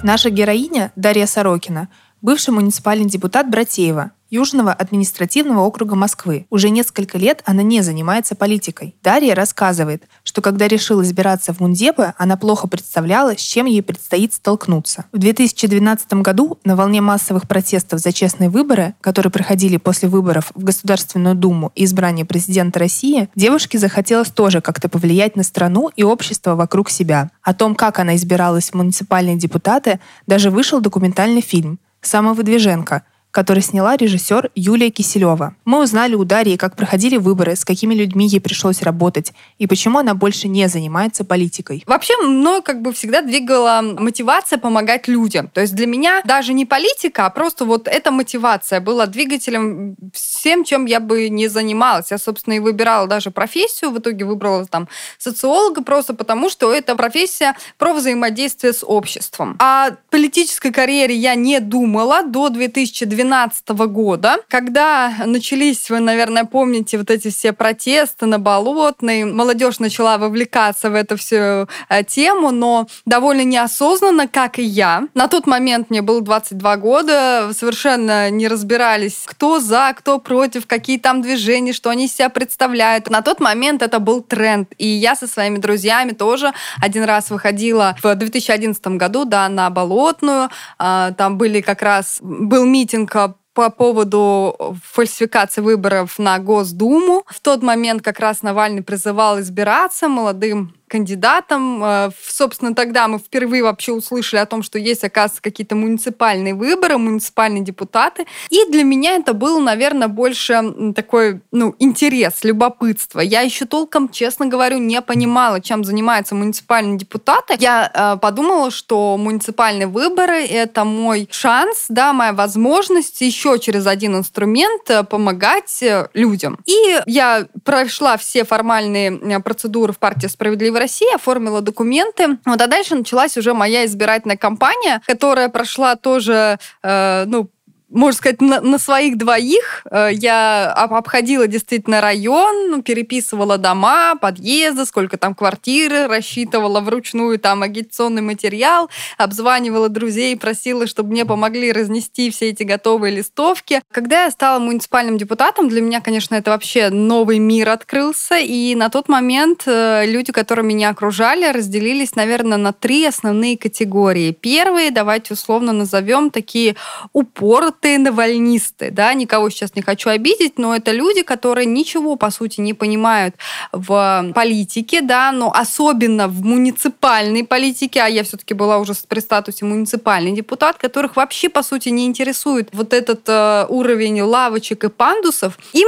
Наша 0.03 0.29
героиня 0.29 0.91
Дарья 0.95 1.27
Сорокина, 1.27 1.89
бывший 2.21 2.51
муниципальный 2.51 3.05
депутат 3.05 3.49
Братеева, 3.49 4.11
Южного 4.33 4.71
административного 4.71 5.59
округа 5.59 5.95
Москвы. 5.95 6.45
Уже 6.49 6.69
несколько 6.69 7.17
лет 7.17 7.43
она 7.45 7.63
не 7.63 7.81
занимается 7.81 8.33
политикой. 8.33 8.95
Дарья 9.03 9.35
рассказывает, 9.35 10.03
что 10.23 10.41
когда 10.41 10.69
решила 10.69 11.03
избираться 11.03 11.53
в 11.53 11.59
Мундепы, 11.59 12.13
она 12.17 12.37
плохо 12.37 12.69
представляла, 12.69 13.35
с 13.35 13.41
чем 13.41 13.65
ей 13.65 13.83
предстоит 13.83 14.33
столкнуться. 14.33 15.03
В 15.11 15.17
2012 15.17 16.13
году 16.13 16.57
на 16.63 16.77
волне 16.77 17.01
массовых 17.01 17.45
протестов 17.45 17.99
за 17.99 18.13
честные 18.13 18.49
выборы, 18.49 18.95
которые 19.01 19.31
проходили 19.31 19.75
после 19.75 20.07
выборов 20.07 20.53
в 20.55 20.63
Государственную 20.63 21.35
Думу 21.35 21.73
и 21.75 21.83
избрания 21.83 22.23
президента 22.23 22.79
России, 22.79 23.27
девушке 23.35 23.79
захотелось 23.79 24.29
тоже 24.29 24.61
как-то 24.61 24.87
повлиять 24.87 25.35
на 25.35 25.43
страну 25.43 25.89
и 25.93 26.03
общество 26.03 26.55
вокруг 26.55 26.89
себя. 26.89 27.31
О 27.41 27.53
том, 27.53 27.75
как 27.75 27.99
она 27.99 28.15
избиралась 28.15 28.69
в 28.69 28.75
муниципальные 28.75 29.35
депутаты, 29.35 29.99
даже 30.25 30.51
вышел 30.51 30.79
документальный 30.79 31.41
фильм 31.41 31.79
«Самовыдвиженка», 32.01 33.03
который 33.31 33.63
сняла 33.63 33.95
режиссер 33.95 34.51
Юлия 34.55 34.89
Киселева. 34.89 35.55
Мы 35.65 35.81
узнали 35.81 36.15
у 36.15 36.23
Дарьи, 36.23 36.57
как 36.57 36.75
проходили 36.75 37.17
выборы, 37.17 37.55
с 37.55 37.65
какими 37.65 37.93
людьми 37.93 38.27
ей 38.27 38.39
пришлось 38.39 38.81
работать 38.81 39.33
и 39.57 39.67
почему 39.67 39.99
она 39.99 40.13
больше 40.13 40.47
не 40.47 40.67
занимается 40.67 41.23
политикой. 41.23 41.83
Вообще, 41.87 42.15
мной 42.17 42.61
как 42.61 42.81
бы 42.81 42.93
всегда 42.93 43.21
двигала 43.21 43.81
мотивация 43.81 44.59
помогать 44.59 45.07
людям. 45.07 45.47
То 45.47 45.61
есть 45.61 45.73
для 45.75 45.87
меня 45.87 46.21
даже 46.25 46.53
не 46.53 46.65
политика, 46.65 47.25
а 47.25 47.29
просто 47.29 47.65
вот 47.65 47.87
эта 47.87 48.11
мотивация 48.11 48.81
была 48.81 49.05
двигателем 49.05 49.95
всем, 50.13 50.63
чем 50.63 50.85
я 50.85 50.99
бы 50.99 51.29
не 51.29 51.47
занималась. 51.47 52.11
Я, 52.11 52.17
собственно, 52.17 52.55
и 52.55 52.59
выбирала 52.59 53.07
даже 53.07 53.31
профессию, 53.31 53.91
в 53.91 53.99
итоге 53.99 54.25
выбрала 54.25 54.65
там 54.65 54.87
социолога 55.17 55.83
просто 55.83 56.13
потому, 56.13 56.49
что 56.49 56.73
это 56.73 56.95
профессия 56.95 57.55
про 57.77 57.93
взаимодействие 57.93 58.73
с 58.73 58.85
обществом. 58.85 59.55
О 59.59 59.91
политической 60.09 60.71
карьере 60.71 61.15
я 61.15 61.35
не 61.35 61.59
думала 61.59 62.23
до 62.23 62.49
2012 62.49 63.20
2012 63.23 63.69
года, 63.91 64.37
когда 64.49 65.13
начались, 65.25 65.89
вы, 65.89 65.99
наверное, 65.99 66.45
помните, 66.45 66.97
вот 66.97 67.09
эти 67.09 67.29
все 67.29 67.53
протесты 67.53 68.25
на 68.25 68.39
Болотной, 68.39 69.25
молодежь 69.25 69.79
начала 69.79 70.17
вовлекаться 70.17 70.89
в 70.89 70.95
эту 70.95 71.17
всю 71.17 71.35
э, 71.35 71.67
тему, 72.07 72.51
но 72.51 72.87
довольно 73.05 73.43
неосознанно, 73.43 74.27
как 74.27 74.59
и 74.59 74.63
я. 74.63 75.07
На 75.13 75.27
тот 75.27 75.47
момент 75.47 75.89
мне 75.89 76.01
было 76.01 76.21
22 76.21 76.77
года, 76.77 77.51
совершенно 77.57 78.29
не 78.29 78.47
разбирались, 78.47 79.23
кто 79.25 79.59
за, 79.59 79.93
кто 79.97 80.19
против, 80.19 80.65
какие 80.65 80.97
там 80.97 81.21
движения, 81.21 81.73
что 81.73 81.89
они 81.89 82.07
себя 82.07 82.29
представляют. 82.29 83.09
На 83.09 83.21
тот 83.21 83.39
момент 83.39 83.81
это 83.81 83.99
был 83.99 84.21
тренд, 84.21 84.71
и 84.77 84.87
я 84.87 85.15
со 85.15 85.27
своими 85.27 85.57
друзьями 85.57 86.11
тоже 86.11 86.53
один 86.81 87.03
раз 87.03 87.29
выходила 87.29 87.95
в 88.01 88.15
2011 88.15 88.85
году, 88.87 89.25
да, 89.25 89.47
на 89.49 89.69
Болотную, 89.69 90.49
а, 90.77 91.11
там 91.11 91.37
были 91.37 91.61
как 91.61 91.81
раз, 91.81 92.17
был 92.21 92.65
митинг 92.65 93.10
митинг 93.13 93.37
по 93.53 93.69
поводу 93.69 94.77
фальсификации 94.83 95.61
выборов 95.61 96.17
на 96.17 96.39
Госдуму. 96.39 97.23
В 97.27 97.41
тот 97.41 97.61
момент 97.61 98.01
как 98.01 98.19
раз 98.19 98.43
Навальный 98.43 98.81
призывал 98.81 99.39
избираться 99.41 100.07
молодым 100.07 100.73
кандидатом. 100.91 101.81
Э, 101.83 102.09
собственно, 102.27 102.75
тогда 102.75 103.07
мы 103.07 103.17
впервые 103.17 103.63
вообще 103.63 103.93
услышали 103.93 104.41
о 104.41 104.45
том, 104.45 104.61
что 104.61 104.77
есть, 104.77 105.03
оказывается, 105.05 105.41
какие-то 105.41 105.75
муниципальные 105.75 106.53
выборы, 106.53 106.97
муниципальные 106.97 107.63
депутаты. 107.63 108.25
И 108.49 108.65
для 108.69 108.83
меня 108.83 109.15
это 109.15 109.33
был, 109.33 109.61
наверное, 109.61 110.09
больше 110.09 110.61
такой, 110.93 111.39
ну, 111.51 111.75
интерес, 111.79 112.43
любопытство. 112.43 113.21
Я 113.21 113.41
еще 113.41 113.65
толком, 113.65 114.09
честно 114.09 114.47
говорю, 114.47 114.79
не 114.79 115.01
понимала, 115.01 115.61
чем 115.61 115.85
занимаются 115.85 116.35
муниципальные 116.35 116.97
депутаты. 116.97 117.55
Я 117.57 117.89
э, 117.93 118.19
подумала, 118.19 118.69
что 118.69 119.15
муниципальные 119.17 119.87
выборы— 119.87 120.43
это 120.45 120.83
мой 120.83 121.29
шанс, 121.31 121.85
да, 121.87 122.11
моя 122.11 122.33
возможность 122.33 123.21
еще 123.21 123.59
через 123.59 123.87
один 123.87 124.17
инструмент 124.17 124.89
э, 124.89 125.03
помогать 125.03 125.81
э, 125.81 126.09
людям. 126.13 126.59
И 126.65 126.99
я 127.05 127.47
прошла 127.63 128.17
все 128.17 128.43
формальные 128.43 129.39
процедуры 129.39 129.93
в 129.93 129.97
партии 129.97 130.27
«Справедливая 130.27 130.80
России, 130.81 131.15
оформила 131.15 131.61
документы. 131.61 132.37
Вот, 132.45 132.61
а 132.61 132.67
дальше 132.67 132.95
началась 132.95 133.37
уже 133.37 133.53
моя 133.53 133.85
избирательная 133.85 134.37
кампания, 134.37 135.01
которая 135.05 135.49
прошла 135.49 135.95
тоже, 135.95 136.57
э, 136.83 137.25
ну, 137.27 137.49
можно 137.91 138.17
сказать, 138.17 138.41
на, 138.41 138.61
на 138.61 138.79
своих 138.79 139.17
двоих. 139.17 139.85
Э, 139.91 140.09
я 140.11 140.71
обходила 140.71 141.47
действительно 141.47 142.01
район, 142.01 142.71
ну, 142.71 142.81
переписывала 142.81 143.57
дома, 143.57 144.15
подъезды, 144.15 144.85
сколько 144.85 145.17
там 145.17 145.35
квартиры, 145.35 146.07
рассчитывала 146.07 146.79
вручную 146.79 147.37
там 147.39 147.63
агитационный 147.63 148.21
материал, 148.21 148.89
обзванивала 149.17 149.89
друзей, 149.89 150.37
просила, 150.37 150.87
чтобы 150.87 151.11
мне 151.11 151.25
помогли 151.25 151.71
разнести 151.71 152.31
все 152.31 152.49
эти 152.49 152.63
готовые 152.63 153.15
листовки. 153.15 153.81
Когда 153.91 154.25
я 154.25 154.31
стала 154.31 154.59
муниципальным 154.59 155.17
депутатом, 155.17 155.69
для 155.69 155.81
меня, 155.81 156.01
конечно, 156.01 156.35
это 156.35 156.51
вообще 156.51 156.89
новый 156.89 157.39
мир 157.39 157.69
открылся, 157.69 158.37
и 158.37 158.73
на 158.75 158.89
тот 158.89 159.09
момент 159.09 159.63
э, 159.65 160.05
люди, 160.05 160.31
которые 160.31 160.65
меня 160.65 160.89
окружали, 160.89 161.51
разделились, 161.51 162.15
наверное, 162.15 162.57
на 162.57 162.73
три 162.73 163.05
основные 163.05 163.57
категории. 163.57 164.31
Первые, 164.31 164.91
давайте 164.91 165.33
условно 165.33 165.73
назовем 165.73 166.31
такие 166.31 166.75
упоротые 167.13 167.80
навальнисты, 167.87 168.91
да, 168.91 169.13
никого 169.13 169.49
сейчас 169.49 169.75
не 169.75 169.81
хочу 169.81 170.09
обидеть, 170.09 170.57
но 170.57 170.75
это 170.75 170.91
люди, 170.91 171.23
которые 171.23 171.65
ничего, 171.65 172.15
по 172.15 172.31
сути, 172.31 172.61
не 172.61 172.73
понимают 172.73 173.35
в 173.71 174.31
политике, 174.35 175.01
да, 175.01 175.31
но 175.31 175.51
особенно 175.51 176.27
в 176.27 176.41
муниципальной 176.43 177.43
политике, 177.43 178.01
а 178.01 178.07
я 178.07 178.23
все-таки 178.23 178.53
была 178.53 178.77
уже 178.77 178.93
при 179.07 179.19
статусе 179.19 179.65
муниципальный 179.65 180.31
депутат, 180.31 180.77
которых 180.77 181.15
вообще, 181.15 181.49
по 181.49 181.63
сути, 181.63 181.89
не 181.89 182.05
интересует 182.05 182.69
вот 182.71 182.93
этот 182.93 183.21
э, 183.27 183.65
уровень 183.69 184.21
лавочек 184.21 184.83
и 184.83 184.89
пандусов, 184.89 185.57
им 185.73 185.87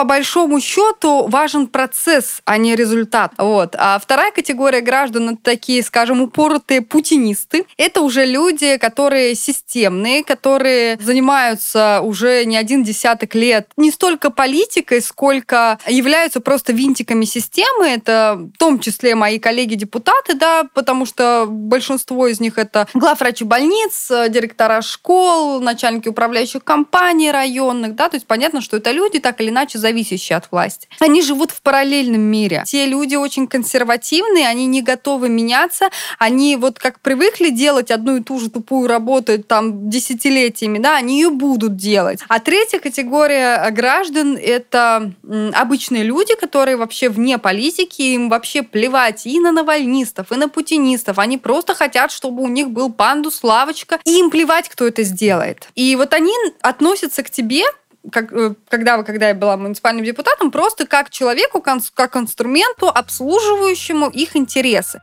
по 0.00 0.04
большому 0.04 0.60
счету 0.60 1.26
важен 1.28 1.66
процесс, 1.66 2.40
а 2.46 2.56
не 2.56 2.74
результат. 2.74 3.32
Вот. 3.36 3.74
А 3.76 3.98
вторая 3.98 4.32
категория 4.32 4.80
граждан 4.80 5.28
это 5.28 5.42
такие, 5.42 5.82
скажем, 5.82 6.22
упоротые 6.22 6.80
путинисты. 6.80 7.66
Это 7.76 8.00
уже 8.00 8.24
люди, 8.24 8.78
которые 8.78 9.34
системные, 9.34 10.24
которые 10.24 10.96
занимаются 11.02 12.00
уже 12.02 12.46
не 12.46 12.56
один 12.56 12.82
десяток 12.82 13.34
лет 13.34 13.68
не 13.76 13.90
столько 13.90 14.30
политикой, 14.30 15.02
сколько 15.02 15.78
являются 15.86 16.40
просто 16.40 16.72
винтиками 16.72 17.26
системы. 17.26 17.86
Это 17.86 18.38
в 18.54 18.58
том 18.58 18.78
числе 18.78 19.14
мои 19.14 19.38
коллеги-депутаты, 19.38 20.32
да, 20.32 20.64
потому 20.72 21.04
что 21.04 21.44
большинство 21.46 22.26
из 22.26 22.40
них 22.40 22.56
это 22.56 22.88
главврачи 22.94 23.44
больниц, 23.44 24.10
директора 24.30 24.80
школ, 24.80 25.60
начальники 25.60 26.08
управляющих 26.08 26.64
компаний 26.64 27.30
районных, 27.30 27.94
да, 27.96 28.08
то 28.08 28.16
есть 28.16 28.26
понятно, 28.26 28.62
что 28.62 28.78
это 28.78 28.92
люди 28.92 29.18
так 29.18 29.42
или 29.42 29.50
иначе 29.50 29.78
зависящие 29.90 30.36
от 30.36 30.50
власти. 30.50 30.88
Они 31.00 31.22
живут 31.22 31.50
в 31.50 31.62
параллельном 31.62 32.20
мире. 32.20 32.62
Те 32.66 32.86
люди 32.86 33.16
очень 33.16 33.46
консервативные, 33.46 34.46
они 34.46 34.66
не 34.66 34.82
готовы 34.82 35.28
меняться, 35.28 35.90
они 36.18 36.56
вот 36.56 36.78
как 36.78 37.00
привыкли 37.00 37.50
делать 37.50 37.90
одну 37.90 38.16
и 38.16 38.22
ту 38.22 38.38
же 38.38 38.50
тупую 38.50 38.88
работу 38.88 39.42
там 39.42 39.90
десятилетиями, 39.90 40.78
да, 40.78 40.96
они 40.96 41.20
ее 41.20 41.30
будут 41.30 41.76
делать. 41.76 42.20
А 42.28 42.38
третья 42.38 42.78
категория 42.78 43.68
граждан— 43.70 44.36
это 44.42 45.12
обычные 45.54 46.04
люди, 46.04 46.34
которые 46.36 46.76
вообще 46.76 47.08
вне 47.08 47.38
политики, 47.38 48.02
им 48.02 48.28
вообще 48.28 48.62
плевать 48.62 49.26
и 49.26 49.40
на 49.40 49.50
навальнистов, 49.52 50.30
и 50.30 50.36
на 50.36 50.48
путинистов. 50.48 51.18
Они 51.18 51.36
просто 51.38 51.74
хотят, 51.74 52.12
чтобы 52.12 52.42
у 52.42 52.48
них 52.48 52.70
был 52.70 52.92
пандус, 52.92 53.42
лавочка, 53.42 53.98
и 54.04 54.18
им 54.18 54.30
плевать, 54.30 54.68
кто 54.68 54.86
это 54.86 55.02
сделает. 55.02 55.68
И 55.74 55.96
вот 55.96 56.14
они 56.14 56.32
относятся 56.60 57.22
к 57.22 57.30
тебе 57.30 57.64
как, 58.10 58.32
э, 58.32 58.54
когда, 58.68 59.02
когда 59.02 59.28
я 59.28 59.34
была 59.34 59.56
муниципальным 59.56 60.04
депутатом, 60.04 60.50
просто 60.50 60.86
как 60.86 61.10
человеку, 61.10 61.60
как 61.60 62.16
инструменту, 62.16 62.88
обслуживающему 62.88 64.08
их 64.08 64.36
интересы. 64.36 65.00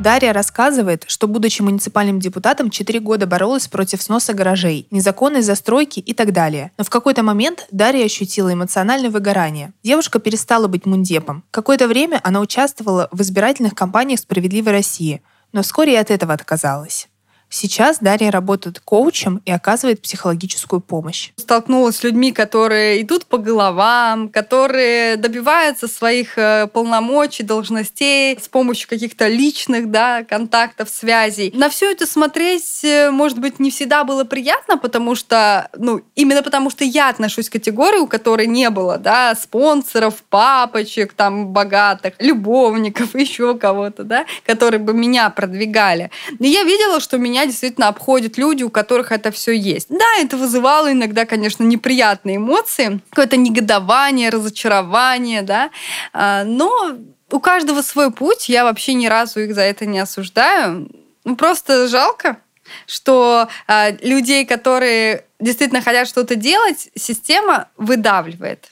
Дарья 0.00 0.32
рассказывает, 0.32 1.04
что, 1.08 1.28
будучи 1.28 1.60
муниципальным 1.60 2.20
депутатом, 2.20 2.70
4 2.70 3.00
года 3.00 3.26
боролась 3.26 3.68
против 3.68 4.00
сноса 4.00 4.32
гаражей, 4.32 4.86
незаконной 4.90 5.42
застройки 5.42 6.00
и 6.00 6.14
так 6.14 6.32
далее. 6.32 6.72
Но 6.78 6.84
в 6.84 6.88
какой-то 6.88 7.22
момент 7.22 7.66
Дарья 7.70 8.06
ощутила 8.06 8.50
эмоциональное 8.50 9.10
выгорание. 9.10 9.74
Девушка 9.82 10.18
перестала 10.18 10.68
быть 10.68 10.86
мундепом. 10.86 11.44
Какое-то 11.50 11.86
время 11.86 12.18
она 12.24 12.40
участвовала 12.40 13.10
в 13.12 13.20
избирательных 13.20 13.74
кампаниях 13.74 14.20
«Справедливой 14.20 14.72
России», 14.72 15.20
но 15.52 15.62
вскоре 15.62 15.92
и 15.92 15.96
от 15.96 16.10
этого 16.10 16.32
отказалась. 16.32 17.09
Сейчас 17.52 17.98
Дарья 17.98 18.30
работает 18.30 18.78
коучем 18.78 19.42
и 19.44 19.50
оказывает 19.50 20.00
психологическую 20.00 20.80
помощь. 20.80 21.32
Столкнулась 21.36 21.96
с 21.96 22.04
людьми, 22.04 22.30
которые 22.30 23.02
идут 23.02 23.26
по 23.26 23.38
головам, 23.38 24.28
которые 24.28 25.16
добиваются 25.16 25.88
своих 25.88 26.38
э, 26.38 26.68
полномочий, 26.72 27.42
должностей 27.42 28.38
с 28.40 28.48
помощью 28.48 28.88
каких-то 28.88 29.26
личных 29.26 29.90
да, 29.90 30.22
контактов, 30.22 30.88
связей. 30.88 31.50
На 31.52 31.68
все 31.68 31.90
это 31.90 32.06
смотреть, 32.06 32.84
э, 32.84 33.10
может 33.10 33.40
быть, 33.40 33.58
не 33.58 33.72
всегда 33.72 34.04
было 34.04 34.22
приятно, 34.22 34.78
потому 34.78 35.16
что, 35.16 35.68
ну, 35.76 36.02
именно 36.14 36.44
потому 36.44 36.70
что 36.70 36.84
я 36.84 37.08
отношусь 37.08 37.48
к 37.48 37.54
категории, 37.54 37.98
у 37.98 38.06
которой 38.06 38.46
не 38.46 38.70
было, 38.70 38.96
да, 38.96 39.34
спонсоров, 39.34 40.22
папочек, 40.30 41.14
там, 41.14 41.48
богатых, 41.48 42.14
любовников, 42.20 43.14
еще 43.16 43.58
кого-то, 43.58 44.04
да, 44.04 44.24
которые 44.46 44.78
бы 44.78 44.94
меня 44.94 45.28
продвигали. 45.30 46.12
Но 46.38 46.46
я 46.46 46.62
видела, 46.62 47.00
что 47.00 47.18
меня 47.18 47.39
меня 47.40 47.50
действительно 47.50 47.88
обходят 47.88 48.38
люди, 48.38 48.62
у 48.62 48.70
которых 48.70 49.12
это 49.12 49.30
все 49.30 49.52
есть. 49.52 49.88
Да, 49.88 50.06
это 50.18 50.36
вызывало 50.36 50.92
иногда, 50.92 51.24
конечно, 51.24 51.64
неприятные 51.64 52.36
эмоции, 52.36 53.00
какое-то 53.10 53.36
негодование, 53.36 54.30
разочарование, 54.30 55.42
да, 55.42 55.70
а, 56.12 56.44
но 56.44 56.96
у 57.30 57.40
каждого 57.40 57.82
свой 57.82 58.10
путь, 58.10 58.48
я 58.48 58.64
вообще 58.64 58.94
ни 58.94 59.06
разу 59.06 59.40
их 59.40 59.54
за 59.54 59.62
это 59.62 59.86
не 59.86 60.00
осуждаю. 60.00 60.90
Ну, 61.24 61.36
просто 61.36 61.86
жалко, 61.86 62.38
что 62.86 63.48
э, 63.68 63.96
людей, 64.04 64.44
которые 64.44 65.24
действительно 65.38 65.80
хотят 65.80 66.08
что-то 66.08 66.34
делать, 66.34 66.88
система 66.96 67.68
выдавливает 67.76 68.70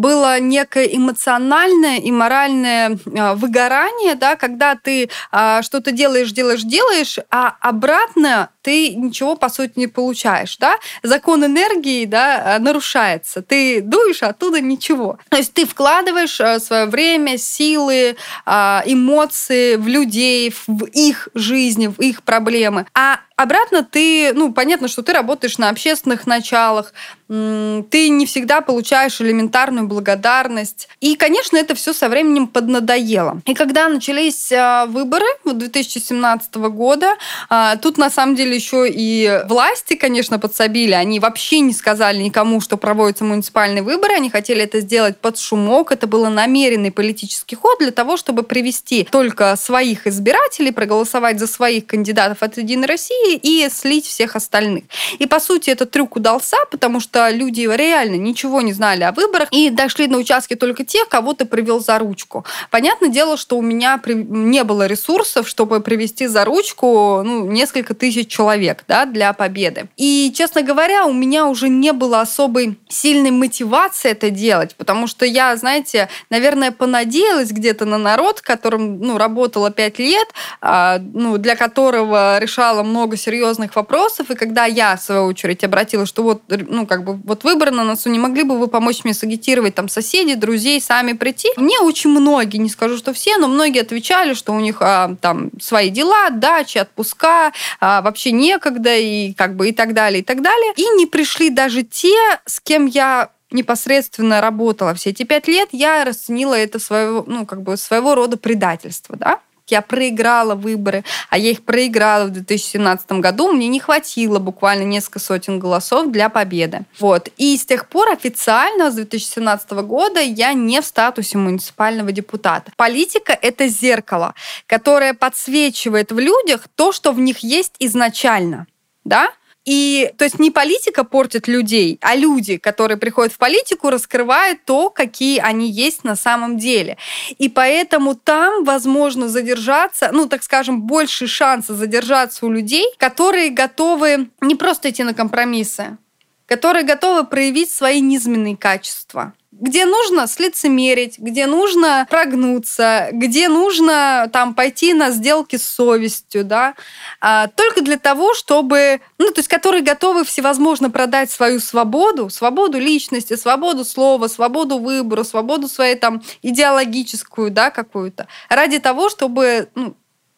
было 0.00 0.40
некое 0.40 0.86
эмоциональное 0.86 1.98
и 1.98 2.10
моральное 2.10 2.98
а, 3.16 3.34
выгорание, 3.34 4.14
да, 4.14 4.36
когда 4.36 4.74
ты 4.74 5.10
а, 5.30 5.62
что-то 5.62 5.92
делаешь, 5.92 6.32
делаешь, 6.32 6.62
делаешь, 6.62 7.18
а 7.30 7.56
обратно 7.60 8.50
ты 8.62 8.94
ничего, 8.94 9.36
по 9.36 9.48
сути, 9.48 9.72
не 9.76 9.86
получаешь, 9.86 10.56
да? 10.58 10.76
Закон 11.02 11.44
энергии, 11.44 12.04
да, 12.06 12.56
нарушается. 12.60 13.42
Ты 13.42 13.80
дуешь, 13.80 14.22
а 14.22 14.28
оттуда 14.28 14.60
ничего. 14.60 15.18
То 15.28 15.36
есть 15.36 15.52
ты 15.52 15.66
вкладываешь 15.66 16.40
а, 16.40 16.60
свое 16.60 16.86
время, 16.86 17.36
силы, 17.38 18.16
эмоции 18.46 19.76
в 19.76 19.86
людей, 19.86 20.54
в 20.66 20.84
их 20.84 21.28
жизни, 21.34 21.88
в 21.88 22.00
их 22.00 22.22
проблемы, 22.22 22.86
а 22.94 23.20
обратно 23.42 23.82
ты, 23.82 24.32
ну, 24.34 24.52
понятно, 24.52 24.88
что 24.88 25.02
ты 25.02 25.12
работаешь 25.12 25.58
на 25.58 25.70
общественных 25.70 26.26
началах, 26.26 26.92
ты 27.28 28.08
не 28.08 28.26
всегда 28.26 28.60
получаешь 28.60 29.20
элементарную 29.20 29.86
благодарность. 29.86 30.88
И, 31.00 31.14
конечно, 31.14 31.56
это 31.56 31.76
все 31.76 31.92
со 31.92 32.08
временем 32.08 32.48
поднадоело. 32.48 33.40
И 33.46 33.54
когда 33.54 33.88
начались 33.88 34.50
а, 34.50 34.86
выборы 34.86 35.26
2017 35.44 36.56
года, 36.56 37.14
а, 37.48 37.76
тут 37.76 37.98
на 37.98 38.10
самом 38.10 38.34
деле 38.34 38.56
еще 38.56 38.88
и 38.88 39.42
власти, 39.46 39.94
конечно, 39.94 40.40
подсобили. 40.40 40.90
Они 40.90 41.20
вообще 41.20 41.60
не 41.60 41.72
сказали 41.72 42.18
никому, 42.18 42.60
что 42.60 42.76
проводятся 42.76 43.24
муниципальные 43.24 43.84
выборы. 43.84 44.14
Они 44.14 44.28
хотели 44.28 44.64
это 44.64 44.80
сделать 44.80 45.16
под 45.18 45.38
шумок. 45.38 45.92
Это 45.92 46.08
был 46.08 46.26
намеренный 46.26 46.90
политический 46.90 47.54
ход 47.54 47.78
для 47.78 47.92
того, 47.92 48.16
чтобы 48.16 48.42
привести 48.42 49.06
только 49.08 49.54
своих 49.54 50.08
избирателей, 50.08 50.72
проголосовать 50.72 51.38
за 51.38 51.46
своих 51.46 51.86
кандидатов 51.86 52.42
от 52.42 52.56
«Единой 52.58 52.88
России» 52.88 53.29
и 53.36 53.68
слить 53.70 54.06
всех 54.06 54.36
остальных. 54.36 54.84
И, 55.18 55.26
по 55.26 55.40
сути, 55.40 55.70
этот 55.70 55.90
трюк 55.90 56.16
удался, 56.16 56.56
потому 56.70 57.00
что 57.00 57.28
люди 57.30 57.68
реально 57.70 58.16
ничего 58.16 58.60
не 58.60 58.72
знали 58.72 59.02
о 59.02 59.12
выборах 59.12 59.48
и 59.50 59.70
дошли 59.70 60.06
на 60.06 60.18
участки 60.18 60.54
только 60.54 60.84
тех, 60.84 61.08
кого 61.08 61.32
ты 61.34 61.44
привел 61.44 61.80
за 61.80 61.98
ручку. 61.98 62.44
Понятное 62.70 63.08
дело, 63.08 63.36
что 63.36 63.56
у 63.58 63.62
меня 63.62 64.00
не 64.06 64.64
было 64.64 64.86
ресурсов, 64.86 65.48
чтобы 65.48 65.80
привести 65.80 66.26
за 66.26 66.44
ручку 66.44 67.22
ну, 67.24 67.46
несколько 67.46 67.94
тысяч 67.94 68.28
человек 68.28 68.84
да, 68.88 69.06
для 69.06 69.32
победы. 69.32 69.88
И, 69.96 70.32
честно 70.34 70.62
говоря, 70.62 71.06
у 71.06 71.12
меня 71.12 71.46
уже 71.46 71.68
не 71.68 71.92
было 71.92 72.20
особой 72.20 72.78
сильной 72.88 73.30
мотивации 73.30 74.10
это 74.10 74.30
делать, 74.30 74.74
потому 74.76 75.06
что 75.06 75.24
я, 75.24 75.56
знаете, 75.56 76.08
наверное, 76.30 76.72
понадеялась 76.72 77.50
где-то 77.50 77.84
на 77.84 77.98
народ, 77.98 78.40
которым 78.40 79.00
ну, 79.00 79.18
работала 79.18 79.70
пять 79.70 79.98
лет, 79.98 80.28
а, 80.60 80.98
ну, 80.98 81.38
для 81.38 81.56
которого 81.56 82.38
решала 82.38 82.82
много 82.82 83.16
серьезных 83.20 83.76
вопросов. 83.76 84.30
И 84.30 84.34
когда 84.34 84.64
я, 84.64 84.96
в 84.96 85.02
свою 85.02 85.24
очередь, 85.24 85.64
обратилась, 85.64 86.08
что 86.08 86.22
вот, 86.22 86.42
ну, 86.48 86.86
как 86.86 87.04
бы, 87.04 87.14
вот 87.14 87.44
выборы 87.44 87.70
на 87.70 87.94
не 88.06 88.18
могли 88.18 88.42
бы 88.42 88.58
вы 88.58 88.66
помочь 88.66 89.04
мне 89.04 89.14
сагитировать 89.14 89.74
там 89.74 89.88
соседей, 89.88 90.34
друзей, 90.34 90.80
сами 90.80 91.12
прийти? 91.12 91.48
Мне 91.56 91.78
очень 91.80 92.10
многие, 92.10 92.56
не 92.56 92.68
скажу, 92.68 92.96
что 92.96 93.12
все, 93.12 93.36
но 93.36 93.48
многие 93.48 93.82
отвечали, 93.82 94.34
что 94.34 94.52
у 94.52 94.60
них 94.60 94.78
а, 94.80 95.14
там 95.20 95.50
свои 95.60 95.90
дела, 95.90 96.30
дачи, 96.30 96.78
отпуска, 96.78 97.52
а, 97.80 98.02
вообще 98.02 98.32
некогда, 98.32 98.96
и 98.96 99.32
как 99.34 99.56
бы 99.56 99.68
и 99.68 99.72
так 99.72 99.94
далее, 99.94 100.20
и 100.20 100.24
так 100.24 100.42
далее. 100.42 100.72
И 100.76 100.84
не 100.96 101.06
пришли 101.06 101.50
даже 101.50 101.82
те, 101.82 102.16
с 102.46 102.60
кем 102.60 102.86
я 102.86 103.30
непосредственно 103.50 104.40
работала 104.40 104.94
все 104.94 105.10
эти 105.10 105.24
пять 105.24 105.48
лет, 105.48 105.68
я 105.72 106.04
расценила 106.04 106.54
это 106.54 106.78
своего, 106.78 107.24
ну, 107.26 107.46
как 107.46 107.62
бы 107.62 107.76
своего 107.76 108.14
рода 108.14 108.36
предательство, 108.36 109.16
да. 109.16 109.40
Я 109.70 109.82
проиграла 109.82 110.54
выборы, 110.54 111.04
а 111.28 111.38
я 111.38 111.50
их 111.50 111.64
проиграла 111.64 112.26
в 112.26 112.30
2017 112.30 113.12
году, 113.12 113.52
мне 113.52 113.68
не 113.68 113.80
хватило 113.80 114.38
буквально 114.38 114.84
несколько 114.84 115.18
сотен 115.18 115.58
голосов 115.58 116.10
для 116.10 116.28
победы. 116.28 116.82
Вот. 116.98 117.28
И 117.36 117.56
с 117.56 117.64
тех 117.64 117.88
пор 117.88 118.10
официально 118.10 118.90
с 118.90 118.94
2017 118.94 119.70
года 119.70 120.20
я 120.20 120.52
не 120.52 120.80
в 120.80 120.84
статусе 120.84 121.38
муниципального 121.38 122.12
депутата. 122.12 122.72
Политика— 122.76 123.36
это 123.42 123.68
зеркало, 123.68 124.34
которое 124.66 125.14
подсвечивает 125.14 126.12
в 126.12 126.18
людях 126.18 126.66
то, 126.74 126.92
что 126.92 127.12
в 127.12 127.20
них 127.20 127.38
есть 127.38 127.74
изначально. 127.78 128.66
Да? 129.04 129.30
И 129.70 130.12
то 130.18 130.24
есть 130.24 130.40
не 130.40 130.50
политика 130.50 131.04
портит 131.04 131.46
людей, 131.46 132.00
а 132.00 132.16
люди, 132.16 132.56
которые 132.56 132.96
приходят 132.96 133.32
в 133.32 133.38
политику, 133.38 133.88
раскрывают 133.88 134.64
то, 134.64 134.90
какие 134.90 135.38
они 135.38 135.70
есть 135.70 136.02
на 136.02 136.16
самом 136.16 136.58
деле. 136.58 136.96
И 137.38 137.48
поэтому 137.48 138.16
там 138.16 138.64
возможно 138.64 139.28
задержаться, 139.28 140.10
ну, 140.12 140.26
так 140.26 140.42
скажем, 140.42 140.82
больше 140.82 141.28
шанса 141.28 141.76
задержаться 141.76 142.46
у 142.46 142.50
людей, 142.50 142.84
которые 142.96 143.50
готовы 143.50 144.30
не 144.40 144.56
просто 144.56 144.90
идти 144.90 145.04
на 145.04 145.14
компромиссы, 145.14 145.98
которые 146.46 146.84
готовы 146.84 147.24
проявить 147.24 147.70
свои 147.70 148.00
низменные 148.00 148.56
качества 148.56 149.34
где 149.52 149.84
нужно 149.84 150.26
слицемерить, 150.28 151.18
где 151.18 151.46
нужно 151.46 152.06
прогнуться, 152.08 153.08
где 153.12 153.48
нужно 153.48 154.30
там 154.32 154.54
пойти 154.54 154.94
на 154.94 155.10
сделки 155.10 155.56
с 155.56 155.66
совестью, 155.66 156.44
да, 156.44 156.74
а, 157.20 157.48
только 157.48 157.82
для 157.82 157.98
того, 157.98 158.34
чтобы, 158.34 159.00
ну, 159.18 159.30
то 159.32 159.40
есть, 159.40 159.48
которые 159.48 159.82
готовы 159.82 160.24
всевозможно 160.24 160.90
продать 160.90 161.30
свою 161.30 161.58
свободу, 161.58 162.30
свободу 162.30 162.78
личности, 162.78 163.34
свободу 163.34 163.84
слова, 163.84 164.28
свободу 164.28 164.78
выбора, 164.78 165.24
свободу 165.24 165.68
своей 165.68 165.96
там 165.96 166.22
идеологическую, 166.42 167.50
да, 167.50 167.70
какую-то, 167.70 168.28
ради 168.48 168.78
того, 168.78 169.08
чтобы 169.08 169.68
ну, 169.74 169.96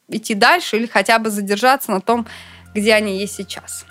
идти 0.08 0.34
дальше 0.34 0.78
или 0.78 0.86
хотя 0.86 1.18
бы 1.18 1.28
задержаться 1.28 1.90
на 1.90 2.00
том, 2.00 2.26
где 2.74 2.94
они 2.94 3.18
есть 3.18 3.36
сейчас. 3.36 3.84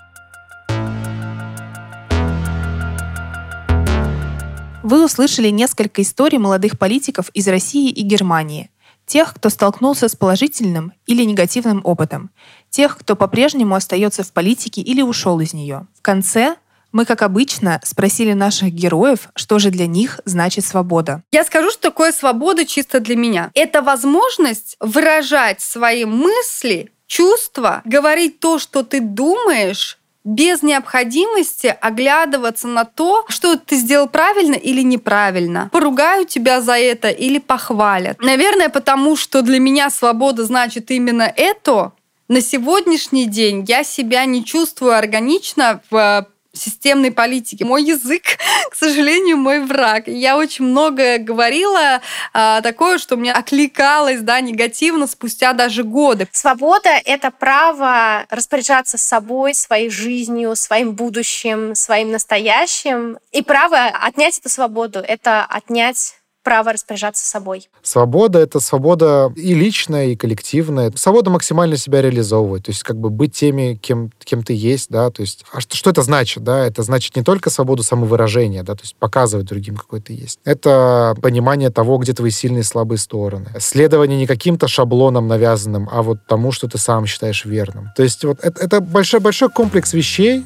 Вы 4.92 5.06
услышали 5.06 5.48
несколько 5.48 6.02
историй 6.02 6.38
молодых 6.38 6.78
политиков 6.78 7.30
из 7.30 7.48
России 7.48 7.90
и 7.90 8.02
Германии. 8.02 8.70
Тех, 9.06 9.34
кто 9.34 9.48
столкнулся 9.48 10.10
с 10.10 10.18
положительным 10.18 10.92
или 11.06 11.24
негативным 11.24 11.80
опытом. 11.86 12.30
Тех, 12.70 12.98
кто 12.98 13.16
по-прежнему 13.16 13.76
остается 13.76 14.24
в 14.24 14.34
политике 14.34 14.82
или 14.82 15.02
ушел 15.02 15.40
из 15.40 15.54
нее. 15.54 15.88
В 15.98 16.02
конце 16.02 16.58
мы, 16.92 17.06
как 17.06 17.22
обычно, 17.22 17.80
спросили 17.86 18.34
наших 18.34 18.74
героев, 18.74 19.30
что 19.34 19.60
же 19.60 19.70
для 19.70 19.88
них 19.88 20.20
значит 20.26 20.66
свобода. 20.66 21.24
Я 21.32 21.46
скажу, 21.46 21.72
что 21.72 21.84
такое 21.84 22.12
свобода 22.12 22.66
чисто 22.66 23.00
для 23.00 23.16
меня. 23.16 23.50
Это 23.54 23.82
возможность 23.82 24.76
выражать 24.82 25.62
свои 25.62 26.04
мысли, 26.04 26.92
чувства, 27.08 27.82
говорить 27.86 28.42
то, 28.42 28.60
что 28.60 28.84
ты 28.84 29.00
думаешь, 29.00 30.01
без 30.24 30.62
необходимости 30.62 31.76
оглядываться 31.82 32.68
на 32.68 32.86
то, 32.86 33.26
что 33.28 33.58
ты 33.58 33.76
сделал 33.76 34.08
правильно 34.08 34.56
или 34.56 34.82
неправильно. 34.82 35.70
Поругают 35.72 36.30
тебя 36.30 36.62
за 36.62 36.78
это 36.78 37.10
или 37.10 37.40
похвалят. 37.40 38.20
Наверное, 38.20 38.70
потому 38.70 39.16
что 39.16 39.42
для 39.42 39.60
меня 39.60 39.90
свобода 39.90 40.46
значит 40.46 40.92
именно 40.92 41.32
это. 41.36 41.94
На 42.28 42.42
сегодняшний 42.42 43.26
день 43.26 43.66
я 43.68 43.84
себя 43.84 44.26
не 44.26 44.46
чувствую 44.46 44.96
органично 44.96 45.82
в 45.90 46.28
системной 46.62 47.12
политики. 47.12 47.64
Мой 47.64 47.84
язык, 47.84 48.24
к 48.72 48.76
сожалению, 48.76 49.38
мой 49.38 49.60
враг. 49.60 50.08
Я 50.08 50.38
очень 50.38 50.66
много 50.66 51.18
говорила 51.18 52.02
а, 52.34 52.62
такое, 52.62 52.98
что 52.98 53.18
мне 53.18 53.34
окликалось, 53.34 54.22
да, 54.22 54.40
негативно 54.42 55.08
спустя 55.08 55.54
даже 55.54 55.84
годы. 55.84 56.28
Свобода— 56.32 56.90
это 57.06 57.32
право 57.32 58.26
распоряжаться 58.30 58.98
собой, 58.98 59.54
своей 59.54 59.90
жизнью, 59.90 60.56
своим 60.56 60.94
будущим, 60.94 61.76
своим 61.76 62.12
настоящим. 62.12 63.18
И 63.32 63.42
право 63.42 63.78
отнять 63.86 64.38
эту 64.38 64.50
свободу— 64.50 65.00
это 65.08 65.46
отнять 65.46 66.21
право 66.44 66.74
распоряжаться 66.74 67.28
собой. 67.28 67.70
Свобода— 67.84 68.40
это 68.42 68.60
свобода 68.60 69.32
и 69.36 69.54
личная, 69.54 70.08
и 70.08 70.16
коллективная. 70.16 70.92
Свобода 70.96 71.30
максимально 71.30 71.78
себя 71.78 72.02
реализовывать, 72.02 72.66
то 72.66 72.72
есть 72.72 72.84
как 72.84 72.98
бы 72.98 73.10
быть 73.10 73.34
теми, 73.34 73.76
кем, 73.82 74.12
кем 74.24 74.44
ты 74.44 74.54
есть, 74.54 74.90
да, 74.90 75.10
то 75.12 75.22
есть... 75.22 75.46
А 75.52 75.62
что, 75.62 75.76
что 75.76 75.90
это 75.90 76.02
значит, 76.02 76.44
да? 76.44 76.66
Это 76.66 76.84
значит 76.84 77.16
не 77.16 77.24
только 77.24 77.50
свободу 77.50 77.84
самовыражения, 77.84 78.64
да, 78.64 78.76
то 78.76 78.82
есть 78.82 78.96
показывать 78.96 79.48
другим, 79.48 79.76
какой 79.76 80.02
ты 80.02 80.14
есть. 80.14 80.40
Это 80.44 81.16
понимание 81.22 81.70
того, 81.70 81.98
где 81.98 82.14
твои 82.14 82.32
сильные 82.32 82.62
и 82.62 82.64
слабые 82.64 82.98
стороны. 82.98 83.48
Следование 83.60 84.18
не 84.18 84.28
каким-то 84.28 84.68
шаблонам 84.68 85.28
навязанным, 85.28 85.90
а 85.92 86.02
вот 86.02 86.20
тому, 86.28 86.52
что 86.52 86.68
ты 86.68 86.78
сам 86.78 87.06
считаешь 87.06 87.46
верным. 87.46 87.90
То 87.96 88.04
есть 88.04 88.24
вот 88.24 88.40
это, 88.42 88.62
это 88.62 88.82
большой-большой 88.82 89.50
комплекс 89.50 89.94
вещей, 89.94 90.46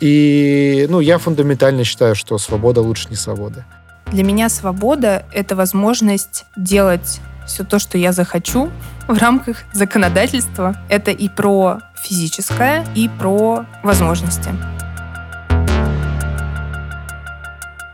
и, 0.00 0.86
ну, 0.88 1.00
я 1.00 1.18
фундаментально 1.18 1.84
считаю, 1.84 2.14
что 2.14 2.38
свобода 2.38 2.80
лучше 2.80 3.08
не 3.10 3.16
свобода. 3.16 3.66
Для 4.10 4.24
меня 4.24 4.48
свобода— 4.48 5.26
это 5.32 5.54
возможность 5.54 6.46
делать 6.56 7.20
все 7.46 7.62
то, 7.62 7.78
что 7.78 7.98
я 7.98 8.12
захочу 8.12 8.70
в 9.06 9.18
рамках 9.18 9.64
законодательства. 9.74 10.76
Это 10.88 11.10
и 11.10 11.28
про 11.28 11.80
физическое, 12.02 12.86
и 12.94 13.10
про 13.10 13.66
возможности. 13.82 14.50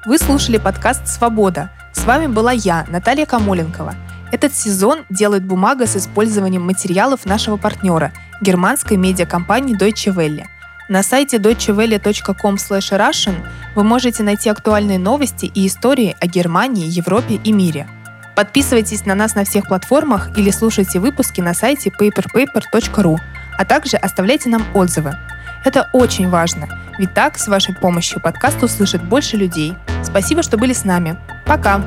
Вы 0.06 0.18
слушали 0.18 0.58
подкаст 0.58 1.08
«Свобода». 1.08 1.70
С 1.92 2.04
вами 2.04 2.28
была 2.28 2.52
я, 2.52 2.86
Наталья 2.88 3.26
Камоленкова. 3.26 3.94
Этот 4.30 4.54
сезон 4.54 5.04
делает 5.10 5.44
бумага 5.44 5.86
с 5.86 5.96
использованием 5.96 6.62
материалов 6.62 7.24
нашего 7.24 7.56
партнера, 7.56 8.12
германской 8.40 8.96
медиакомпании 8.96 9.76
Deutsche 9.76 10.14
Welle. 10.14 10.44
На 10.88 11.02
сайте 11.02 11.38
deutschewelle.com 11.38 12.56
russian 12.56 13.34
вы 13.74 13.84
можете 13.84 14.22
найти 14.22 14.50
актуальные 14.50 14.98
новости 14.98 15.46
и 15.46 15.66
истории 15.66 16.14
о 16.20 16.26
Германии, 16.26 16.86
Европе 16.86 17.40
и 17.42 17.52
мире. 17.52 17.88
Подписывайтесь 18.36 19.06
на 19.06 19.14
нас 19.14 19.34
на 19.34 19.44
всех 19.44 19.66
платформах 19.66 20.36
или 20.36 20.50
слушайте 20.50 21.00
выпуски 21.00 21.40
на 21.40 21.54
сайте 21.54 21.88
paperpaper.ru, 21.88 23.16
а 23.56 23.64
также 23.64 23.96
оставляйте 23.96 24.50
нам 24.50 24.62
отзывы. 24.74 25.16
Это 25.64 25.88
очень 25.94 26.28
важно, 26.28 26.68
ведь 26.98 27.14
так 27.14 27.38
с 27.38 27.48
вашей 27.48 27.74
помощью 27.74 28.20
подкаст 28.20 28.62
услышит 28.62 29.02
больше 29.02 29.38
людей. 29.38 29.74
Спасибо, 30.02 30.42
что 30.42 30.58
были 30.58 30.74
с 30.74 30.84
нами. 30.84 31.16
Пока! 31.46 31.82